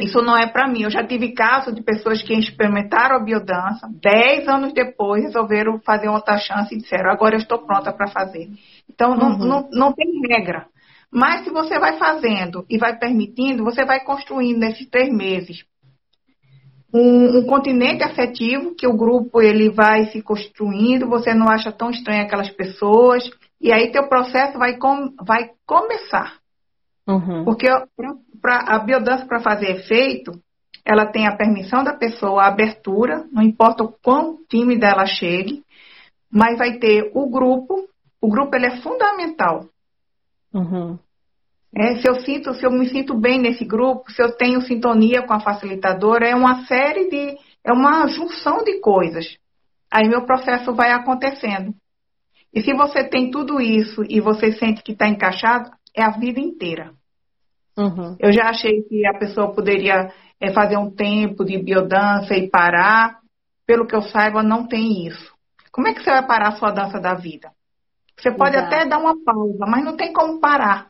isso 0.00 0.20
não 0.22 0.36
é 0.36 0.46
para 0.46 0.68
mim. 0.68 0.82
Eu 0.82 0.90
já 0.90 1.06
tive 1.06 1.32
casos 1.32 1.74
de 1.74 1.82
pessoas 1.82 2.22
que 2.22 2.34
experimentaram 2.34 3.16
a 3.16 3.24
biodança, 3.24 3.88
dez 4.00 4.46
anos 4.48 4.72
depois 4.72 5.22
resolveram 5.22 5.80
fazer 5.80 6.08
outra 6.08 6.36
chance 6.38 6.74
e 6.74 6.78
disseram, 6.78 7.10
agora 7.10 7.36
eu 7.36 7.40
estou 7.40 7.64
pronta 7.64 7.92
para 7.92 8.08
fazer. 8.08 8.48
Então 8.88 9.14
não, 9.14 9.30
uhum. 9.30 9.46
não, 9.46 9.68
não 9.72 9.92
tem 9.92 10.06
regra. 10.28 10.66
Mas 11.14 11.44
se 11.44 11.50
você 11.50 11.78
vai 11.78 11.96
fazendo 11.96 12.66
e 12.68 12.76
vai 12.76 12.98
permitindo, 12.98 13.62
você 13.62 13.84
vai 13.84 14.00
construindo 14.00 14.58
nesses 14.58 14.88
três 14.90 15.08
meses 15.14 15.64
um, 16.92 17.38
um, 17.38 17.46
continente 17.46 18.02
afetivo 18.02 18.74
que 18.74 18.86
o 18.86 18.96
grupo 18.96 19.40
ele 19.40 19.70
vai 19.70 20.06
se 20.06 20.20
construindo, 20.20 21.08
você 21.08 21.32
não 21.32 21.48
acha 21.48 21.70
tão 21.70 21.90
estranho 21.90 22.22
aquelas 22.22 22.50
pessoas 22.50 23.30
e 23.60 23.72
aí 23.72 23.92
teu 23.92 24.08
processo 24.08 24.58
vai, 24.58 24.76
com, 24.76 25.14
vai 25.24 25.50
começar. 25.64 26.38
Uhum. 27.06 27.44
Porque 27.44 27.68
pra, 28.42 28.64
a 28.66 28.78
biodança 28.80 29.24
para 29.24 29.40
fazer 29.40 29.70
efeito, 29.70 30.32
ela 30.84 31.06
tem 31.06 31.28
a 31.28 31.36
permissão 31.36 31.84
da 31.84 31.92
pessoa, 31.92 32.42
a 32.42 32.48
abertura, 32.48 33.24
não 33.30 33.42
importa 33.42 33.84
o 33.84 33.92
quão 34.02 34.38
tímida 34.48 34.88
ela 34.88 35.06
chegue, 35.06 35.62
mas 36.28 36.58
vai 36.58 36.78
ter 36.78 37.12
o 37.14 37.30
grupo, 37.30 37.88
o 38.20 38.28
grupo 38.28 38.56
ele 38.56 38.66
é 38.66 38.80
fundamental. 38.80 39.68
Uhum. 40.54 40.98
É, 41.76 41.96
se 41.96 42.08
eu 42.08 42.14
sinto, 42.20 42.54
se 42.54 42.64
eu 42.64 42.70
me 42.70 42.88
sinto 42.88 43.18
bem 43.18 43.40
nesse 43.40 43.64
grupo, 43.64 44.10
se 44.12 44.22
eu 44.22 44.36
tenho 44.36 44.60
sintonia 44.62 45.26
com 45.26 45.32
a 45.32 45.40
facilitadora, 45.40 46.28
é 46.28 46.34
uma 46.34 46.64
série 46.66 47.08
de, 47.10 47.36
é 47.64 47.72
uma 47.72 48.06
junção 48.06 48.62
de 48.62 48.78
coisas. 48.78 49.36
Aí 49.90 50.08
meu 50.08 50.24
processo 50.24 50.72
vai 50.72 50.92
acontecendo. 50.92 51.74
E 52.54 52.62
se 52.62 52.72
você 52.72 53.02
tem 53.02 53.30
tudo 53.30 53.60
isso 53.60 54.04
e 54.08 54.20
você 54.20 54.52
sente 54.52 54.84
que 54.84 54.92
está 54.92 55.08
encaixado, 55.08 55.70
é 55.94 56.02
a 56.02 56.10
vida 56.10 56.38
inteira. 56.38 56.92
Uhum. 57.76 58.16
Eu 58.20 58.32
já 58.32 58.44
achei 58.44 58.82
que 58.82 59.04
a 59.04 59.18
pessoa 59.18 59.52
poderia 59.52 60.12
é, 60.40 60.52
fazer 60.52 60.76
um 60.76 60.90
tempo 60.90 61.44
de 61.44 61.58
biodança 61.58 62.36
e 62.36 62.48
parar. 62.48 63.18
Pelo 63.66 63.86
que 63.86 63.96
eu 63.96 64.02
saiba, 64.02 64.42
não 64.42 64.68
tem 64.68 65.06
isso. 65.06 65.32
Como 65.72 65.88
é 65.88 65.94
que 65.94 66.02
você 66.02 66.10
vai 66.10 66.24
parar 66.24 66.48
a 66.48 66.56
sua 66.56 66.70
dança 66.70 67.00
da 67.00 67.14
vida? 67.14 67.50
Você 68.16 68.30
pode 68.30 68.56
Exato. 68.56 68.74
até 68.74 68.86
dar 68.86 68.98
uma 68.98 69.22
pausa, 69.24 69.66
mas 69.66 69.84
não 69.84 69.96
tem 69.96 70.12
como 70.12 70.40
parar. 70.40 70.88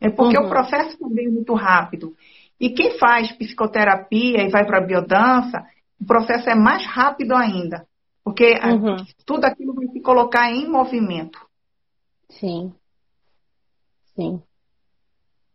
É 0.00 0.10
porque 0.10 0.38
uhum. 0.38 0.46
o 0.46 0.48
processo 0.48 0.98
também 0.98 1.26
é 1.26 1.30
muito 1.30 1.54
rápido. 1.54 2.14
E 2.60 2.70
quem 2.70 2.98
faz 2.98 3.32
psicoterapia 3.32 4.42
e 4.42 4.50
vai 4.50 4.64
para 4.64 4.78
a 4.78 4.86
biodança, 4.86 5.64
o 6.00 6.06
processo 6.06 6.48
é 6.50 6.54
mais 6.54 6.84
rápido 6.86 7.34
ainda. 7.34 7.86
Porque 8.24 8.54
uhum. 8.54 8.96
tudo 9.24 9.44
aquilo 9.44 9.74
vai 9.74 9.86
se 9.88 10.00
colocar 10.00 10.50
em 10.50 10.68
movimento. 10.68 11.38
Sim. 12.28 12.72
Sim. 14.14 14.42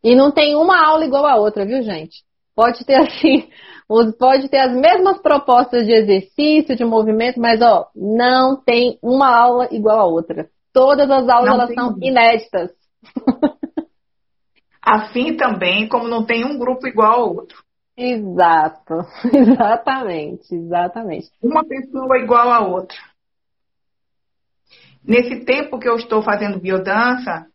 E 0.04 0.16
não 0.16 0.32
tem 0.32 0.56
uma 0.56 0.84
aula 0.84 1.06
igual 1.06 1.26
a 1.26 1.36
outra, 1.36 1.66
viu, 1.66 1.82
gente? 1.84 2.24
Pode 2.56 2.86
ter 2.86 2.96
assim, 2.96 3.50
pode 4.18 4.50
ter 4.50 4.60
as 4.60 4.74
mesmas 4.74 5.22
propostas 5.22 5.86
de 5.86 5.92
exercício, 5.92 6.76
de 6.76 6.86
movimento, 6.86 7.40
mas 7.40 7.62
ó, 7.62 7.90
não 7.96 8.56
tem 8.56 8.98
uma 9.02 9.28
aula 9.36 9.68
igual 9.72 10.00
a 10.00 10.06
outra. 10.06 10.50
Todas 10.74 11.10
as 11.10 11.28
aulas 11.28 11.54
elas 11.54 11.74
são 11.74 11.96
inéditas. 12.02 12.72
Assim 14.82 15.36
também 15.36 15.88
como 15.88 16.08
não 16.08 16.26
tem 16.26 16.44
um 16.44 16.58
grupo 16.58 16.88
igual 16.88 17.22
ao 17.22 17.36
outro. 17.36 17.64
Exato, 17.96 18.94
exatamente, 19.32 20.56
exatamente. 20.56 21.28
Uma 21.42 21.64
pessoa 21.64 22.18
igual 22.18 22.52
a 22.52 22.66
outra. 22.66 22.98
Nesse 25.04 25.44
tempo 25.46 25.80
que 25.80 25.88
eu 25.88 25.96
estou 25.96 26.24
fazendo 26.24 26.60
biodança, 26.60 27.48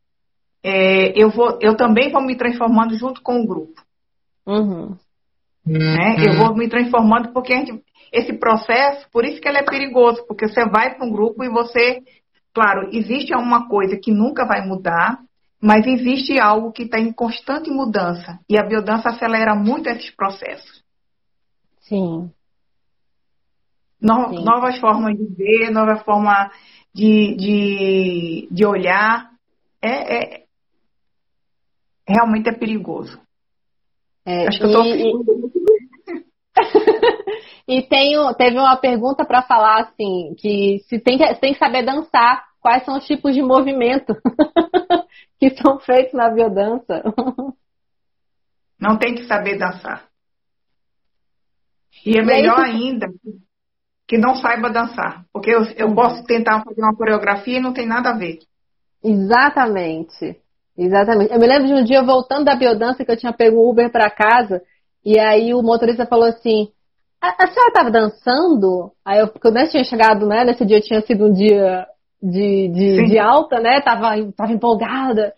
é, 0.63 1.13
eu, 1.21 1.31
vou, 1.31 1.59
eu 1.61 1.77
também 1.77 2.11
vou 2.11 2.23
me 2.23 2.37
transformando 2.37 2.97
junto 2.97 3.23
com 3.23 3.41
o 3.41 3.47
grupo. 3.47 3.81
Uhum. 4.47 4.97
Né? 5.65 6.17
Eu 6.29 6.39
vou 6.39 6.55
me 6.55 6.69
transformando 6.69 7.33
porque 7.33 7.55
gente, 7.55 7.83
esse 8.13 8.33
processo, 8.33 9.09
por 9.11 9.25
isso 9.25 9.41
que 9.41 9.49
ele 9.49 9.59
é 9.59 9.65
perigoso, 9.65 10.25
porque 10.27 10.49
você 10.49 10.65
vai 10.69 10.95
para 10.95 11.07
um 11.07 11.11
grupo 11.11 11.43
e 11.43 11.49
você, 11.49 12.03
claro, 12.57 12.89
existe 12.91 13.35
uma 13.35 13.69
coisa 13.69 13.99
que 13.99 14.11
nunca 14.11 14.47
vai 14.47 14.67
mudar, 14.67 15.19
mas 15.61 15.87
existe 15.87 16.41
algo 16.41 16.73
que 16.73 16.85
está 16.85 16.99
em 16.99 17.13
constante 17.13 17.69
mudança 17.69 18.41
e 18.49 18.57
a 18.57 18.63
biodança 18.63 19.11
acelera 19.11 19.55
muito 19.55 19.91
esses 19.91 20.11
processos. 20.17 20.83
Sim. 21.81 22.31
No, 24.01 24.31
Sim. 24.31 24.43
Novas 24.43 24.79
formas 24.79 25.19
de 25.19 25.27
ver, 25.27 25.71
nova 25.71 25.97
forma 26.03 26.51
de, 26.95 27.37
de, 27.37 28.49
de 28.51 28.65
olhar. 28.65 29.29
É, 29.83 30.17
é, 30.17 30.45
realmente 32.09 32.49
é 32.49 32.53
perigoso. 32.53 33.21
É, 34.25 34.49
Acho 34.49 34.61
que 34.61 34.65
eu 34.65 34.73
tô... 34.73 35.56
e 37.69 37.83
tenho, 37.83 38.33
teve 38.35 38.59
uma 38.59 38.77
pergunta 38.77 39.25
para 39.25 39.43
falar 39.43 39.83
assim, 39.83 40.35
que 40.39 40.79
se 40.89 41.01
tem, 41.01 41.19
que 41.19 41.35
tem 41.37 41.53
que 41.53 41.59
saber 41.59 41.85
dançar, 41.85 42.45
quais 42.61 42.85
são 42.85 42.99
os 42.99 43.07
tipos 43.07 43.35
de 43.35 43.43
movimento. 43.43 44.15
que 45.39 45.51
são 45.51 45.79
feitos 45.81 46.15
na 46.15 46.31
biodança. 46.31 47.03
Não 48.81 48.99
tem 48.99 49.15
que 49.15 49.27
saber 49.27 49.59
dançar. 49.59 50.07
E 52.05 52.19
é 52.19 52.23
melhor 52.23 52.61
ainda 52.61 53.07
que 54.07 54.19
não 54.19 54.37
saiba 54.37 54.69
dançar. 54.69 55.25
Porque 55.33 55.51
eu, 55.51 55.63
eu 55.77 55.95
posso 55.95 56.23
tentar 56.25 56.63
fazer 56.63 56.83
uma 56.83 56.95
coreografia 56.95 57.57
e 57.57 57.61
não 57.61 57.73
tem 57.73 57.87
nada 57.87 58.11
a 58.11 58.17
ver. 58.17 58.39
Exatamente. 59.03 60.39
Exatamente. 60.77 61.33
Eu 61.33 61.41
me 61.41 61.47
lembro 61.47 61.67
de 61.67 61.73
um 61.73 61.83
dia 61.83 62.03
voltando 62.03 62.45
da 62.45 62.55
biodança 62.55 63.05
que 63.05 63.11
eu 63.11 63.17
tinha 63.17 63.33
pego 63.33 63.57
um 63.57 63.71
Uber 63.71 63.91
para 63.91 64.11
casa 64.11 64.63
e 65.05 65.19
aí 65.19 65.55
o 65.55 65.63
motorista 65.63 66.07
falou 66.07 66.27
assim: 66.27 66.69
a, 67.21 67.29
a 67.29 67.47
senhora 67.47 67.69
estava 67.69 67.91
dançando? 67.91 68.93
Aí 69.05 69.19
eu, 69.21 69.29
porque 69.29 69.49
eu 69.49 69.53
nem 69.53 69.67
tinha 69.69 69.85
chegado, 69.85 70.27
né? 70.27 70.45
Nesse 70.45 70.65
dia 70.65 70.81
tinha 70.81 71.01
sido 71.03 71.27
um 71.27 71.33
dia 71.33 71.87
de, 72.23 72.69
de, 72.69 73.07
de 73.07 73.19
alta, 73.19 73.61
né? 73.61 73.81
Tava, 73.81 74.11
tava 74.37 74.53
empolgada. 74.53 75.33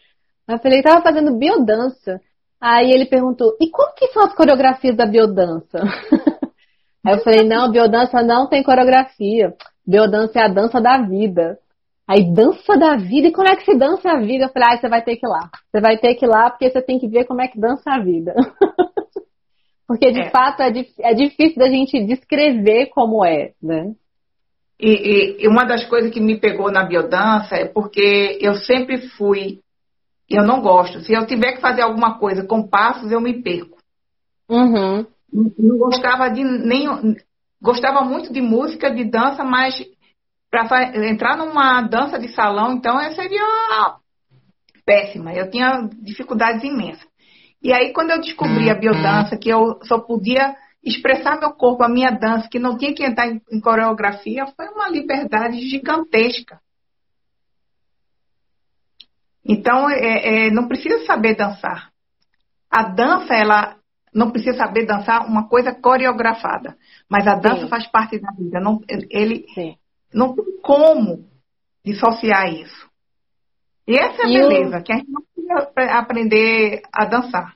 Aí 0.47 0.57
eu 0.57 0.59
falei, 0.59 0.83
tava 0.83 1.03
fazendo 1.03 1.37
biodança. 1.37 2.21
Aí 2.61 2.91
ele 2.91 3.07
perguntou, 3.07 3.57
e 3.61 3.71
como 3.71 3.95
que 3.95 4.09
são 4.09 4.25
as 4.25 4.35
coreografias 4.35 4.97
da 4.97 5.07
biodança? 5.07 5.79
Aí 7.07 7.15
eu 7.15 7.21
falei, 7.23 7.45
não, 7.47 7.71
biodança 7.71 8.23
não 8.23 8.49
tem 8.49 8.63
coreografia. 8.63 9.55
Biodança 9.87 10.41
é 10.41 10.43
a 10.45 10.49
dança 10.49 10.81
da 10.81 10.99
vida. 10.99 11.59
Aí, 12.07 12.25
dança 12.33 12.77
da 12.77 12.97
vida? 12.97 13.29
E 13.29 13.33
como 13.33 13.49
é 13.49 13.55
que 13.55 13.65
se 13.65 13.77
dança 13.77 14.11
a 14.11 14.19
vida? 14.19 14.47
Eu 14.47 14.49
falei, 14.49 14.69
ah, 14.73 14.77
você 14.79 14.89
vai 14.89 15.03
ter 15.03 15.17
que 15.17 15.27
ir 15.27 15.29
lá. 15.29 15.51
Você 15.71 15.81
vai 15.81 15.99
ter 15.99 16.15
que 16.15 16.25
ir 16.25 16.29
lá 16.29 16.51
porque 16.51 16.71
você 16.71 16.83
tem 16.83 16.99
que 16.99 17.07
ver 17.07 17.27
como 17.27 17.43
é 17.43 17.49
que 17.49 17.61
dança 17.61 17.91
a 17.91 18.01
vida. 18.01 18.35
porque, 19.89 20.13
de 20.13 20.21
é. 20.21 20.31
fato, 20.31 20.61
é, 20.61 20.71
é 21.01 21.15
difícil 21.15 21.57
da 21.57 21.71
gente 21.71 22.05
descrever 22.05 22.91
como 22.91 23.25
é, 23.25 23.55
né? 23.61 23.95
E, 24.79 25.43
e, 25.43 25.49
uma 25.49 25.65
das 25.65 25.85
coisas 25.87 26.13
que 26.13 26.21
me 26.21 26.39
pegou 26.39 26.71
na 26.71 26.85
biodança 26.85 27.57
é 27.57 27.65
porque 27.65 28.39
eu 28.41 28.55
sempre 28.55 29.09
fui, 29.17 29.61
eu 30.29 30.45
não 30.45 30.61
gosto. 30.61 31.01
Se 31.01 31.15
eu 31.15 31.27
tiver 31.27 31.55
que 31.55 31.63
fazer 31.63 31.81
alguma 31.81 32.19
coisa 32.19 32.47
com 32.47 32.69
passos, 32.69 33.11
eu 33.11 33.21
me 33.21 33.43
perco. 33.43 33.79
Uhum. 34.49 35.07
Não 35.33 35.79
gostava 35.79 36.29
de 36.29 36.45
nem. 36.45 36.87
Gostava 37.61 38.03
muito 38.03 38.33
de 38.33 38.41
música, 38.41 38.95
de 38.95 39.05
dança, 39.05 39.43
mas 39.43 39.75
para 40.51 41.09
entrar 41.09 41.37
numa 41.37 41.81
dança 41.83 42.19
de 42.19 42.29
salão, 42.29 42.75
então 42.75 43.03
eu 43.03 43.13
seria 43.13 43.43
péssima. 44.85 45.33
Eu 45.33 45.51
tinha 45.51 45.89
dificuldades 46.01 46.63
imensas. 46.63 47.08
E 47.63 47.73
aí, 47.73 47.93
quando 47.93 48.11
eu 48.11 48.21
descobri 48.21 48.71
a 48.71 48.75
biodança, 48.75 49.37
que 49.37 49.49
eu 49.49 49.81
só 49.85 49.99
podia 49.99 50.55
expressar 50.83 51.41
meu 51.41 51.53
corpo, 51.53 51.83
a 51.83 51.89
minha 51.89 52.11
dança, 52.11 52.49
que 52.49 52.59
não 52.59 52.79
tinha 52.79 52.95
que 52.95 53.05
entrar 53.05 53.29
em, 53.29 53.41
em 53.51 53.61
coreografia, 53.61 54.47
foi 54.47 54.69
uma 54.69 54.89
liberdade 54.89 55.61
gigantesca. 55.69 56.61
Então, 59.45 59.91
é, 59.91 60.47
é, 60.47 60.51
não 60.51 60.69
precisa 60.69 61.05
saber 61.05 61.35
dançar. 61.35 61.91
A 62.71 62.83
dança, 62.85 63.35
ela 63.35 63.77
não 64.15 64.31
precisa 64.31 64.57
saber 64.57 64.87
dançar 64.87 65.27
uma 65.27 65.49
coisa 65.49 65.73
coreografada, 65.73 66.77
mas 67.09 67.27
a 67.27 67.35
dança 67.35 67.63
Sim. 67.63 67.69
faz 67.69 67.87
parte 67.87 68.19
da 68.19 68.31
vida. 68.33 68.61
Não, 68.61 68.81
ele, 68.89 69.47
Sim. 69.55 69.77
Não 70.13 70.35
tem 70.35 70.61
como 70.63 71.29
dissociar 71.85 72.53
isso. 72.53 72.89
E 73.87 73.97
essa 73.97 74.23
é 74.23 74.27
a 74.27 74.29
e 74.29 74.33
beleza, 74.35 74.79
o... 74.79 74.83
que 74.83 74.93
a 74.93 74.97
gente 74.97 75.11
não 75.11 75.23
aprender 75.77 76.83
a 76.93 77.05
dançar. 77.05 77.55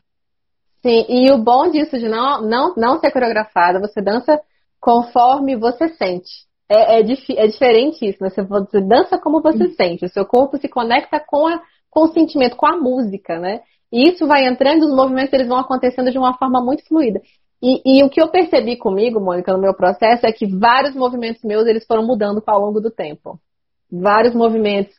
Sim, 0.82 1.07
e 1.09 1.30
o 1.30 1.38
bom 1.38 1.70
disso 1.70 1.99
de 1.99 2.09
não, 2.09 2.43
não, 2.43 2.74
não 2.76 2.99
ser 2.99 3.12
coreografada, 3.12 3.78
você 3.78 4.03
dança 4.03 4.40
conforme 4.80 5.57
você 5.57 5.88
sente. 5.90 6.30
É, 6.68 6.99
é, 6.99 7.01
é 7.01 7.47
diferente 7.47 8.05
isso, 8.05 8.22
né? 8.22 8.30
Você, 8.30 8.43
você, 8.43 8.80
dança 8.80 9.18
como 9.18 9.40
você 9.40 9.68
Sim. 9.68 9.74
sente. 9.74 10.05
O 10.05 10.09
seu 10.09 10.24
corpo 10.24 10.57
se 10.59 10.68
conecta 10.68 11.20
com, 11.20 11.47
a, 11.47 11.61
com 11.90 12.05
o 12.05 12.12
sentimento, 12.12 12.57
com 12.57 12.66
a 12.66 12.76
música, 12.76 13.38
né? 13.38 13.61
E 13.93 14.09
isso 14.09 14.26
vai 14.26 14.47
entrando, 14.47 14.86
os 14.86 14.95
movimentos 14.95 15.32
eles 15.34 15.47
vão 15.47 15.59
acontecendo 15.59 16.11
de 16.11 16.18
uma 16.18 16.36
forma 16.36 16.64
muito 16.64 16.84
fluida. 16.88 17.20
E, 17.62 17.99
e, 17.99 18.03
o 18.03 18.11
que 18.11 18.20
eu 18.20 18.28
percebi 18.28 18.76
comigo, 18.76 19.20
Mônica, 19.20 19.53
no 19.53 19.61
meu 19.61 19.72
processo, 19.72 20.26
é 20.26 20.32
que 20.32 20.47
vários 20.47 20.97
movimentos 20.97 21.45
meus 21.45 21.64
eles 21.66 21.86
foram 21.86 22.05
mudando 22.05 22.43
ao 22.45 22.61
longo 22.61 22.80
do 22.80 22.90
tempo. 22.90 23.38
Vários 23.90 24.34
movimentos, 24.34 24.93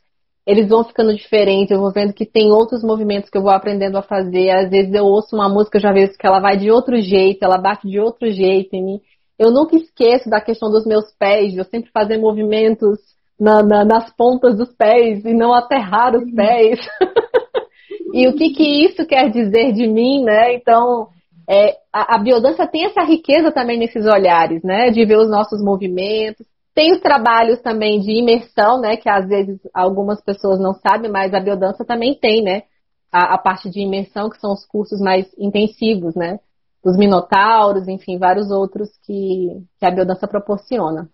eles 0.46 0.68
vão 0.68 0.84
ficando 0.84 1.16
diferentes. 1.16 1.72
Eu 1.72 1.80
vou 1.80 1.92
vendo 1.92 2.14
que 2.14 2.26
tem 2.26 2.52
outros 2.52 2.84
movimentos 2.84 3.30
que 3.30 3.38
eu 3.38 3.42
vou 3.42 3.52
aprendendo 3.52 3.98
a 3.98 4.02
fazer. 4.02 4.50
Às 4.50 4.70
vezes 4.70 4.94
eu 4.94 5.06
ouço 5.06 5.36
uma 5.36 5.50
música, 5.50 5.78
eu 5.78 5.82
já 5.82 5.92
vejo 5.92 6.14
que 6.18 6.28
ela 6.28 6.40
vai 6.40 6.58
de 6.58 6.70
outro 6.70 7.00
jeito, 7.00 7.44
ela 7.44 7.58
bate 7.58 7.88
de 7.88 8.00
outro 8.00 8.30
jeito 8.30 8.74
em 8.74 8.84
mim. 8.84 9.02
Eu 9.40 9.52
nunca 9.52 9.76
esqueço 9.76 10.30
da 10.30 10.42
questão 10.42 10.70
dos 10.70 10.86
meus 10.86 11.12
pés, 11.18 11.56
eu 11.56 11.64
sempre 11.64 11.90
fazer 11.92 12.18
movimentos 12.18 13.00
na, 13.40 13.64
na, 13.64 13.84
nas 13.84 14.14
pontas 14.16 14.58
dos 14.58 14.72
pés 14.74 15.26
e 15.26 15.34
não 15.34 15.54
aterrar 15.54 16.16
os 16.16 16.32
pés. 16.34 16.80
e 18.14 18.28
o 18.28 18.36
que, 18.36 18.52
que 18.52 18.86
isso 18.86 19.06
quer 19.08 19.30
dizer 19.30 19.72
de 19.74 19.88
mim, 19.88 20.24
né? 20.24 20.54
Então, 20.54 21.08
é, 21.50 21.78
a, 21.92 22.16
a 22.16 22.18
biodança 22.20 22.68
tem 22.68 22.86
essa 22.86 23.04
riqueza 23.04 23.52
também 23.52 23.78
nesses 23.78 24.06
olhares, 24.06 24.62
né? 24.64 24.92
De 24.92 25.04
ver 25.06 25.18
os 25.18 25.30
nossos 25.30 25.64
movimentos. 25.64 26.46
Tem 26.74 26.92
os 26.92 27.02
trabalhos 27.02 27.62
também 27.62 28.00
de 28.00 28.12
imersão, 28.12 28.80
né? 28.80 28.98
Que 28.98 29.10
às 29.10 29.28
vezes 29.28 29.60
algumas 29.74 30.22
pessoas 30.22 30.60
não 30.60 30.74
sabem, 30.74 31.12
mas 31.12 31.34
a 31.34 31.40
biodança 31.40 31.86
também 31.86 32.16
tem, 32.16 32.44
né? 32.44 32.64
A, 33.12 33.36
a 33.36 33.38
parte 33.38 33.70
de 33.70 33.80
imersão, 33.80 34.30
que 34.30 34.40
são 34.40 34.54
os 34.54 34.66
cursos 34.66 35.00
mais 35.00 35.32
intensivos, 35.38 36.16
né? 36.16 36.40
Os 36.84 36.98
minotauros, 36.98 37.88
enfim, 37.88 38.18
vários 38.18 38.52
outros 38.52 38.90
que, 39.06 39.50
que 39.80 39.86
a 39.86 39.92
biodança 39.92 40.28
proporciona. 40.28 41.08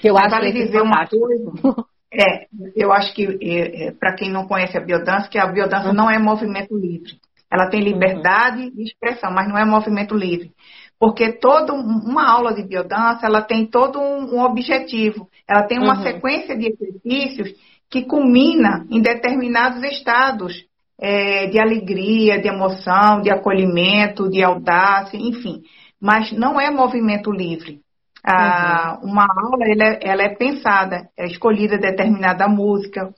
Que 0.00 0.10
eu 0.10 0.14
mas 0.14 0.26
acho 0.26 0.36
vale 0.36 0.52
dizer 0.52 0.82
uma 0.82 1.06
coisa. 1.06 1.52
É, 2.12 2.48
eu 2.74 2.92
acho 2.92 3.14
que, 3.14 3.38
é, 3.40 3.86
é, 3.86 3.92
para 3.92 4.16
quem 4.16 4.32
não 4.32 4.44
conhece 4.44 4.76
a 4.76 4.80
biodança, 4.80 5.28
que 5.28 5.38
a 5.38 5.46
biodança 5.46 5.90
uhum. 5.90 5.94
não 5.94 6.10
é 6.10 6.18
movimento 6.18 6.76
livre. 6.76 7.20
Ela 7.48 7.70
tem 7.70 7.80
liberdade 7.80 8.62
uhum. 8.62 8.70
de 8.70 8.82
expressão, 8.82 9.30
mas 9.30 9.48
não 9.48 9.56
é 9.56 9.64
movimento 9.64 10.12
livre. 10.12 10.52
Porque 11.00 11.32
toda 11.32 11.72
uma 11.72 12.30
aula 12.30 12.52
de 12.52 12.62
biodança, 12.62 13.24
ela 13.24 13.40
tem 13.40 13.64
todo 13.66 13.98
um, 13.98 14.34
um 14.34 14.40
objetivo. 14.42 15.30
Ela 15.48 15.62
tem 15.62 15.78
uma 15.78 15.96
uhum. 15.96 16.02
sequência 16.02 16.54
de 16.54 16.66
exercícios 16.66 17.58
que 17.88 18.04
culmina 18.04 18.86
em 18.90 19.00
determinados 19.00 19.82
estados 19.82 20.66
é, 21.00 21.46
de 21.46 21.58
alegria, 21.58 22.38
de 22.38 22.48
emoção, 22.48 23.22
de 23.22 23.30
acolhimento, 23.30 24.28
de 24.28 24.42
audácia, 24.42 25.16
enfim. 25.16 25.62
Mas 25.98 26.32
não 26.32 26.60
é 26.60 26.70
movimento 26.70 27.32
livre. 27.32 27.80
Ah, 28.22 28.98
uhum. 29.02 29.12
Uma 29.12 29.26
aula 29.26 29.64
ela 29.64 29.84
é, 29.84 29.98
ela 30.02 30.22
é 30.22 30.34
pensada, 30.36 31.08
é 31.16 31.24
escolhida 31.26 31.78
determinada 31.78 32.46
música, 32.46 33.10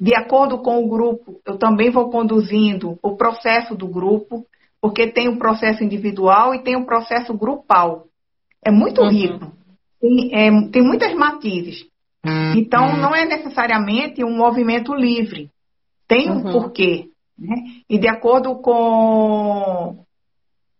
de 0.00 0.14
acordo 0.14 0.62
com 0.62 0.82
o 0.82 0.88
grupo, 0.88 1.42
eu 1.46 1.58
também 1.58 1.90
vou 1.90 2.08
conduzindo 2.08 2.98
o 3.02 3.16
processo 3.18 3.76
do 3.76 3.86
grupo, 3.86 4.46
porque 4.80 5.06
tem 5.06 5.28
o 5.28 5.38
processo 5.38 5.84
individual 5.84 6.54
e 6.54 6.62
tem 6.62 6.76
o 6.76 6.86
processo 6.86 7.34
grupal. 7.36 8.06
É 8.64 8.70
muito 8.70 9.02
uhum. 9.02 9.08
rico. 9.08 9.52
Tem, 10.00 10.34
é, 10.34 10.68
tem 10.70 10.82
muitas 10.82 11.14
matizes. 11.14 11.84
Uhum. 12.24 12.54
Então, 12.56 12.96
não 12.96 13.14
é 13.14 13.26
necessariamente 13.26 14.24
um 14.24 14.36
movimento 14.36 14.94
livre. 14.94 15.50
Tem 16.08 16.30
um 16.30 16.44
uhum. 16.44 16.52
porquê. 16.52 17.08
Né? 17.38 17.56
E 17.88 17.98
de 17.98 18.08
acordo 18.08 18.56
com, 18.56 20.04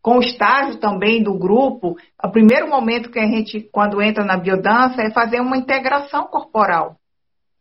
com 0.02 0.18
o 0.18 0.20
estágio 0.20 0.78
também 0.78 1.22
do 1.22 1.38
grupo, 1.38 1.96
o 2.22 2.30
primeiro 2.30 2.68
momento 2.68 3.10
que 3.10 3.18
a 3.18 3.26
gente, 3.26 3.60
quando 3.72 4.02
entra 4.02 4.24
na 4.24 4.36
biodança, 4.36 5.02
é 5.02 5.10
fazer 5.10 5.40
uma 5.40 5.56
integração 5.56 6.24
corporal. 6.24 6.96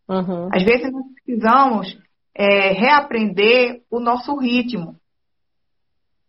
Uhum. 0.07 0.49
Às 0.51 0.63
vezes 0.63 0.91
nós 0.91 1.05
precisamos 1.13 1.97
é, 2.35 2.71
reaprender 2.71 3.81
o 3.91 3.99
nosso 3.99 4.35
ritmo. 4.37 4.95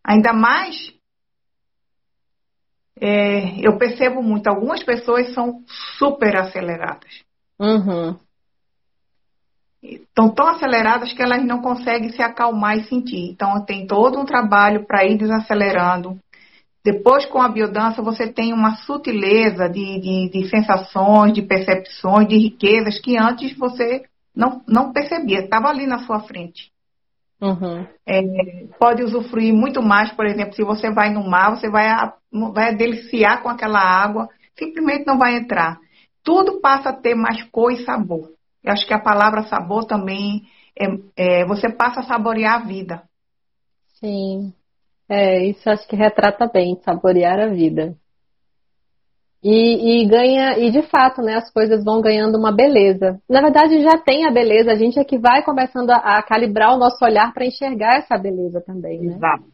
Ainda 0.04 0.32
mais, 0.32 0.92
é, 3.00 3.60
eu 3.60 3.76
percebo 3.78 4.22
muito, 4.22 4.46
algumas 4.48 4.82
pessoas 4.82 5.32
são 5.34 5.62
super 5.98 6.36
aceleradas. 6.36 7.22
Uhum. 7.58 8.16
Estão 9.82 10.28
tão 10.28 10.46
aceleradas 10.48 11.12
que 11.12 11.22
elas 11.22 11.44
não 11.44 11.62
conseguem 11.62 12.10
se 12.10 12.22
acalmar 12.22 12.76
e 12.76 12.84
sentir. 12.84 13.30
Então, 13.30 13.64
tem 13.64 13.86
todo 13.86 14.18
um 14.18 14.26
trabalho 14.26 14.86
para 14.86 15.06
ir 15.06 15.16
desacelerando, 15.16 16.18
depois, 16.82 17.26
com 17.26 17.42
a 17.42 17.48
biodança, 17.48 18.00
você 18.00 18.26
tem 18.26 18.54
uma 18.54 18.76
sutileza 18.76 19.68
de, 19.68 20.00
de, 20.00 20.30
de, 20.30 20.48
sensações, 20.48 21.34
de 21.34 21.42
percepções, 21.42 22.26
de 22.26 22.38
riquezas 22.38 22.98
que 22.98 23.18
antes 23.18 23.56
você 23.56 24.04
não, 24.34 24.62
não 24.66 24.92
percebia, 24.92 25.40
estava 25.40 25.68
ali 25.68 25.86
na 25.86 25.98
sua 26.06 26.20
frente. 26.20 26.72
Uhum. 27.40 27.86
É, 28.06 28.66
pode 28.78 29.02
usufruir 29.02 29.54
muito 29.54 29.82
mais, 29.82 30.12
por 30.12 30.26
exemplo, 30.26 30.54
se 30.54 30.62
você 30.62 30.90
vai 30.90 31.10
no 31.10 31.28
mar, 31.28 31.56
você 31.56 31.70
vai, 31.70 31.88
vai 32.52 32.74
deliciar 32.74 33.42
com 33.42 33.48
aquela 33.48 33.80
água, 33.80 34.28
simplesmente 34.58 35.06
não 35.06 35.18
vai 35.18 35.36
entrar. 35.36 35.78
Tudo 36.22 36.60
passa 36.60 36.90
a 36.90 36.96
ter 36.96 37.14
mais 37.14 37.42
cor 37.44 37.72
e 37.72 37.84
sabor. 37.84 38.30
Eu 38.62 38.72
acho 38.72 38.86
que 38.86 38.92
a 38.92 39.00
palavra 39.00 39.44
sabor 39.44 39.86
também 39.86 40.42
é, 40.78 41.40
é 41.40 41.44
você 41.46 41.70
passa 41.70 42.00
a 42.00 42.04
saborear 42.04 42.60
a 42.60 42.64
vida. 42.66 43.02
Sim. 43.98 44.52
É, 45.08 45.44
isso 45.44 45.68
acho 45.68 45.88
que 45.88 45.96
retrata 45.96 46.46
bem, 46.46 46.78
saborear 46.84 47.40
a 47.40 47.48
vida. 47.48 47.96
E, 49.42 50.02
e, 50.02 50.06
ganha, 50.06 50.58
e 50.58 50.70
de 50.70 50.82
fato, 50.82 51.22
né, 51.22 51.36
as 51.36 51.50
coisas 51.50 51.82
vão 51.82 52.02
ganhando 52.02 52.36
uma 52.36 52.52
beleza. 52.52 53.18
Na 53.28 53.40
verdade, 53.40 53.82
já 53.82 53.96
tem 53.96 54.26
a 54.26 54.30
beleza, 54.30 54.70
a 54.70 54.74
gente 54.74 54.98
é 54.98 55.04
que 55.04 55.18
vai 55.18 55.42
começando 55.42 55.90
a, 55.90 56.18
a 56.18 56.22
calibrar 56.22 56.74
o 56.74 56.78
nosso 56.78 57.02
olhar 57.02 57.32
para 57.32 57.46
enxergar 57.46 57.96
essa 57.96 58.18
beleza 58.18 58.60
também, 58.60 59.00
né? 59.00 59.14
Exato. 59.14 59.44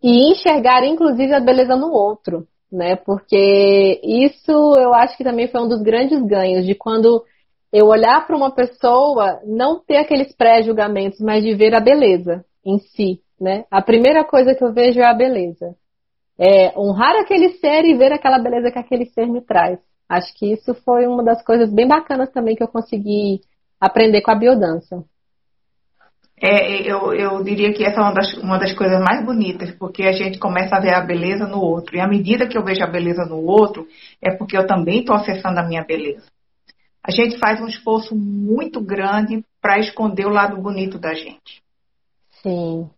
E 0.00 0.30
enxergar, 0.30 0.84
inclusive, 0.84 1.34
a 1.34 1.40
beleza 1.40 1.74
no 1.74 1.90
outro, 1.90 2.46
né? 2.70 2.94
Porque 2.94 4.00
isso 4.04 4.52
eu 4.78 4.94
acho 4.94 5.16
que 5.16 5.24
também 5.24 5.48
foi 5.48 5.62
um 5.62 5.68
dos 5.68 5.82
grandes 5.82 6.22
ganhos 6.22 6.64
de 6.64 6.76
quando 6.76 7.24
eu 7.72 7.86
olhar 7.86 8.24
para 8.24 8.36
uma 8.36 8.54
pessoa, 8.54 9.40
não 9.44 9.80
ter 9.80 9.96
aqueles 9.96 10.32
pré-julgamentos, 10.36 11.18
mas 11.18 11.42
de 11.42 11.54
ver 11.56 11.74
a 11.74 11.80
beleza 11.80 12.44
em 12.64 12.78
si, 12.78 13.20
né? 13.40 13.64
A 13.68 13.82
primeira 13.82 14.24
coisa 14.24 14.54
que 14.54 14.62
eu 14.62 14.72
vejo 14.72 15.00
é 15.00 15.06
a 15.06 15.14
beleza 15.14 15.74
é, 16.38 16.78
honrar 16.78 17.16
aquele 17.16 17.50
ser 17.58 17.84
e 17.84 17.96
ver 17.96 18.12
aquela 18.12 18.38
beleza 18.38 18.70
que 18.70 18.78
aquele 18.78 19.06
ser 19.06 19.26
me 19.26 19.40
traz. 19.40 19.78
Acho 20.08 20.32
que 20.34 20.52
isso 20.52 20.74
foi 20.74 21.06
uma 21.06 21.24
das 21.24 21.42
coisas 21.42 21.72
bem 21.72 21.88
bacanas 21.88 22.30
também 22.30 22.54
que 22.54 22.62
eu 22.62 22.68
consegui 22.68 23.40
aprender 23.80 24.22
com 24.22 24.30
a 24.30 24.36
biodança. 24.36 25.04
É, 26.38 26.82
eu, 26.82 27.14
eu 27.14 27.42
diria 27.42 27.72
que 27.72 27.82
essa 27.82 27.98
é 27.98 28.02
uma 28.02 28.12
das, 28.12 28.34
uma 28.34 28.58
das 28.58 28.74
coisas 28.74 29.00
mais 29.00 29.24
bonitas, 29.24 29.70
porque 29.72 30.02
a 30.02 30.12
gente 30.12 30.38
começa 30.38 30.76
a 30.76 30.80
ver 30.80 30.94
a 30.94 31.00
beleza 31.00 31.46
no 31.46 31.60
outro. 31.60 31.96
E 31.96 32.00
à 32.00 32.06
medida 32.06 32.46
que 32.46 32.58
eu 32.58 32.64
vejo 32.64 32.84
a 32.84 32.86
beleza 32.86 33.24
no 33.24 33.42
outro, 33.42 33.86
é 34.22 34.30
porque 34.36 34.56
eu 34.56 34.66
também 34.66 35.00
estou 35.00 35.16
acessando 35.16 35.58
a 35.58 35.66
minha 35.66 35.82
beleza. 35.82 36.26
A 37.02 37.10
gente 37.10 37.38
faz 37.38 37.60
um 37.60 37.66
esforço 37.66 38.14
muito 38.14 38.80
grande 38.80 39.42
para 39.62 39.78
esconder 39.78 40.26
o 40.26 40.32
lado 40.32 40.60
bonito 40.60 40.98
da 40.98 41.14
gente. 41.14 41.62
Sim. 42.42 42.90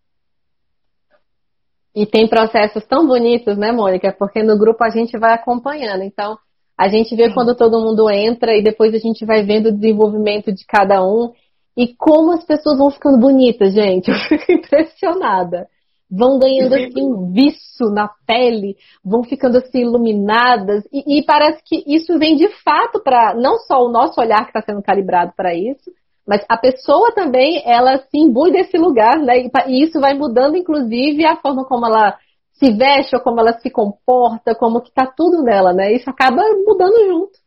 E 1.98 2.06
tem 2.06 2.28
processos 2.28 2.86
tão 2.86 3.08
bonitos, 3.08 3.58
né, 3.58 3.72
Mônica? 3.72 4.14
Porque 4.16 4.40
no 4.40 4.56
grupo 4.56 4.84
a 4.84 4.88
gente 4.88 5.18
vai 5.18 5.34
acompanhando. 5.34 6.04
Então, 6.04 6.38
a 6.78 6.86
gente 6.86 7.16
vê 7.16 7.24
Sim. 7.28 7.34
quando 7.34 7.56
todo 7.56 7.80
mundo 7.80 8.08
entra 8.08 8.56
e 8.56 8.62
depois 8.62 8.94
a 8.94 8.98
gente 8.98 9.26
vai 9.26 9.42
vendo 9.42 9.70
o 9.70 9.72
desenvolvimento 9.72 10.52
de 10.52 10.64
cada 10.64 11.04
um 11.04 11.32
e 11.76 11.92
como 11.96 12.30
as 12.30 12.44
pessoas 12.44 12.78
vão 12.78 12.88
ficando 12.88 13.18
bonitas, 13.18 13.74
gente. 13.74 14.06
Eu 14.12 14.14
fico 14.28 14.52
impressionada. 14.52 15.66
Vão 16.08 16.38
ganhando 16.38 16.74
assim 16.76 17.02
um 17.02 17.32
viço 17.32 17.90
na 17.92 18.08
pele, 18.24 18.76
vão 19.04 19.24
ficando 19.24 19.58
assim 19.58 19.80
iluminadas 19.80 20.84
e, 20.92 21.18
e 21.18 21.24
parece 21.24 21.60
que 21.64 21.82
isso 21.84 22.16
vem 22.16 22.36
de 22.36 22.48
fato 22.62 23.02
para 23.02 23.34
não 23.34 23.58
só 23.58 23.84
o 23.84 23.90
nosso 23.90 24.20
olhar 24.20 24.44
que 24.44 24.56
está 24.56 24.62
sendo 24.62 24.82
calibrado 24.84 25.32
para 25.36 25.52
isso, 25.52 25.90
mas 26.28 26.44
a 26.46 26.58
pessoa 26.58 27.10
também, 27.14 27.62
ela 27.64 27.96
se 27.96 28.18
imbui 28.18 28.52
desse 28.52 28.76
lugar, 28.76 29.18
né? 29.18 29.48
E 29.66 29.82
isso 29.82 29.98
vai 29.98 30.12
mudando, 30.12 30.58
inclusive, 30.58 31.24
a 31.24 31.36
forma 31.36 31.64
como 31.64 31.86
ela 31.86 32.18
se 32.52 32.70
veste, 32.70 33.16
ou 33.16 33.22
como 33.22 33.40
ela 33.40 33.58
se 33.58 33.70
comporta, 33.70 34.54
como 34.54 34.82
que 34.82 34.92
tá 34.92 35.06
tudo 35.06 35.42
nela, 35.42 35.72
né? 35.72 35.90
Isso 35.94 36.10
acaba 36.10 36.42
mudando 36.66 37.06
junto. 37.06 37.38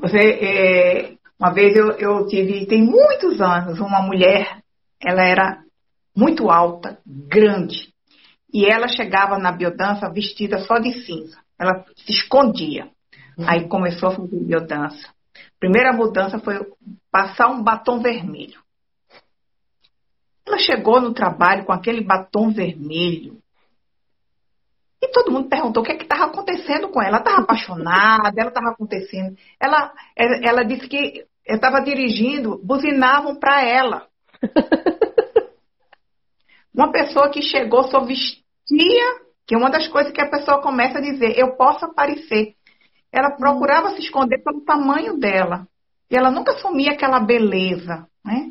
Você, 0.00 0.18
é, 0.18 1.14
uma 1.38 1.54
vez 1.54 1.76
eu, 1.76 1.92
eu 1.92 2.26
tive, 2.26 2.66
tem 2.66 2.82
muitos 2.82 3.40
anos, 3.40 3.78
uma 3.78 4.02
mulher, 4.02 4.58
ela 5.00 5.24
era 5.24 5.62
muito 6.16 6.50
alta, 6.50 6.98
grande, 7.06 7.94
e 8.52 8.66
ela 8.66 8.88
chegava 8.88 9.38
na 9.38 9.52
biodança 9.52 10.10
vestida 10.10 10.58
só 10.58 10.80
de 10.80 10.92
cinza. 11.06 11.38
Ela 11.56 11.84
se 11.94 12.10
escondia. 12.10 12.88
Aí 13.46 13.68
começou 13.68 14.08
a 14.08 14.16
fazer 14.16 14.40
biodança 14.40 15.13
primeira 15.58 15.92
mudança 15.92 16.38
foi 16.38 16.60
passar 17.10 17.48
um 17.48 17.62
batom 17.62 18.00
vermelho. 18.00 18.62
Ela 20.46 20.58
chegou 20.58 21.00
no 21.00 21.14
trabalho 21.14 21.64
com 21.64 21.72
aquele 21.72 22.02
batom 22.02 22.50
vermelho. 22.50 23.38
E 25.02 25.08
todo 25.08 25.30
mundo 25.30 25.48
perguntou 25.48 25.82
o 25.82 25.86
que 25.86 25.92
é 25.92 25.96
estava 25.96 26.24
acontecendo 26.24 26.88
com 26.88 27.00
ela. 27.00 27.16
Ela 27.16 27.18
estava 27.18 27.42
apaixonada, 27.42 28.40
ela 28.40 28.48
estava 28.48 28.70
acontecendo. 28.70 29.36
Ela, 29.60 29.92
ela 30.16 30.64
disse 30.64 30.88
que 30.88 31.26
estava 31.46 31.80
dirigindo, 31.80 32.60
buzinavam 32.64 33.36
para 33.36 33.62
ela. 33.62 34.06
Uma 36.74 36.90
pessoa 36.90 37.30
que 37.30 37.40
chegou 37.40 37.84
só 37.84 38.00
vestia, 38.00 39.20
que 39.46 39.54
é 39.54 39.58
uma 39.58 39.70
das 39.70 39.86
coisas 39.86 40.12
que 40.12 40.20
a 40.20 40.28
pessoa 40.28 40.60
começa 40.60 40.98
a 40.98 41.02
dizer, 41.02 41.38
eu 41.38 41.56
posso 41.56 41.84
aparecer. 41.84 42.56
Ela 43.14 43.30
procurava 43.30 43.90
se 43.90 44.00
esconder 44.00 44.42
pelo 44.42 44.64
tamanho 44.64 45.16
dela. 45.16 45.68
E 46.10 46.16
ela 46.16 46.32
nunca 46.32 46.50
assumia 46.52 46.90
aquela 46.90 47.20
beleza, 47.20 48.08
né? 48.24 48.50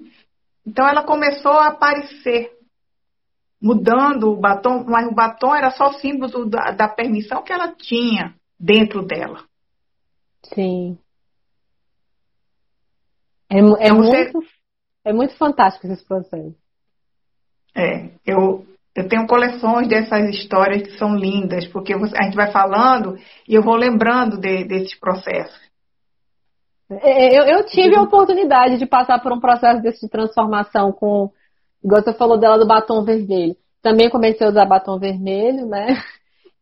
Então 0.65 0.87
ela 0.87 1.03
começou 1.03 1.51
a 1.51 1.67
aparecer, 1.67 2.49
mudando 3.61 4.31
o 4.31 4.39
batom, 4.39 4.85
mas 4.85 5.05
o 5.05 5.13
batom 5.13 5.53
era 5.53 5.69
só 5.71 5.91
símbolo 5.99 6.49
da, 6.49 6.71
da 6.71 6.87
permissão 6.87 7.43
que 7.43 7.51
ela 7.51 7.73
tinha 7.75 8.35
dentro 8.57 9.05
dela. 9.05 9.43
Sim. 10.53 10.97
É, 13.49 13.57
é, 13.57 13.59
então, 13.59 13.97
muito, 13.97 14.31
você... 14.31 14.47
é 15.03 15.11
muito 15.11 15.35
fantástico 15.35 15.87
esse 15.87 16.05
processo. 16.05 16.55
É, 17.75 18.11
eu, 18.25 18.65
eu 18.95 19.07
tenho 19.07 19.25
coleções 19.25 19.87
dessas 19.87 20.29
histórias 20.29 20.83
que 20.83 20.97
são 20.97 21.15
lindas, 21.15 21.65
porque 21.67 21.93
a 21.93 22.23
gente 22.23 22.35
vai 22.35 22.51
falando 22.51 23.17
e 23.47 23.55
eu 23.55 23.63
vou 23.63 23.75
lembrando 23.75 24.37
de, 24.37 24.65
desses 24.65 24.97
processos. 24.99 25.59
É, 26.89 27.39
eu, 27.39 27.43
eu, 27.45 27.65
tive 27.65 27.95
a 27.95 28.03
oportunidade 28.03 28.77
de 28.77 28.85
passar 28.85 29.19
por 29.19 29.33
um 29.33 29.39
processo 29.39 29.81
desse 29.81 30.05
de 30.05 30.11
transformação 30.11 30.91
com, 30.91 31.31
igual 31.83 32.03
você 32.03 32.13
falou 32.13 32.37
dela 32.37 32.59
do 32.59 32.67
batom 32.67 33.03
vermelho. 33.03 33.55
Também 33.81 34.09
comecei 34.09 34.45
a 34.45 34.49
usar 34.49 34.65
batom 34.65 34.99
vermelho, 34.99 35.65
né? 35.65 35.97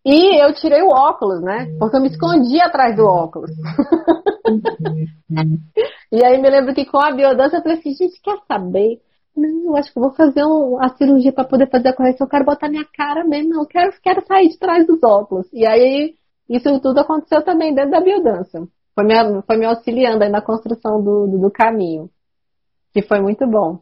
E 0.06 0.44
eu 0.44 0.54
tirei 0.56 0.82
o 0.82 0.90
óculos, 0.90 1.42
né? 1.42 1.68
Porque 1.78 1.98
eu 1.98 2.02
me 2.02 2.08
escondi 2.08 2.60
atrás 2.60 2.96
do 2.96 3.06
óculos. 3.06 3.52
e 6.12 6.26
aí 6.26 6.42
me 6.42 6.50
lembro 6.50 6.74
que 6.74 6.86
com 6.86 7.00
a 7.00 7.12
biodança 7.12 7.58
eu 7.58 7.62
falei 7.62 7.78
assim, 7.78 7.94
gente, 7.94 8.20
quer 8.22 8.38
saber? 8.48 9.00
Não, 9.36 9.68
eu 9.68 9.76
acho 9.78 9.94
que 9.94 10.00
vou 10.00 10.12
fazer 10.12 10.44
um, 10.44 10.82
a 10.82 10.90
cirurgia 10.90 11.32
para 11.32 11.46
poder 11.48 11.70
fazer 11.70 11.90
a 11.90 11.96
correção. 11.96 12.26
Eu 12.26 12.30
quero 12.30 12.46
botar 12.46 12.70
minha 12.70 12.86
cara 12.86 13.24
mesmo. 13.24 13.50
Não, 13.50 13.62
eu 13.62 13.68
quero, 13.68 13.94
quero 14.02 14.26
sair 14.26 14.50
de 14.50 14.58
trás 14.58 14.86
dos 14.86 15.02
óculos. 15.04 15.48
E 15.54 15.66
aí, 15.66 16.16
isso 16.50 16.80
tudo 16.82 17.00
aconteceu 17.00 17.42
também 17.44 17.74
dentro 17.74 17.92
da 17.92 18.02
biodança. 18.02 18.68
Foi 18.94 19.06
me, 19.06 19.42
foi 19.44 19.58
me 19.58 19.66
auxiliando 19.66 20.24
aí 20.24 20.30
na 20.30 20.42
construção 20.42 21.02
do, 21.02 21.28
do, 21.28 21.40
do 21.40 21.52
caminho. 21.52 22.10
Que 22.94 23.02
foi 23.02 23.22
muito 23.22 23.48
bom. 23.48 23.80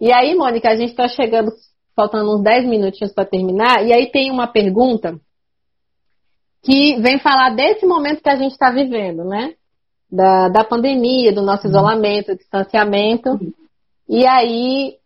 E 0.00 0.12
aí, 0.12 0.34
Mônica, 0.36 0.70
a 0.70 0.76
gente 0.76 0.90
está 0.90 1.08
chegando, 1.08 1.50
faltando 1.96 2.36
uns 2.36 2.42
10 2.42 2.66
minutinhos 2.66 3.12
para 3.12 3.26
terminar. 3.26 3.84
E 3.84 3.92
aí 3.92 4.10
tem 4.10 4.30
uma 4.30 4.46
pergunta 4.46 5.18
que 6.62 7.00
vem 7.00 7.18
falar 7.18 7.50
desse 7.50 7.84
momento 7.86 8.22
que 8.22 8.30
a 8.30 8.36
gente 8.36 8.52
está 8.52 8.70
vivendo, 8.70 9.24
né? 9.24 9.54
Da, 10.10 10.48
da 10.48 10.64
pandemia, 10.64 11.32
do 11.32 11.42
nosso 11.42 11.64
uhum. 11.64 11.70
isolamento, 11.70 12.36
distanciamento. 12.36 13.38
E 14.10 14.26
aí 14.26 14.96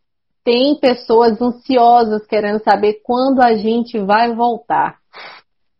tem 0.43 0.81
pessoas 0.81 1.39
ansiosas 1.39 2.27
querendo 2.27 2.65
saber 2.65 3.03
quando 3.05 3.43
a 3.43 3.55
gente 3.55 3.99
vai 3.99 4.35
voltar. 4.35 4.97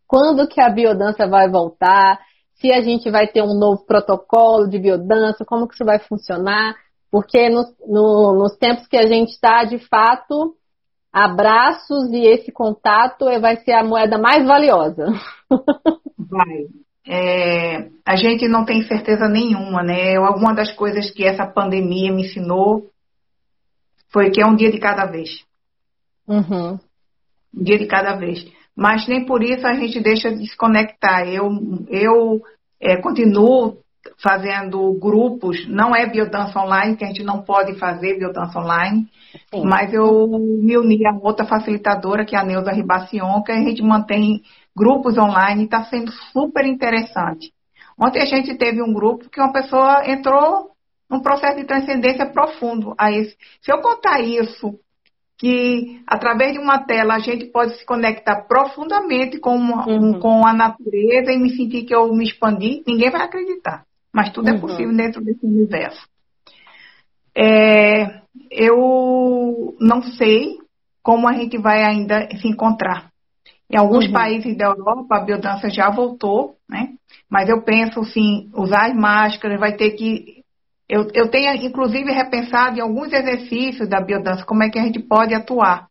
Quando 0.07 0.47
que 0.47 0.61
a 0.61 0.69
biodança 0.69 1.25
vai 1.27 1.49
voltar? 1.49 2.19
Se 2.53 2.71
a 2.71 2.81
gente 2.81 3.09
vai 3.09 3.27
ter 3.27 3.41
um 3.41 3.57
novo 3.57 3.83
protocolo 3.83 4.69
de 4.69 4.77
biodança, 4.77 5.43
como 5.43 5.67
que 5.67 5.73
isso 5.73 5.83
vai 5.83 5.97
funcionar? 5.97 6.75
Porque 7.11 7.49
no, 7.49 7.65
no, 7.87 8.33
nos 8.33 8.55
tempos 8.57 8.85
que 8.85 8.95
a 8.95 9.07
gente 9.07 9.31
está, 9.31 9.63
de 9.63 9.79
fato, 9.79 10.53
abraços 11.11 12.11
e 12.11 12.27
esse 12.27 12.51
contato 12.51 13.25
vai 13.41 13.55
ser 13.57 13.71
a 13.71 13.83
moeda 13.83 14.19
mais 14.19 14.45
valiosa. 14.45 15.07
Vai. 16.29 16.67
É, 17.07 17.89
a 18.05 18.15
gente 18.15 18.47
não 18.47 18.65
tem 18.65 18.83
certeza 18.83 19.27
nenhuma, 19.27 19.83
né? 19.83 20.15
Alguma 20.15 20.53
das 20.53 20.71
coisas 20.73 21.09
que 21.11 21.23
essa 21.23 21.45
pandemia 21.45 22.11
me 22.11 22.23
ensinou 22.23 22.91
foi 24.15 24.31
que 24.31 24.41
é 24.41 24.45
um 24.45 24.55
dia 24.55 24.71
de 24.71 24.79
cada 24.79 25.05
vez. 25.05 25.43
Uhum. 26.25 26.79
Um 27.53 27.63
dia 27.63 27.77
de 27.77 27.85
cada 27.85 28.15
vez. 28.15 28.47
Mas 28.73 29.05
nem 29.09 29.25
por 29.25 29.43
isso 29.43 29.67
a 29.67 29.73
gente 29.73 29.99
deixa 29.99 30.33
de 30.33 30.47
se 30.47 30.55
conectar. 30.55 31.27
Eu, 31.27 31.49
eu 31.89 32.41
é, 32.79 32.95
continuo 32.95 33.79
fazendo 34.23 34.97
grupos, 35.01 35.67
não 35.67 35.93
é 35.93 36.05
biodança 36.05 36.57
online, 36.57 36.95
que 36.95 37.03
a 37.03 37.07
gente 37.07 37.23
não 37.23 37.41
pode 37.41 37.77
fazer 37.77 38.17
biodança 38.17 38.57
online, 38.57 39.05
Sim. 39.53 39.65
mas 39.65 39.93
eu 39.93 40.29
me 40.29 40.77
uni 40.77 41.05
a 41.05 41.11
outra 41.11 41.45
facilitadora, 41.45 42.23
que 42.23 42.37
é 42.37 42.39
a 42.39 42.45
Neuza 42.45 42.71
Ribacion, 42.71 43.43
que 43.43 43.51
a 43.51 43.57
gente 43.57 43.81
mantém 43.81 44.43
grupos 44.73 45.17
online 45.17 45.63
e 45.63 45.65
está 45.65 45.83
sendo 45.83 46.09
super 46.31 46.65
interessante. 46.65 47.51
Ontem 47.99 48.21
a 48.21 48.25
gente 48.25 48.55
teve 48.55 48.81
um 48.81 48.93
grupo 48.93 49.29
que 49.29 49.41
uma 49.41 49.51
pessoa 49.51 50.09
entrou 50.09 50.74
um 51.09 51.19
processo 51.19 51.57
de 51.57 51.65
transcendência 51.65 52.25
profundo 52.25 52.93
a 52.97 53.11
esse. 53.11 53.35
Se 53.61 53.71
eu 53.71 53.79
contar 53.79 54.21
isso, 54.21 54.79
que 55.37 56.01
através 56.07 56.53
de 56.53 56.59
uma 56.59 56.79
tela 56.85 57.15
a 57.15 57.19
gente 57.19 57.45
pode 57.45 57.77
se 57.77 57.85
conectar 57.85 58.47
profundamente 58.47 59.39
com, 59.39 59.55
uma, 59.55 59.87
uhum. 59.87 60.19
com 60.19 60.47
a 60.47 60.53
natureza 60.53 61.31
e 61.31 61.37
me 61.37 61.55
sentir 61.55 61.83
que 61.83 61.93
eu 61.93 62.13
me 62.13 62.23
expandi, 62.23 62.83
ninguém 62.87 63.11
vai 63.11 63.21
acreditar. 63.21 63.83
Mas 64.13 64.31
tudo 64.31 64.47
é 64.47 64.51
uhum. 64.51 64.57
é 64.57 64.61
possível 64.61 64.95
dentro 64.95 65.23
desse 65.23 65.45
universo. 65.45 66.07
É, 67.37 68.21
eu 68.49 69.75
não 69.79 70.01
sei 70.01 70.57
como 71.03 71.27
a 71.27 71.33
gente 71.33 71.57
vai 71.57 71.83
ainda 71.83 72.29
se 72.37 72.47
encontrar. 72.47 73.11
Em 73.69 73.77
alguns 73.77 74.05
uhum. 74.05 74.13
países 74.13 74.57
da 74.57 74.67
Europa, 74.67 75.17
a 75.17 75.23
biodança 75.23 75.69
já 75.69 75.89
voltou, 75.89 76.55
né? 76.69 76.93
Mas 77.29 77.49
eu 77.49 77.61
penso, 77.61 78.03
sim, 78.03 78.49
usar 78.53 78.87
as 78.87 78.95
máscaras, 78.95 79.59
vai 79.59 79.75
ter 79.75 79.91
que. 79.91 80.34
Eu, 80.87 81.07
eu 81.13 81.29
tenho, 81.29 81.53
inclusive, 81.65 82.11
repensado 82.11 82.77
em 82.77 82.81
alguns 82.81 83.11
exercícios 83.11 83.89
da 83.89 83.99
biodança, 83.99 84.45
como 84.45 84.63
é 84.63 84.69
que 84.69 84.77
a 84.77 84.83
gente 84.83 84.99
pode 84.99 85.33
atuar. 85.33 85.87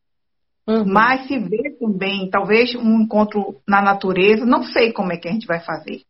Uhum. 0.67 0.85
Mas 0.87 1.27
se 1.27 1.39
vê 1.39 1.77
também, 1.79 2.31
talvez, 2.31 2.75
um 2.75 3.01
encontro 3.01 3.57
na 3.69 3.83
natureza, 3.83 4.47
não 4.47 4.63
sei 4.63 4.93
como 4.93 5.13
é 5.13 5.17
que 5.17 5.29
a 5.29 5.33
gente 5.33 5.47
vai 5.47 5.61
fazer. 5.61 6.03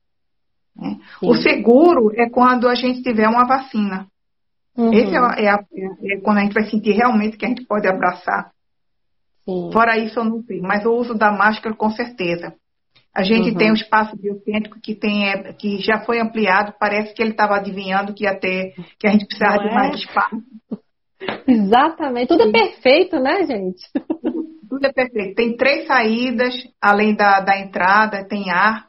Né? 0.76 0.98
O 1.22 1.34
seguro 1.34 2.12
é 2.14 2.28
quando 2.28 2.68
a 2.68 2.74
gente 2.74 3.02
tiver 3.02 3.28
uma 3.28 3.46
vacina. 3.46 4.06
Uhum. 4.76 4.92
Esse 4.92 5.14
é, 5.14 5.44
é, 5.44 5.48
a, 5.48 5.64
é, 6.02 6.20
quando 6.20 6.38
a 6.38 6.40
gente 6.42 6.54
vai 6.54 6.64
sentir 6.64 6.92
realmente 6.92 7.36
que 7.36 7.46
a 7.46 7.48
gente 7.48 7.64
pode 7.64 7.88
abraçar. 7.88 8.50
Sim. 9.44 9.70
Fora 9.72 9.98
isso, 9.98 10.18
eu 10.18 10.24
não 10.24 10.42
sei. 10.42 10.60
Mas 10.60 10.84
o 10.84 10.92
uso 10.92 11.14
da 11.14 11.32
máscara, 11.32 11.74
com 11.74 11.90
certeza. 11.90 12.54
A 13.14 13.22
gente 13.22 13.50
uhum. 13.50 13.56
tem 13.56 13.70
um 13.70 13.74
espaço 13.74 14.16
biocêntrico 14.16 14.80
que, 14.82 14.94
tem, 14.94 15.28
é, 15.28 15.52
que 15.52 15.78
já 15.78 16.00
foi 16.00 16.20
ampliado. 16.20 16.74
Parece 16.80 17.14
que 17.14 17.22
ele 17.22 17.30
estava 17.30 17.56
adivinhando 17.56 18.12
que 18.12 18.24
ia 18.24 18.34
ter, 18.34 18.74
que 18.98 19.06
a 19.06 19.12
gente 19.12 19.26
precisava 19.26 19.62
de 19.62 19.72
mais 19.72 19.92
é? 19.92 19.96
espaço. 19.96 20.42
Exatamente. 21.46 22.28
Tudo 22.28 22.42
é 22.42 22.50
perfeito, 22.50 23.20
né, 23.20 23.46
gente? 23.46 23.82
Tudo, 24.20 24.44
tudo, 24.68 24.86
é 24.86 24.92
perfeito. 24.92 25.36
Tem 25.36 25.56
três 25.56 25.86
saídas, 25.86 26.54
além 26.80 27.14
da, 27.14 27.40
da 27.40 27.58
entrada, 27.58 28.24
tem 28.24 28.50
ar. 28.50 28.88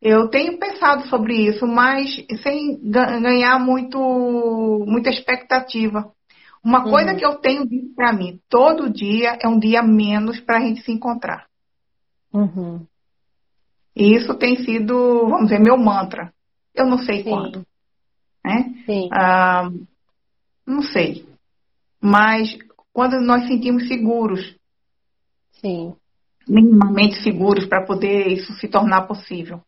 Eu 0.00 0.28
tenho 0.28 0.58
pensado 0.58 1.06
sobre 1.06 1.46
isso, 1.46 1.64
mas 1.64 2.10
sem 2.42 2.80
ganhar 2.82 3.60
muito, 3.60 3.98
muita 4.88 5.10
expectativa. 5.10 6.10
Uma 6.64 6.82
coisa 6.82 7.12
uhum. 7.12 7.16
que 7.16 7.24
eu 7.24 7.36
tenho 7.36 7.66
dito 7.66 7.94
para 7.94 8.12
mim, 8.12 8.40
todo 8.48 8.90
dia 8.90 9.38
é 9.40 9.48
um 9.48 9.58
dia 9.58 9.82
menos 9.82 10.40
para 10.40 10.58
a 10.58 10.60
gente 10.60 10.82
se 10.82 10.90
encontrar. 10.90 11.46
Uhum. 12.34 12.84
E 13.94 14.16
isso 14.16 14.34
tem 14.34 14.56
sido, 14.56 15.28
vamos 15.28 15.44
dizer, 15.44 15.60
meu 15.60 15.76
mantra. 15.76 16.32
Eu 16.74 16.86
não 16.86 16.98
sei 16.98 17.22
Sim. 17.22 17.30
quando. 17.30 17.66
Né? 18.44 18.74
Sim. 18.86 19.08
Ah, 19.12 19.70
não 20.66 20.82
sei. 20.82 21.26
Mas 22.00 22.56
quando 22.92 23.20
nós 23.20 23.46
sentimos 23.46 23.86
seguros. 23.86 24.56
Sim. 25.52 25.94
Minimamente 26.48 27.22
seguros 27.22 27.66
para 27.66 27.86
poder 27.86 28.28
isso 28.28 28.52
se 28.54 28.68
tornar 28.68 29.06
possível. 29.06 29.60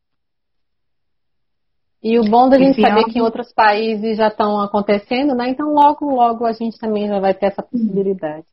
E 2.03 2.19
o 2.19 2.25
bom 2.25 2.51
da 2.51 2.59
gente 2.59 2.81
saber 2.81 3.01
ano... 3.01 3.13
que 3.13 3.19
em 3.19 3.23
outros 3.23 3.53
países 3.53 4.19
já 4.19 4.29
estão 4.29 4.61
acontecendo, 4.61 5.35
né? 5.35 5.49
Então 5.49 5.73
logo, 5.73 6.15
logo 6.15 6.45
a 6.45 6.53
gente 6.53 6.79
também 6.79 7.09
já 7.09 7.19
vai 7.19 7.33
ter 7.33 7.47
essa 7.47 7.63
possibilidade. 7.63 8.47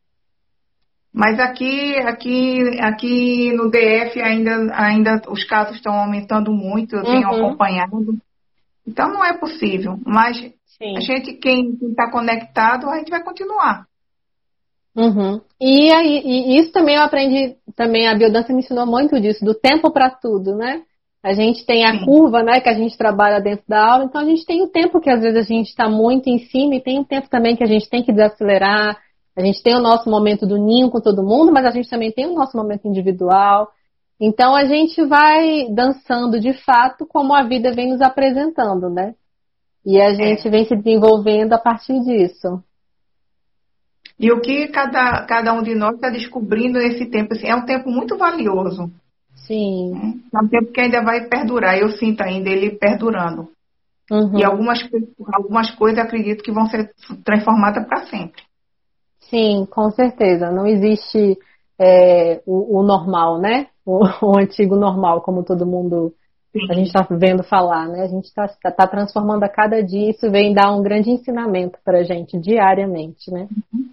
Mas 1.14 1.40
aqui, 1.40 1.96
aqui, 2.00 2.80
aqui 2.80 3.54
no 3.54 3.70
DF 3.70 4.22
ainda, 4.22 4.74
ainda 4.74 5.22
os 5.28 5.44
casos 5.44 5.76
estão 5.76 5.94
aumentando 5.94 6.54
muito, 6.54 6.96
eu 6.96 7.04
tenho 7.04 7.28
uhum. 7.28 7.48
acompanhado. 7.48 8.18
Então 8.88 9.10
não 9.12 9.24
é 9.24 9.38
possível. 9.38 10.00
Mas 10.06 10.38
Sim. 10.38 10.98
a 10.98 11.02
gente, 11.02 11.34
quem 11.34 11.78
está 11.82 12.10
conectado, 12.10 12.90
a 12.90 12.98
gente 12.98 13.10
vai 13.10 13.22
continuar. 13.24 13.86
Uhum. 14.96 15.42
E, 15.60 15.92
aí, 15.92 16.22
e 16.24 16.58
isso 16.60 16.72
também 16.72 16.96
eu 16.96 17.04
aprendi, 17.04 17.56
também 17.76 18.08
a 18.08 18.16
biodança 18.16 18.54
me 18.54 18.60
ensinou 18.60 18.86
muito 18.86 19.20
disso, 19.20 19.44
do 19.44 19.54
tempo 19.54 19.92
para 19.92 20.10
tudo, 20.10 20.56
né? 20.56 20.82
A 21.24 21.34
gente 21.34 21.66
tem 21.66 21.86
a 21.86 22.00
Sim. 22.00 22.06
curva, 22.06 22.42
né, 22.42 22.60
que 22.60 22.70
a 22.70 22.74
gente 22.74 22.98
trabalha 22.98 23.40
dentro 23.40 23.64
da 23.68 23.86
aula, 23.86 24.06
então 24.06 24.22
a 24.22 24.26
gente 24.26 24.46
tem 24.46 24.64
o 24.64 24.68
tempo 24.68 25.00
que 25.00 25.10
às 25.10 25.22
vezes 25.22 25.38
a 25.38 25.48
gente 25.48 25.68
está 25.68 25.88
muito 25.88 26.28
em 26.28 26.40
cima 26.40 26.76
e 26.76 26.82
tem 26.82 27.00
o 27.00 27.06
tempo 27.06 27.30
também 27.30 27.56
que 27.56 27.64
a 27.64 27.68
gente 27.68 27.88
tem 27.90 28.02
que 28.02 28.12
desacelerar. 28.12 28.98
A 29.36 29.42
gente 29.42 29.64
tem 29.64 29.76
o 29.76 29.82
nosso 29.82 30.10
momento 30.10 30.46
do 30.46 30.58
ninho 30.58 30.90
com 30.90 31.00
todo 31.00 31.24
mundo, 31.24 31.52
mas 31.52 31.66
a 31.66 31.72
gente 31.72 31.90
também 31.90 32.12
tem 32.12 32.28
o 32.28 32.36
nosso 32.36 32.56
momento 32.56 32.88
individual. 32.88 33.72
Então 34.20 34.56
a 34.56 34.66
gente 34.66 35.04
vai 35.06 35.68
dançando 35.70 36.40
de 36.40 36.54
fato 36.54 37.06
como 37.06 37.34
a 37.34 37.44
vida 37.44 37.72
vem 37.72 37.90
nos 37.92 38.02
apresentando, 38.02 38.90
né? 38.90 39.16
E 39.86 40.00
a 40.00 40.14
gente 40.14 40.48
é. 40.48 40.52
vem 40.52 40.66
se 40.66 40.76
desenvolvendo 40.76 41.54
a 41.54 41.58
partir 41.58 42.00
disso. 42.02 42.64
E 44.20 44.32
o 44.32 44.40
que 44.40 44.68
cada, 44.68 45.26
cada 45.26 45.54
um 45.54 45.64
de 45.64 45.74
nós 45.74 45.96
está 45.96 46.10
descobrindo 46.10 46.78
nesse 46.78 47.08
tempo, 47.08 47.34
assim, 47.34 47.48
é 47.48 47.56
um 47.56 47.66
tempo 47.66 47.90
muito 47.90 48.16
valioso. 48.18 48.92
Sim. 49.48 50.22
É 50.32 50.40
um 50.40 50.48
tempo 50.48 50.72
que 50.72 50.80
ainda 50.80 51.02
vai 51.02 51.28
perdurar. 51.28 51.78
Eu 51.80 51.90
sinto 51.90 52.22
ainda 52.22 52.48
ele 52.48 52.78
perdurando. 52.78 53.50
Uhum. 54.12 54.38
E 54.38 54.44
algumas, 54.44 54.80
algumas 55.34 55.72
coisas 55.72 55.98
acredito 55.98 56.44
que 56.44 56.52
vão 56.52 56.68
ser 56.68 56.92
transformadas 57.24 57.88
para 57.88 58.06
sempre. 58.06 58.44
Sim, 59.32 59.66
com 59.66 59.90
certeza. 59.92 60.52
Não 60.52 60.68
existe 60.68 61.40
é, 61.80 62.42
o, 62.46 62.80
o, 62.80 62.84
normal, 62.84 63.40
né? 63.40 63.68
O, 63.86 64.04
o, 64.28 64.38
antigo 64.38 64.76
normal, 64.76 65.22
como 65.22 65.44
todo 65.44 65.66
mundo 65.66 66.14
a 66.70 66.74
gente 66.74 66.88
está 66.88 67.08
vendo 67.10 67.44
falar, 67.44 67.88
né? 67.88 68.02
A 68.04 68.08
gente 68.08 68.26
está 68.26 68.46
tá, 68.62 68.70
tá 68.72 68.86
transformando 68.86 69.44
a 69.44 69.50
cada 69.50 69.82
dia. 69.82 70.10
Isso 70.10 70.30
vem 70.30 70.54
dar 70.54 70.74
um 70.74 70.84
grande 70.84 71.10
ensinamento 71.10 71.80
para 71.84 72.00
a 72.00 72.04
gente 72.04 72.38
diariamente, 72.38 73.32
né? 73.32 73.48
Uhum. 73.74 73.90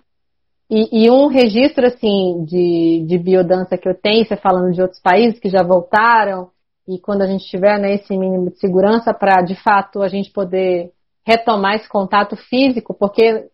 E, 0.69 1.05
e, 1.05 1.11
um 1.11 1.29
registro, 1.29 1.87
assim, 1.87 2.45
de, 2.45 3.05
de 3.07 3.17
biodança 3.17 3.79
que 3.79 3.89
eu 3.89 3.95
tenho, 3.95 4.27
você 4.27 4.37
falando 4.37 4.73
de 4.73 4.83
outros 4.83 5.01
países 5.01 5.39
que 5.39 5.49
já 5.49 5.63
voltaram, 5.63 6.51
e 6.87 6.99
quando 6.99 7.23
a 7.23 7.27
gente 7.27 7.47
tiver 7.47 7.79
né, 7.79 7.95
esse 7.95 8.15
mínimo 8.15 8.51
de 8.51 8.59
segurança 8.59 9.15
para, 9.15 9.41
de 9.41 9.55
fato, 9.55 10.03
a 10.03 10.09
gente 10.09 10.31
poder 10.31 10.91
retomar 11.25 11.77
esse 11.77 11.89
contato 11.89 12.37
físico, 12.37 12.93
porque 12.93 13.49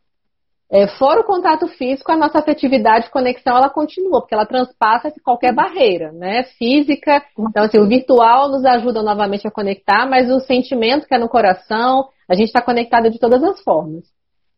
é, 0.74 0.88
fora 0.88 1.20
o 1.20 1.24
contato 1.24 1.68
físico, 1.68 2.10
a 2.10 2.16
nossa 2.16 2.40
afetividade, 2.40 3.08
conexão, 3.08 3.56
ela 3.56 3.70
continua, 3.70 4.20
porque 4.20 4.34
ela 4.34 4.44
transpassa 4.44 5.12
qualquer 5.22 5.54
barreira, 5.54 6.10
né? 6.10 6.42
Física. 6.58 7.22
Então, 7.38 7.62
assim, 7.62 7.78
o 7.78 7.86
virtual 7.86 8.50
nos 8.50 8.64
ajuda 8.64 9.00
novamente 9.00 9.46
a 9.46 9.52
conectar, 9.52 10.04
mas 10.04 10.28
o 10.28 10.40
sentimento 10.40 11.06
que 11.06 11.14
é 11.14 11.18
no 11.18 11.28
coração, 11.28 12.08
a 12.28 12.34
gente 12.34 12.48
está 12.48 12.60
conectado 12.60 13.08
de 13.08 13.20
todas 13.20 13.40
as 13.44 13.62
formas. 13.62 14.02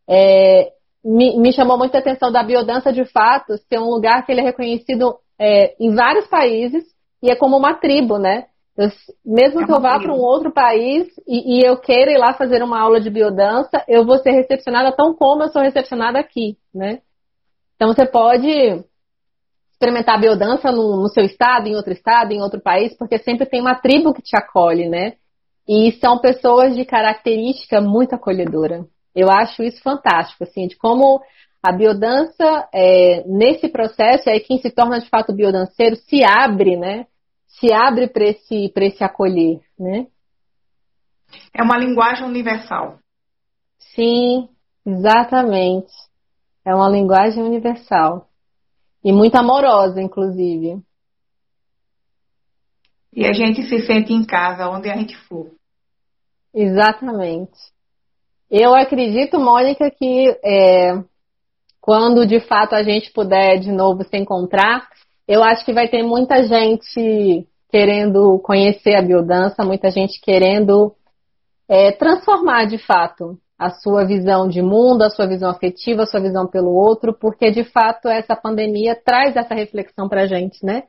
É, 0.09 0.73
me, 1.05 1.39
me, 1.39 1.53
chamou 1.53 1.77
muita 1.77 1.99
atenção 1.99 2.33
da 2.33 2.43
biodança 2.43 2.91
de 2.91 3.05
fato 3.05 3.59
ser 3.69 3.79
um 3.79 3.91
lugar 3.91 4.25
que 4.25 4.33
ele 4.33 4.41
é 4.41 4.45
reconhecido 4.45 5.19
é, 5.39 5.77
em 5.79 5.95
vários 5.95 6.27
países 6.29 6.83
e 7.23 7.31
é 7.31 7.37
como 7.37 7.59
uma 7.59 7.75
tribo, 7.75 8.17
né? 8.17 8.47
Eu, 8.77 8.91
mesmo 9.25 9.63
é 9.63 9.65
que 9.65 9.73
eu 9.73 9.81
vá 9.81 9.99
para 9.99 10.13
um 10.13 10.21
outro 10.21 10.53
país 10.53 11.09
e, 11.27 11.59
e, 11.59 11.67
eu 11.67 11.79
queira 11.79 12.13
ir 12.13 12.19
lá 12.19 12.35
fazer 12.35 12.63
uma 12.63 12.79
aula 12.79 13.01
de 13.01 13.09
biodança, 13.09 13.83
eu 13.89 14.05
vou 14.05 14.19
ser 14.19 14.33
recepcionada 14.33 14.95
tão 14.95 15.15
como 15.15 15.43
eu 15.43 15.49
sou 15.49 15.63
recepcionada 15.63 16.19
aqui, 16.19 16.59
né? 16.75 17.01
Então 17.75 17.89
você 17.89 18.05
pode 18.05 18.49
experimentar 19.73 20.17
a 20.17 20.21
biodança 20.21 20.71
no, 20.71 21.03
no 21.03 21.09
seu 21.09 21.25
estado, 21.25 21.69
em 21.69 21.75
outro 21.75 21.93
estado, 21.93 22.33
em 22.33 22.43
outro 22.43 22.61
país, 22.61 22.95
porque 22.97 23.19
sempre 23.19 23.47
tem 23.47 23.61
uma 23.61 23.75
tribo 23.75 24.13
que 24.13 24.23
te 24.23 24.37
acolhe, 24.37 24.89
né? 24.89 25.15
E 25.69 25.93
são 25.93 26.19
pessoas 26.19 26.75
de 26.75 26.85
característica 26.85 27.81
muito 27.81 28.15
acolhedora. 28.15 28.87
Eu 29.15 29.31
acho 29.31 29.63
isso 29.63 29.83
fantástico, 29.83 30.45
assim, 30.45 30.67
de 30.67 30.77
como 30.77 31.21
a 31.63 31.73
biodança, 31.73 32.69
é, 32.73 33.25
nesse 33.27 33.69
processo, 33.69 34.29
aí 34.31 34.41
quem 34.41 34.59
se 34.59 34.71
torna 34.71 35.01
de 35.01 35.09
fato 35.09 35.35
biodanceiro 35.35 35.97
se 35.97 36.23
abre, 36.23 36.77
né? 36.77 37.07
Se 37.59 37.73
abre 37.73 38.09
para 38.09 38.25
esse, 38.25 38.73
esse 38.75 39.03
acolher, 39.03 39.61
né? 39.79 40.07
É 41.55 41.63
uma 41.63 41.79
linguagem 41.79 42.25
universal. 42.25 42.99
Sim, 43.79 44.49
exatamente. 44.85 45.93
É 46.65 46.75
uma 46.75 46.89
linguagem 46.89 47.43
universal. 47.43 48.29
E 49.03 49.13
muito 49.13 49.37
amorosa, 49.37 50.01
inclusive. 50.01 50.83
E 53.13 53.25
a 53.25 53.33
gente 53.33 53.63
se 53.63 53.87
sente 53.87 54.13
em 54.13 54.25
casa, 54.25 54.69
onde 54.69 54.91
a 54.91 54.97
gente 54.97 55.17
for. 55.17 55.51
Exatamente. 56.53 57.59
Eu 58.51 58.75
acredito, 58.75 59.41
Mônica, 59.41 59.91
que 59.91 60.29
é, 60.45 61.03
quando 61.81 62.27
de 62.27 62.41
fato 62.41 62.75
a 62.75 62.83
gente 62.83 63.13
puder 63.13 63.59
de 63.59 63.73
novo 63.73 64.05
se 64.05 64.17
encontrar, 64.17 64.89
eu 65.27 65.43
acho 65.43 65.65
que 65.65 65.73
vai 65.73 65.89
ter 65.89 66.03
muita 66.03 66.45
gente 66.45 67.47
querendo 67.71 68.39
conhecer 68.41 68.95
a 68.95 69.03
biodança, 69.03 69.65
muita 69.65 69.91
gente 69.91 70.21
querendo 70.21 70.95
é, 71.69 71.93
transformar 71.93 72.67
de 72.67 72.79
fato 72.79 73.39
a 73.59 73.71
sua 73.71 74.05
visão 74.05 74.49
de 74.49 74.61
mundo, 74.61 75.03
a 75.03 75.11
sua 75.11 75.27
visão 75.27 75.51
afetiva, 75.51 76.03
a 76.03 76.07
sua 76.07 76.21
visão 76.21 76.47
pelo 76.47 76.75
outro, 76.75 77.13
porque 77.13 77.51
de 77.51 77.65
fato 77.65 78.09
essa 78.09 78.37
pandemia 78.37 78.95
traz 78.95 79.35
essa 79.35 79.55
reflexão 79.55 80.09
para 80.09 80.23
a 80.23 80.27
gente, 80.27 80.65
né? 80.65 80.85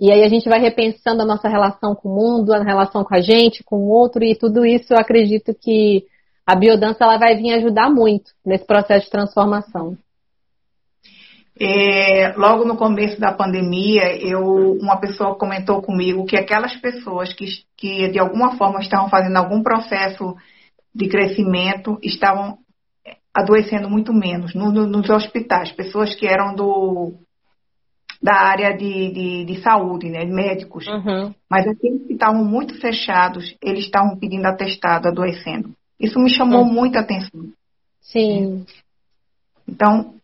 E 0.00 0.10
aí 0.10 0.22
a 0.24 0.28
gente 0.28 0.48
vai 0.48 0.58
repensando 0.58 1.22
a 1.22 1.26
nossa 1.26 1.48
relação 1.48 1.94
com 1.94 2.08
o 2.08 2.14
mundo, 2.14 2.52
a 2.52 2.62
relação 2.62 3.04
com 3.04 3.14
a 3.14 3.20
gente, 3.20 3.62
com 3.62 3.76
o 3.76 3.88
outro, 3.88 4.24
e 4.24 4.34
tudo 4.34 4.64
isso 4.64 4.92
eu 4.92 4.98
acredito 4.98 5.54
que 5.54 6.04
a 6.46 6.56
biodança 6.56 7.04
ela 7.04 7.18
vai 7.18 7.36
vir 7.36 7.52
ajudar 7.54 7.90
muito 7.90 8.32
nesse 8.44 8.64
processo 8.66 9.04
de 9.04 9.10
transformação. 9.10 9.96
É, 11.58 12.32
logo 12.36 12.64
no 12.64 12.76
começo 12.76 13.20
da 13.20 13.32
pandemia, 13.32 14.16
eu, 14.16 14.72
uma 14.80 14.96
pessoa 14.96 15.36
comentou 15.36 15.82
comigo 15.82 16.24
que 16.24 16.36
aquelas 16.36 16.74
pessoas 16.76 17.32
que, 17.34 17.46
que 17.76 18.08
de 18.08 18.18
alguma 18.18 18.56
forma 18.56 18.80
estavam 18.80 19.08
fazendo 19.08 19.36
algum 19.36 19.62
processo 19.62 20.34
de 20.94 21.08
crescimento 21.08 21.98
estavam 22.02 22.58
adoecendo 23.34 23.88
muito 23.88 24.12
menos 24.12 24.54
no, 24.54 24.70
no, 24.70 24.86
nos 24.86 25.08
hospitais. 25.10 25.72
Pessoas 25.72 26.14
que 26.14 26.26
eram 26.26 26.54
do, 26.54 27.14
da 28.22 28.34
área 28.34 28.76
de, 28.76 29.12
de, 29.12 29.44
de 29.44 29.62
saúde, 29.62 30.08
né, 30.08 30.24
médicos. 30.24 30.86
Uhum. 30.86 31.34
Mas 31.50 31.66
aqueles 31.66 32.06
que 32.06 32.12
estavam 32.12 32.44
muito 32.44 32.80
fechados, 32.80 33.56
eles 33.62 33.84
estavam 33.84 34.16
pedindo 34.16 34.46
atestado, 34.46 35.08
adoecendo. 35.08 35.70
Isso 35.98 36.18
me 36.18 36.30
chamou 36.30 36.62
uhum. 36.62 36.72
muita 36.72 37.00
atenção. 37.00 37.52
Sim. 38.00 38.64
Então, 39.68 40.14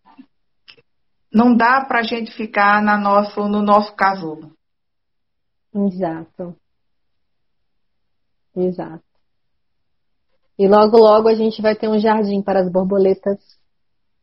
não 1.33 1.57
dá 1.57 1.85
para 1.87 2.01
a 2.01 2.03
gente 2.03 2.33
ficar 2.33 2.83
na 2.83 2.99
nosso, 2.99 3.41
no 3.49 3.63
nosso 3.63 3.95
casulo. 3.95 4.53
Exato. 5.75 6.57
Exato. 8.57 9.05
E 10.59 10.67
logo, 10.67 10.99
logo 10.99 11.29
a 11.29 11.35
gente 11.35 11.63
vai 11.63 11.77
ter 11.77 11.89
um 11.89 11.99
jardim 11.99 12.43
para 12.43 12.61
as 12.61 12.71
borboletas, 12.71 13.39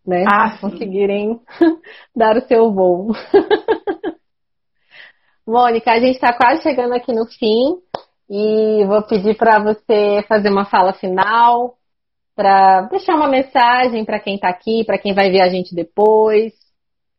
né? 0.05 0.25
Ah, 0.27 0.57
conseguirem 0.59 1.39
dar 2.13 2.35
o 2.35 2.45
seu 2.47 2.73
voo. 2.73 3.13
Mônica, 5.47 5.91
a 5.91 5.99
gente 5.99 6.15
está 6.15 6.33
quase 6.33 6.63
chegando 6.63 6.93
aqui 6.93 7.13
no 7.13 7.25
fim 7.27 7.77
e 8.29 8.83
vou 8.85 9.03
pedir 9.03 9.37
para 9.37 9.59
você 9.59 10.25
fazer 10.27 10.49
uma 10.49 10.65
fala 10.65 10.91
final, 10.93 11.77
para 12.35 12.81
deixar 12.89 13.15
uma 13.15 13.29
mensagem 13.29 14.03
para 14.03 14.19
quem 14.19 14.35
está 14.35 14.49
aqui, 14.49 14.83
para 14.83 14.97
quem 14.97 15.13
vai 15.13 15.29
ver 15.29 15.41
a 15.41 15.49
gente 15.49 15.73
depois. 15.73 16.64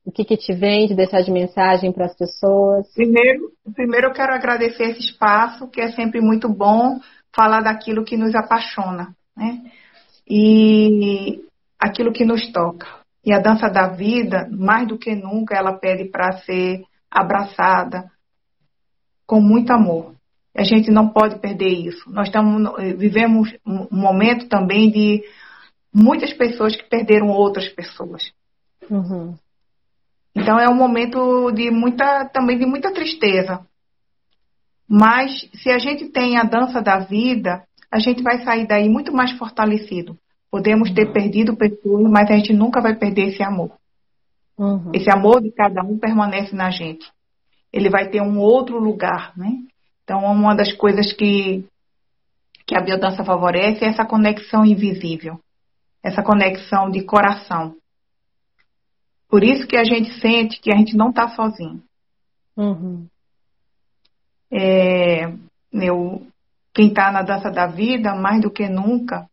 O 0.06 0.12
que, 0.12 0.24
que 0.24 0.36
te 0.36 0.52
vem 0.52 0.86
de 0.86 0.94
deixar 0.94 1.20
de 1.22 1.32
mensagem 1.32 1.90
para 1.90 2.06
as 2.06 2.16
pessoas? 2.16 2.86
Primeiro, 2.94 3.50
primeiro 3.74 4.06
eu 4.06 4.12
quero 4.12 4.32
agradecer 4.32 4.84
esse 4.84 5.00
espaço, 5.00 5.66
que 5.66 5.80
é 5.80 5.90
sempre 5.90 6.20
muito 6.20 6.48
bom 6.48 7.00
falar 7.34 7.60
daquilo 7.60 8.04
que 8.04 8.16
nos 8.16 8.32
apaixona, 8.36 9.16
né? 9.36 9.62
E 10.24 11.44
aquilo 11.76 12.12
que 12.12 12.24
nos 12.24 12.52
toca. 12.52 12.86
E 13.24 13.32
a 13.32 13.40
dança 13.40 13.68
da 13.68 13.88
vida, 13.88 14.48
mais 14.48 14.86
do 14.86 14.96
que 14.96 15.12
nunca, 15.16 15.56
ela 15.56 15.72
pede 15.72 16.04
para 16.04 16.38
ser 16.38 16.84
abraçada 17.10 18.08
com 19.26 19.40
muito 19.40 19.72
amor. 19.72 20.14
A 20.56 20.62
gente 20.62 20.88
não 20.88 21.08
pode 21.08 21.40
perder 21.40 21.68
isso. 21.68 22.08
Nós 22.08 22.28
estamos, 22.28 22.72
vivemos 22.96 23.52
um 23.66 23.88
momento 23.90 24.48
também 24.48 24.88
de 24.88 25.24
muitas 25.92 26.32
pessoas 26.32 26.76
que 26.76 26.88
perderam 26.88 27.28
outras 27.28 27.68
pessoas. 27.68 28.22
Uhum. 28.88 29.34
Então 30.36 30.60
é 30.60 30.68
um 30.68 30.74
momento 30.74 31.50
de 31.52 31.70
muita, 31.70 32.26
também 32.26 32.58
de 32.58 32.66
muita 32.66 32.92
tristeza. 32.92 33.66
Mas 34.86 35.48
se 35.54 35.70
a 35.70 35.78
gente 35.78 36.10
tem 36.10 36.36
a 36.36 36.44
dança 36.44 36.82
da 36.82 36.98
vida, 36.98 37.64
a 37.90 37.98
gente 37.98 38.22
vai 38.22 38.44
sair 38.44 38.66
daí 38.66 38.86
muito 38.88 39.12
mais 39.12 39.32
fortalecido. 39.32 40.16
Podemos 40.50 40.90
ter 40.92 41.10
perdido 41.10 41.56
pessoas, 41.56 42.08
mas 42.10 42.30
a 42.30 42.34
gente 42.34 42.52
nunca 42.52 42.82
vai 42.82 42.94
perder 42.94 43.28
esse 43.28 43.42
amor. 43.42 43.72
Uhum. 44.58 44.90
Esse 44.92 45.10
amor 45.10 45.42
de 45.42 45.50
cada 45.50 45.82
um 45.82 45.98
permanece 45.98 46.54
na 46.54 46.70
gente. 46.70 47.10
Ele 47.72 47.88
vai 47.88 48.08
ter 48.08 48.20
um 48.20 48.38
outro 48.38 48.78
lugar, 48.78 49.32
né? 49.36 49.50
Então, 50.04 50.20
uma 50.20 50.54
das 50.54 50.72
coisas 50.72 51.12
que, 51.12 51.64
que 52.66 52.76
a 52.76 52.80
biodança 52.80 53.24
favorece 53.24 53.84
é 53.84 53.88
essa 53.88 54.04
conexão 54.04 54.64
invisível, 54.64 55.40
essa 56.02 56.22
conexão 56.22 56.90
de 56.90 57.02
coração. 57.02 57.74
Por 59.28 59.42
isso 59.42 59.66
que 59.66 59.76
a 59.76 59.84
gente 59.84 60.20
sente 60.20 60.60
que 60.60 60.72
a 60.72 60.76
gente 60.76 60.96
não 60.96 61.10
está 61.10 61.28
sozinho. 61.28 61.82
Uhum. 62.56 63.06
É, 64.50 65.32
eu, 65.72 66.26
quem 66.72 66.88
está 66.88 67.10
na 67.10 67.22
dança 67.22 67.50
da 67.50 67.66
vida, 67.66 68.14
mais 68.14 68.40
do 68.40 68.50
que 68.50 68.68
nunca, 68.68 69.28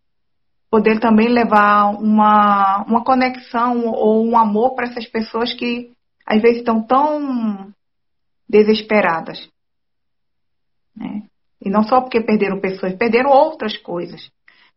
poder 0.70 1.00
também 1.00 1.30
levar 1.30 1.92
uma, 1.92 2.84
uma 2.88 3.04
conexão 3.04 3.86
ou 3.86 4.26
um 4.26 4.38
amor 4.38 4.74
para 4.76 4.88
essas 4.88 5.06
pessoas 5.06 5.54
que 5.54 5.92
às 6.26 6.42
vezes 6.42 6.60
estão 6.60 6.82
tão 6.82 7.72
desesperadas. 8.50 9.48
Né? 10.96 11.24
E 11.62 11.70
não 11.70 11.84
só 11.84 12.02
porque 12.02 12.22
perderam 12.22 12.60
pessoas, 12.60 12.96
perderam 12.96 13.30
outras 13.30 13.78
coisas. 13.78 14.32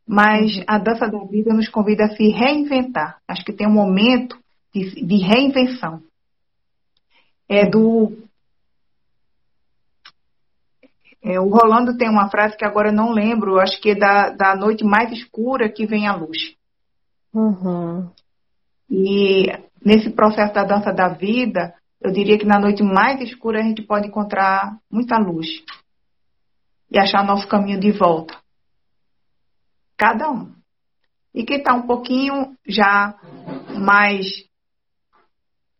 Mas 0.07 0.57
uhum. 0.57 0.65
a 0.67 0.79
dança 0.79 1.09
da 1.09 1.25
vida 1.25 1.53
nos 1.55 1.69
convida 1.69 2.05
a 2.05 2.17
se 2.17 2.29
reinventar. 2.29 3.19
Acho 3.27 3.45
que 3.45 3.53
tem 3.53 3.67
um 3.67 3.73
momento 3.73 4.39
de, 4.77 5.07
de 5.07 5.17
reinvenção. 5.17 6.03
É 7.49 7.69
do. 7.69 8.13
É, 11.23 11.41
o 11.41 11.49
Rolando 11.49 11.97
tem 11.97 12.09
uma 12.09 12.29
frase 12.29 12.57
que 12.57 12.65
agora 12.65 12.91
eu 12.91 12.95
não 12.95 13.11
lembro, 13.13 13.59
acho 13.59 13.81
que 13.81 13.91
é 13.91 13.95
da, 13.95 14.31
da 14.31 14.55
noite 14.55 14.85
mais 14.85 15.11
escura 15.11 15.69
que 15.69 15.87
vem 15.87 16.07
a 16.07 16.15
luz. 16.15 16.55
Uhum. 17.33 18.09
E 18.89 19.47
nesse 19.85 20.11
processo 20.11 20.55
da 20.55 20.65
dança 20.65 20.93
da 20.93 21.09
vida, 21.09 21.75
eu 22.01 22.13
diria 22.13 22.39
que 22.39 22.45
na 22.45 22.61
noite 22.61 22.83
mais 22.83 23.21
escura 23.21 23.61
a 23.61 23.63
gente 23.63 23.83
pode 23.83 24.07
encontrar 24.07 24.79
muita 24.91 25.19
luz 25.19 25.47
e 26.91 26.99
achar 26.99 27.25
nosso 27.25 27.49
caminho 27.49 27.81
de 27.81 27.91
volta. 27.91 28.37
Cada 29.97 30.31
um. 30.31 30.55
E 31.35 31.45
quem 31.45 31.59
está 31.59 31.75
um 31.75 31.87
pouquinho 31.87 32.57
já 32.67 33.19
mais 33.79 34.47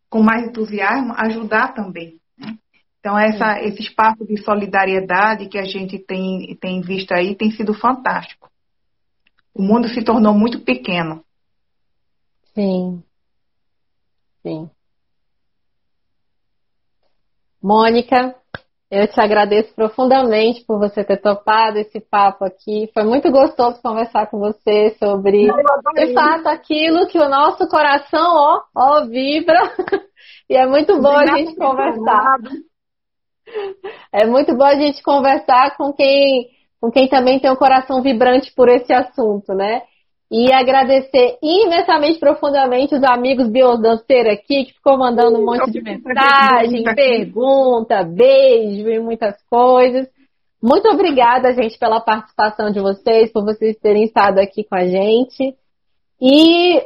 com 0.09 0.21
mais 0.21 0.47
entusiasmo, 0.47 1.13
ajudar 1.17 1.73
também. 1.73 2.19
Né? 2.37 2.57
Então, 2.99 3.17
essa, 3.17 3.59
esse 3.61 3.81
espaço 3.81 4.25
de 4.25 4.37
solidariedade 4.43 5.47
que 5.47 5.57
a 5.57 5.65
gente 5.65 5.99
tem, 5.99 6.57
tem 6.59 6.81
visto 6.81 7.13
aí 7.13 7.35
tem 7.35 7.51
sido 7.51 7.73
fantástico. 7.73 8.49
O 9.53 9.61
mundo 9.61 9.87
se 9.87 10.03
tornou 10.03 10.33
muito 10.33 10.61
pequeno. 10.61 11.23
Sim. 12.53 13.03
Sim. 14.43 14.69
Mônica, 17.61 18.35
eu 18.89 19.07
te 19.07 19.19
agradeço 19.19 19.73
profundamente 19.75 20.63
por 20.65 20.79
você 20.79 21.03
ter 21.03 21.17
topado 21.17 21.77
esse 21.77 21.99
papo 21.99 22.45
aqui. 22.45 22.89
Foi 22.93 23.03
muito 23.03 23.29
gostoso 23.29 23.81
conversar 23.81 24.27
com 24.27 24.39
você 24.39 24.95
sobre, 24.97 25.47
de 25.95 26.13
fato, 26.13 26.47
aquilo 26.47 27.07
que 27.07 27.19
o 27.19 27.27
nosso 27.27 27.67
coração, 27.67 28.33
ó, 28.35 28.61
ó, 28.75 29.05
vibra. 29.05 29.59
E 30.49 30.55
é 30.55 30.65
muito 30.65 31.01
bom 31.01 31.11
a 31.11 31.25
gente 31.25 31.55
conversar. 31.57 32.37
É 34.13 34.25
muito 34.25 34.55
bom 34.55 34.63
a 34.63 34.75
gente 34.75 35.03
conversar 35.03 35.75
com 35.75 35.91
quem, 35.91 36.47
com 36.79 36.89
quem 36.89 37.09
também 37.09 37.37
tem 37.37 37.51
um 37.51 37.55
coração 37.57 38.01
vibrante 38.01 38.53
por 38.55 38.69
esse 38.69 38.93
assunto, 38.93 39.53
né? 39.53 39.81
E 40.29 40.51
agradecer 40.51 41.37
imensamente, 41.41 42.19
profundamente 42.19 42.93
os 42.93 43.03
amigos 43.03 43.47
biodanceiros 43.47 44.33
aqui, 44.33 44.65
que 44.65 44.73
ficou 44.73 44.97
mandando 44.97 45.39
um 45.39 45.45
monte 45.45 45.71
de 45.71 45.81
mensagem, 45.81 46.83
pergunta, 46.83 48.03
beijo 48.03 48.89
e 48.89 48.99
muitas 48.99 49.41
coisas. 49.49 50.07
Muito 50.61 50.87
obrigada, 50.89 51.53
gente, 51.53 51.77
pela 51.79 52.01
participação 52.01 52.71
de 52.71 52.79
vocês, 52.79 53.31
por 53.31 53.45
vocês 53.45 53.77
terem 53.77 54.03
estado 54.03 54.39
aqui 54.39 54.65
com 54.65 54.75
a 54.75 54.85
gente. 54.85 55.55
E 56.19 56.81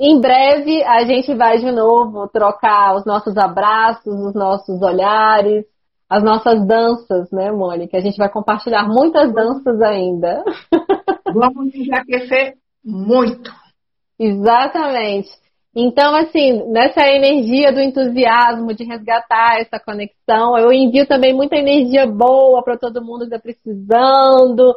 em 0.00 0.20
breve 0.20 0.82
a 0.84 1.04
gente 1.04 1.34
vai 1.34 1.58
de 1.58 1.70
novo 1.70 2.26
trocar 2.28 2.96
os 2.96 3.04
nossos 3.04 3.36
abraços, 3.36 4.14
os 4.14 4.34
nossos 4.34 4.80
olhares, 4.80 5.64
as 6.08 6.22
nossas 6.22 6.66
danças, 6.66 7.30
né, 7.30 7.52
Mônica? 7.52 7.96
A 7.96 8.00
gente 8.00 8.16
vai 8.16 8.30
compartilhar 8.30 8.88
muitas 8.88 9.32
danças 9.32 9.80
ainda. 9.82 10.42
Vamos 11.32 11.72
aquecer 11.92 12.54
muito. 12.84 13.52
Exatamente. 14.18 15.28
Então, 15.76 16.14
assim, 16.16 16.64
nessa 16.72 17.06
energia 17.06 17.72
do 17.72 17.80
entusiasmo, 17.80 18.74
de 18.74 18.84
resgatar 18.84 19.60
essa 19.60 19.78
conexão, 19.78 20.58
eu 20.58 20.72
envio 20.72 21.06
também 21.06 21.32
muita 21.32 21.56
energia 21.56 22.06
boa 22.06 22.64
para 22.64 22.78
todo 22.78 23.04
mundo 23.04 23.20
que 23.28 23.34
está 23.34 23.38
precisando, 23.38 24.74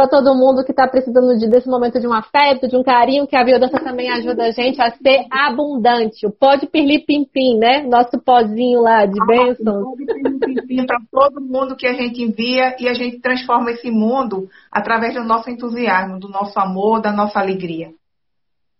para 0.00 0.08
todo 0.08 0.34
mundo 0.34 0.64
que 0.64 0.70
está 0.70 0.88
precisando 0.88 1.38
de, 1.38 1.46
desse 1.46 1.68
momento 1.68 2.00
de 2.00 2.06
um 2.06 2.12
afeto, 2.14 2.66
de 2.66 2.74
um 2.74 2.82
carinho, 2.82 3.26
que 3.26 3.36
a 3.36 3.44
biodança 3.44 3.78
também 3.78 4.10
ajuda 4.10 4.44
a 4.44 4.50
gente 4.50 4.80
a 4.80 4.90
ser 4.92 5.26
abundante. 5.30 6.26
O 6.26 6.30
pó 6.30 6.54
de 6.54 6.66
pirlim-pim-pim, 6.66 7.58
né? 7.58 7.82
Nosso 7.82 8.18
pozinho 8.18 8.80
lá 8.80 9.04
de 9.04 9.20
ah, 9.20 9.26
bênçãos. 9.26 9.82
O 9.82 9.90
pó 9.90 9.96
de 9.96 10.06
pirlim-pim-pim 10.06 10.86
para 10.86 10.98
todo 11.12 11.40
mundo 11.42 11.76
que 11.76 11.86
a 11.86 11.92
gente 11.92 12.22
envia 12.22 12.74
e 12.80 12.88
a 12.88 12.94
gente 12.94 13.20
transforma 13.20 13.72
esse 13.72 13.90
mundo 13.90 14.48
através 14.72 15.12
do 15.12 15.22
nosso 15.22 15.50
entusiasmo, 15.50 16.18
do 16.18 16.30
nosso 16.30 16.58
amor, 16.58 17.02
da 17.02 17.12
nossa 17.12 17.38
alegria. 17.38 17.90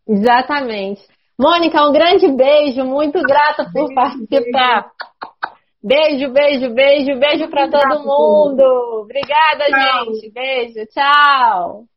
Exatamente. 0.09 1.03
Mônica, 1.39 1.87
um 1.87 1.93
grande 1.93 2.29
beijo, 2.29 2.83
muito 2.83 3.21
grata 3.21 3.69
por 3.71 3.93
participar. 3.93 4.91
Beijo. 5.83 6.31
Beijo, 6.33 6.75
beijo, 6.75 7.19
beijo, 7.19 7.49
para 7.49 7.71
todo 7.71 8.05
mundo. 8.05 8.65
Obrigada, 9.03 9.67
tchau. 9.67 10.15
gente. 10.15 10.31
Beijo, 10.31 10.87
tchau. 10.87 11.90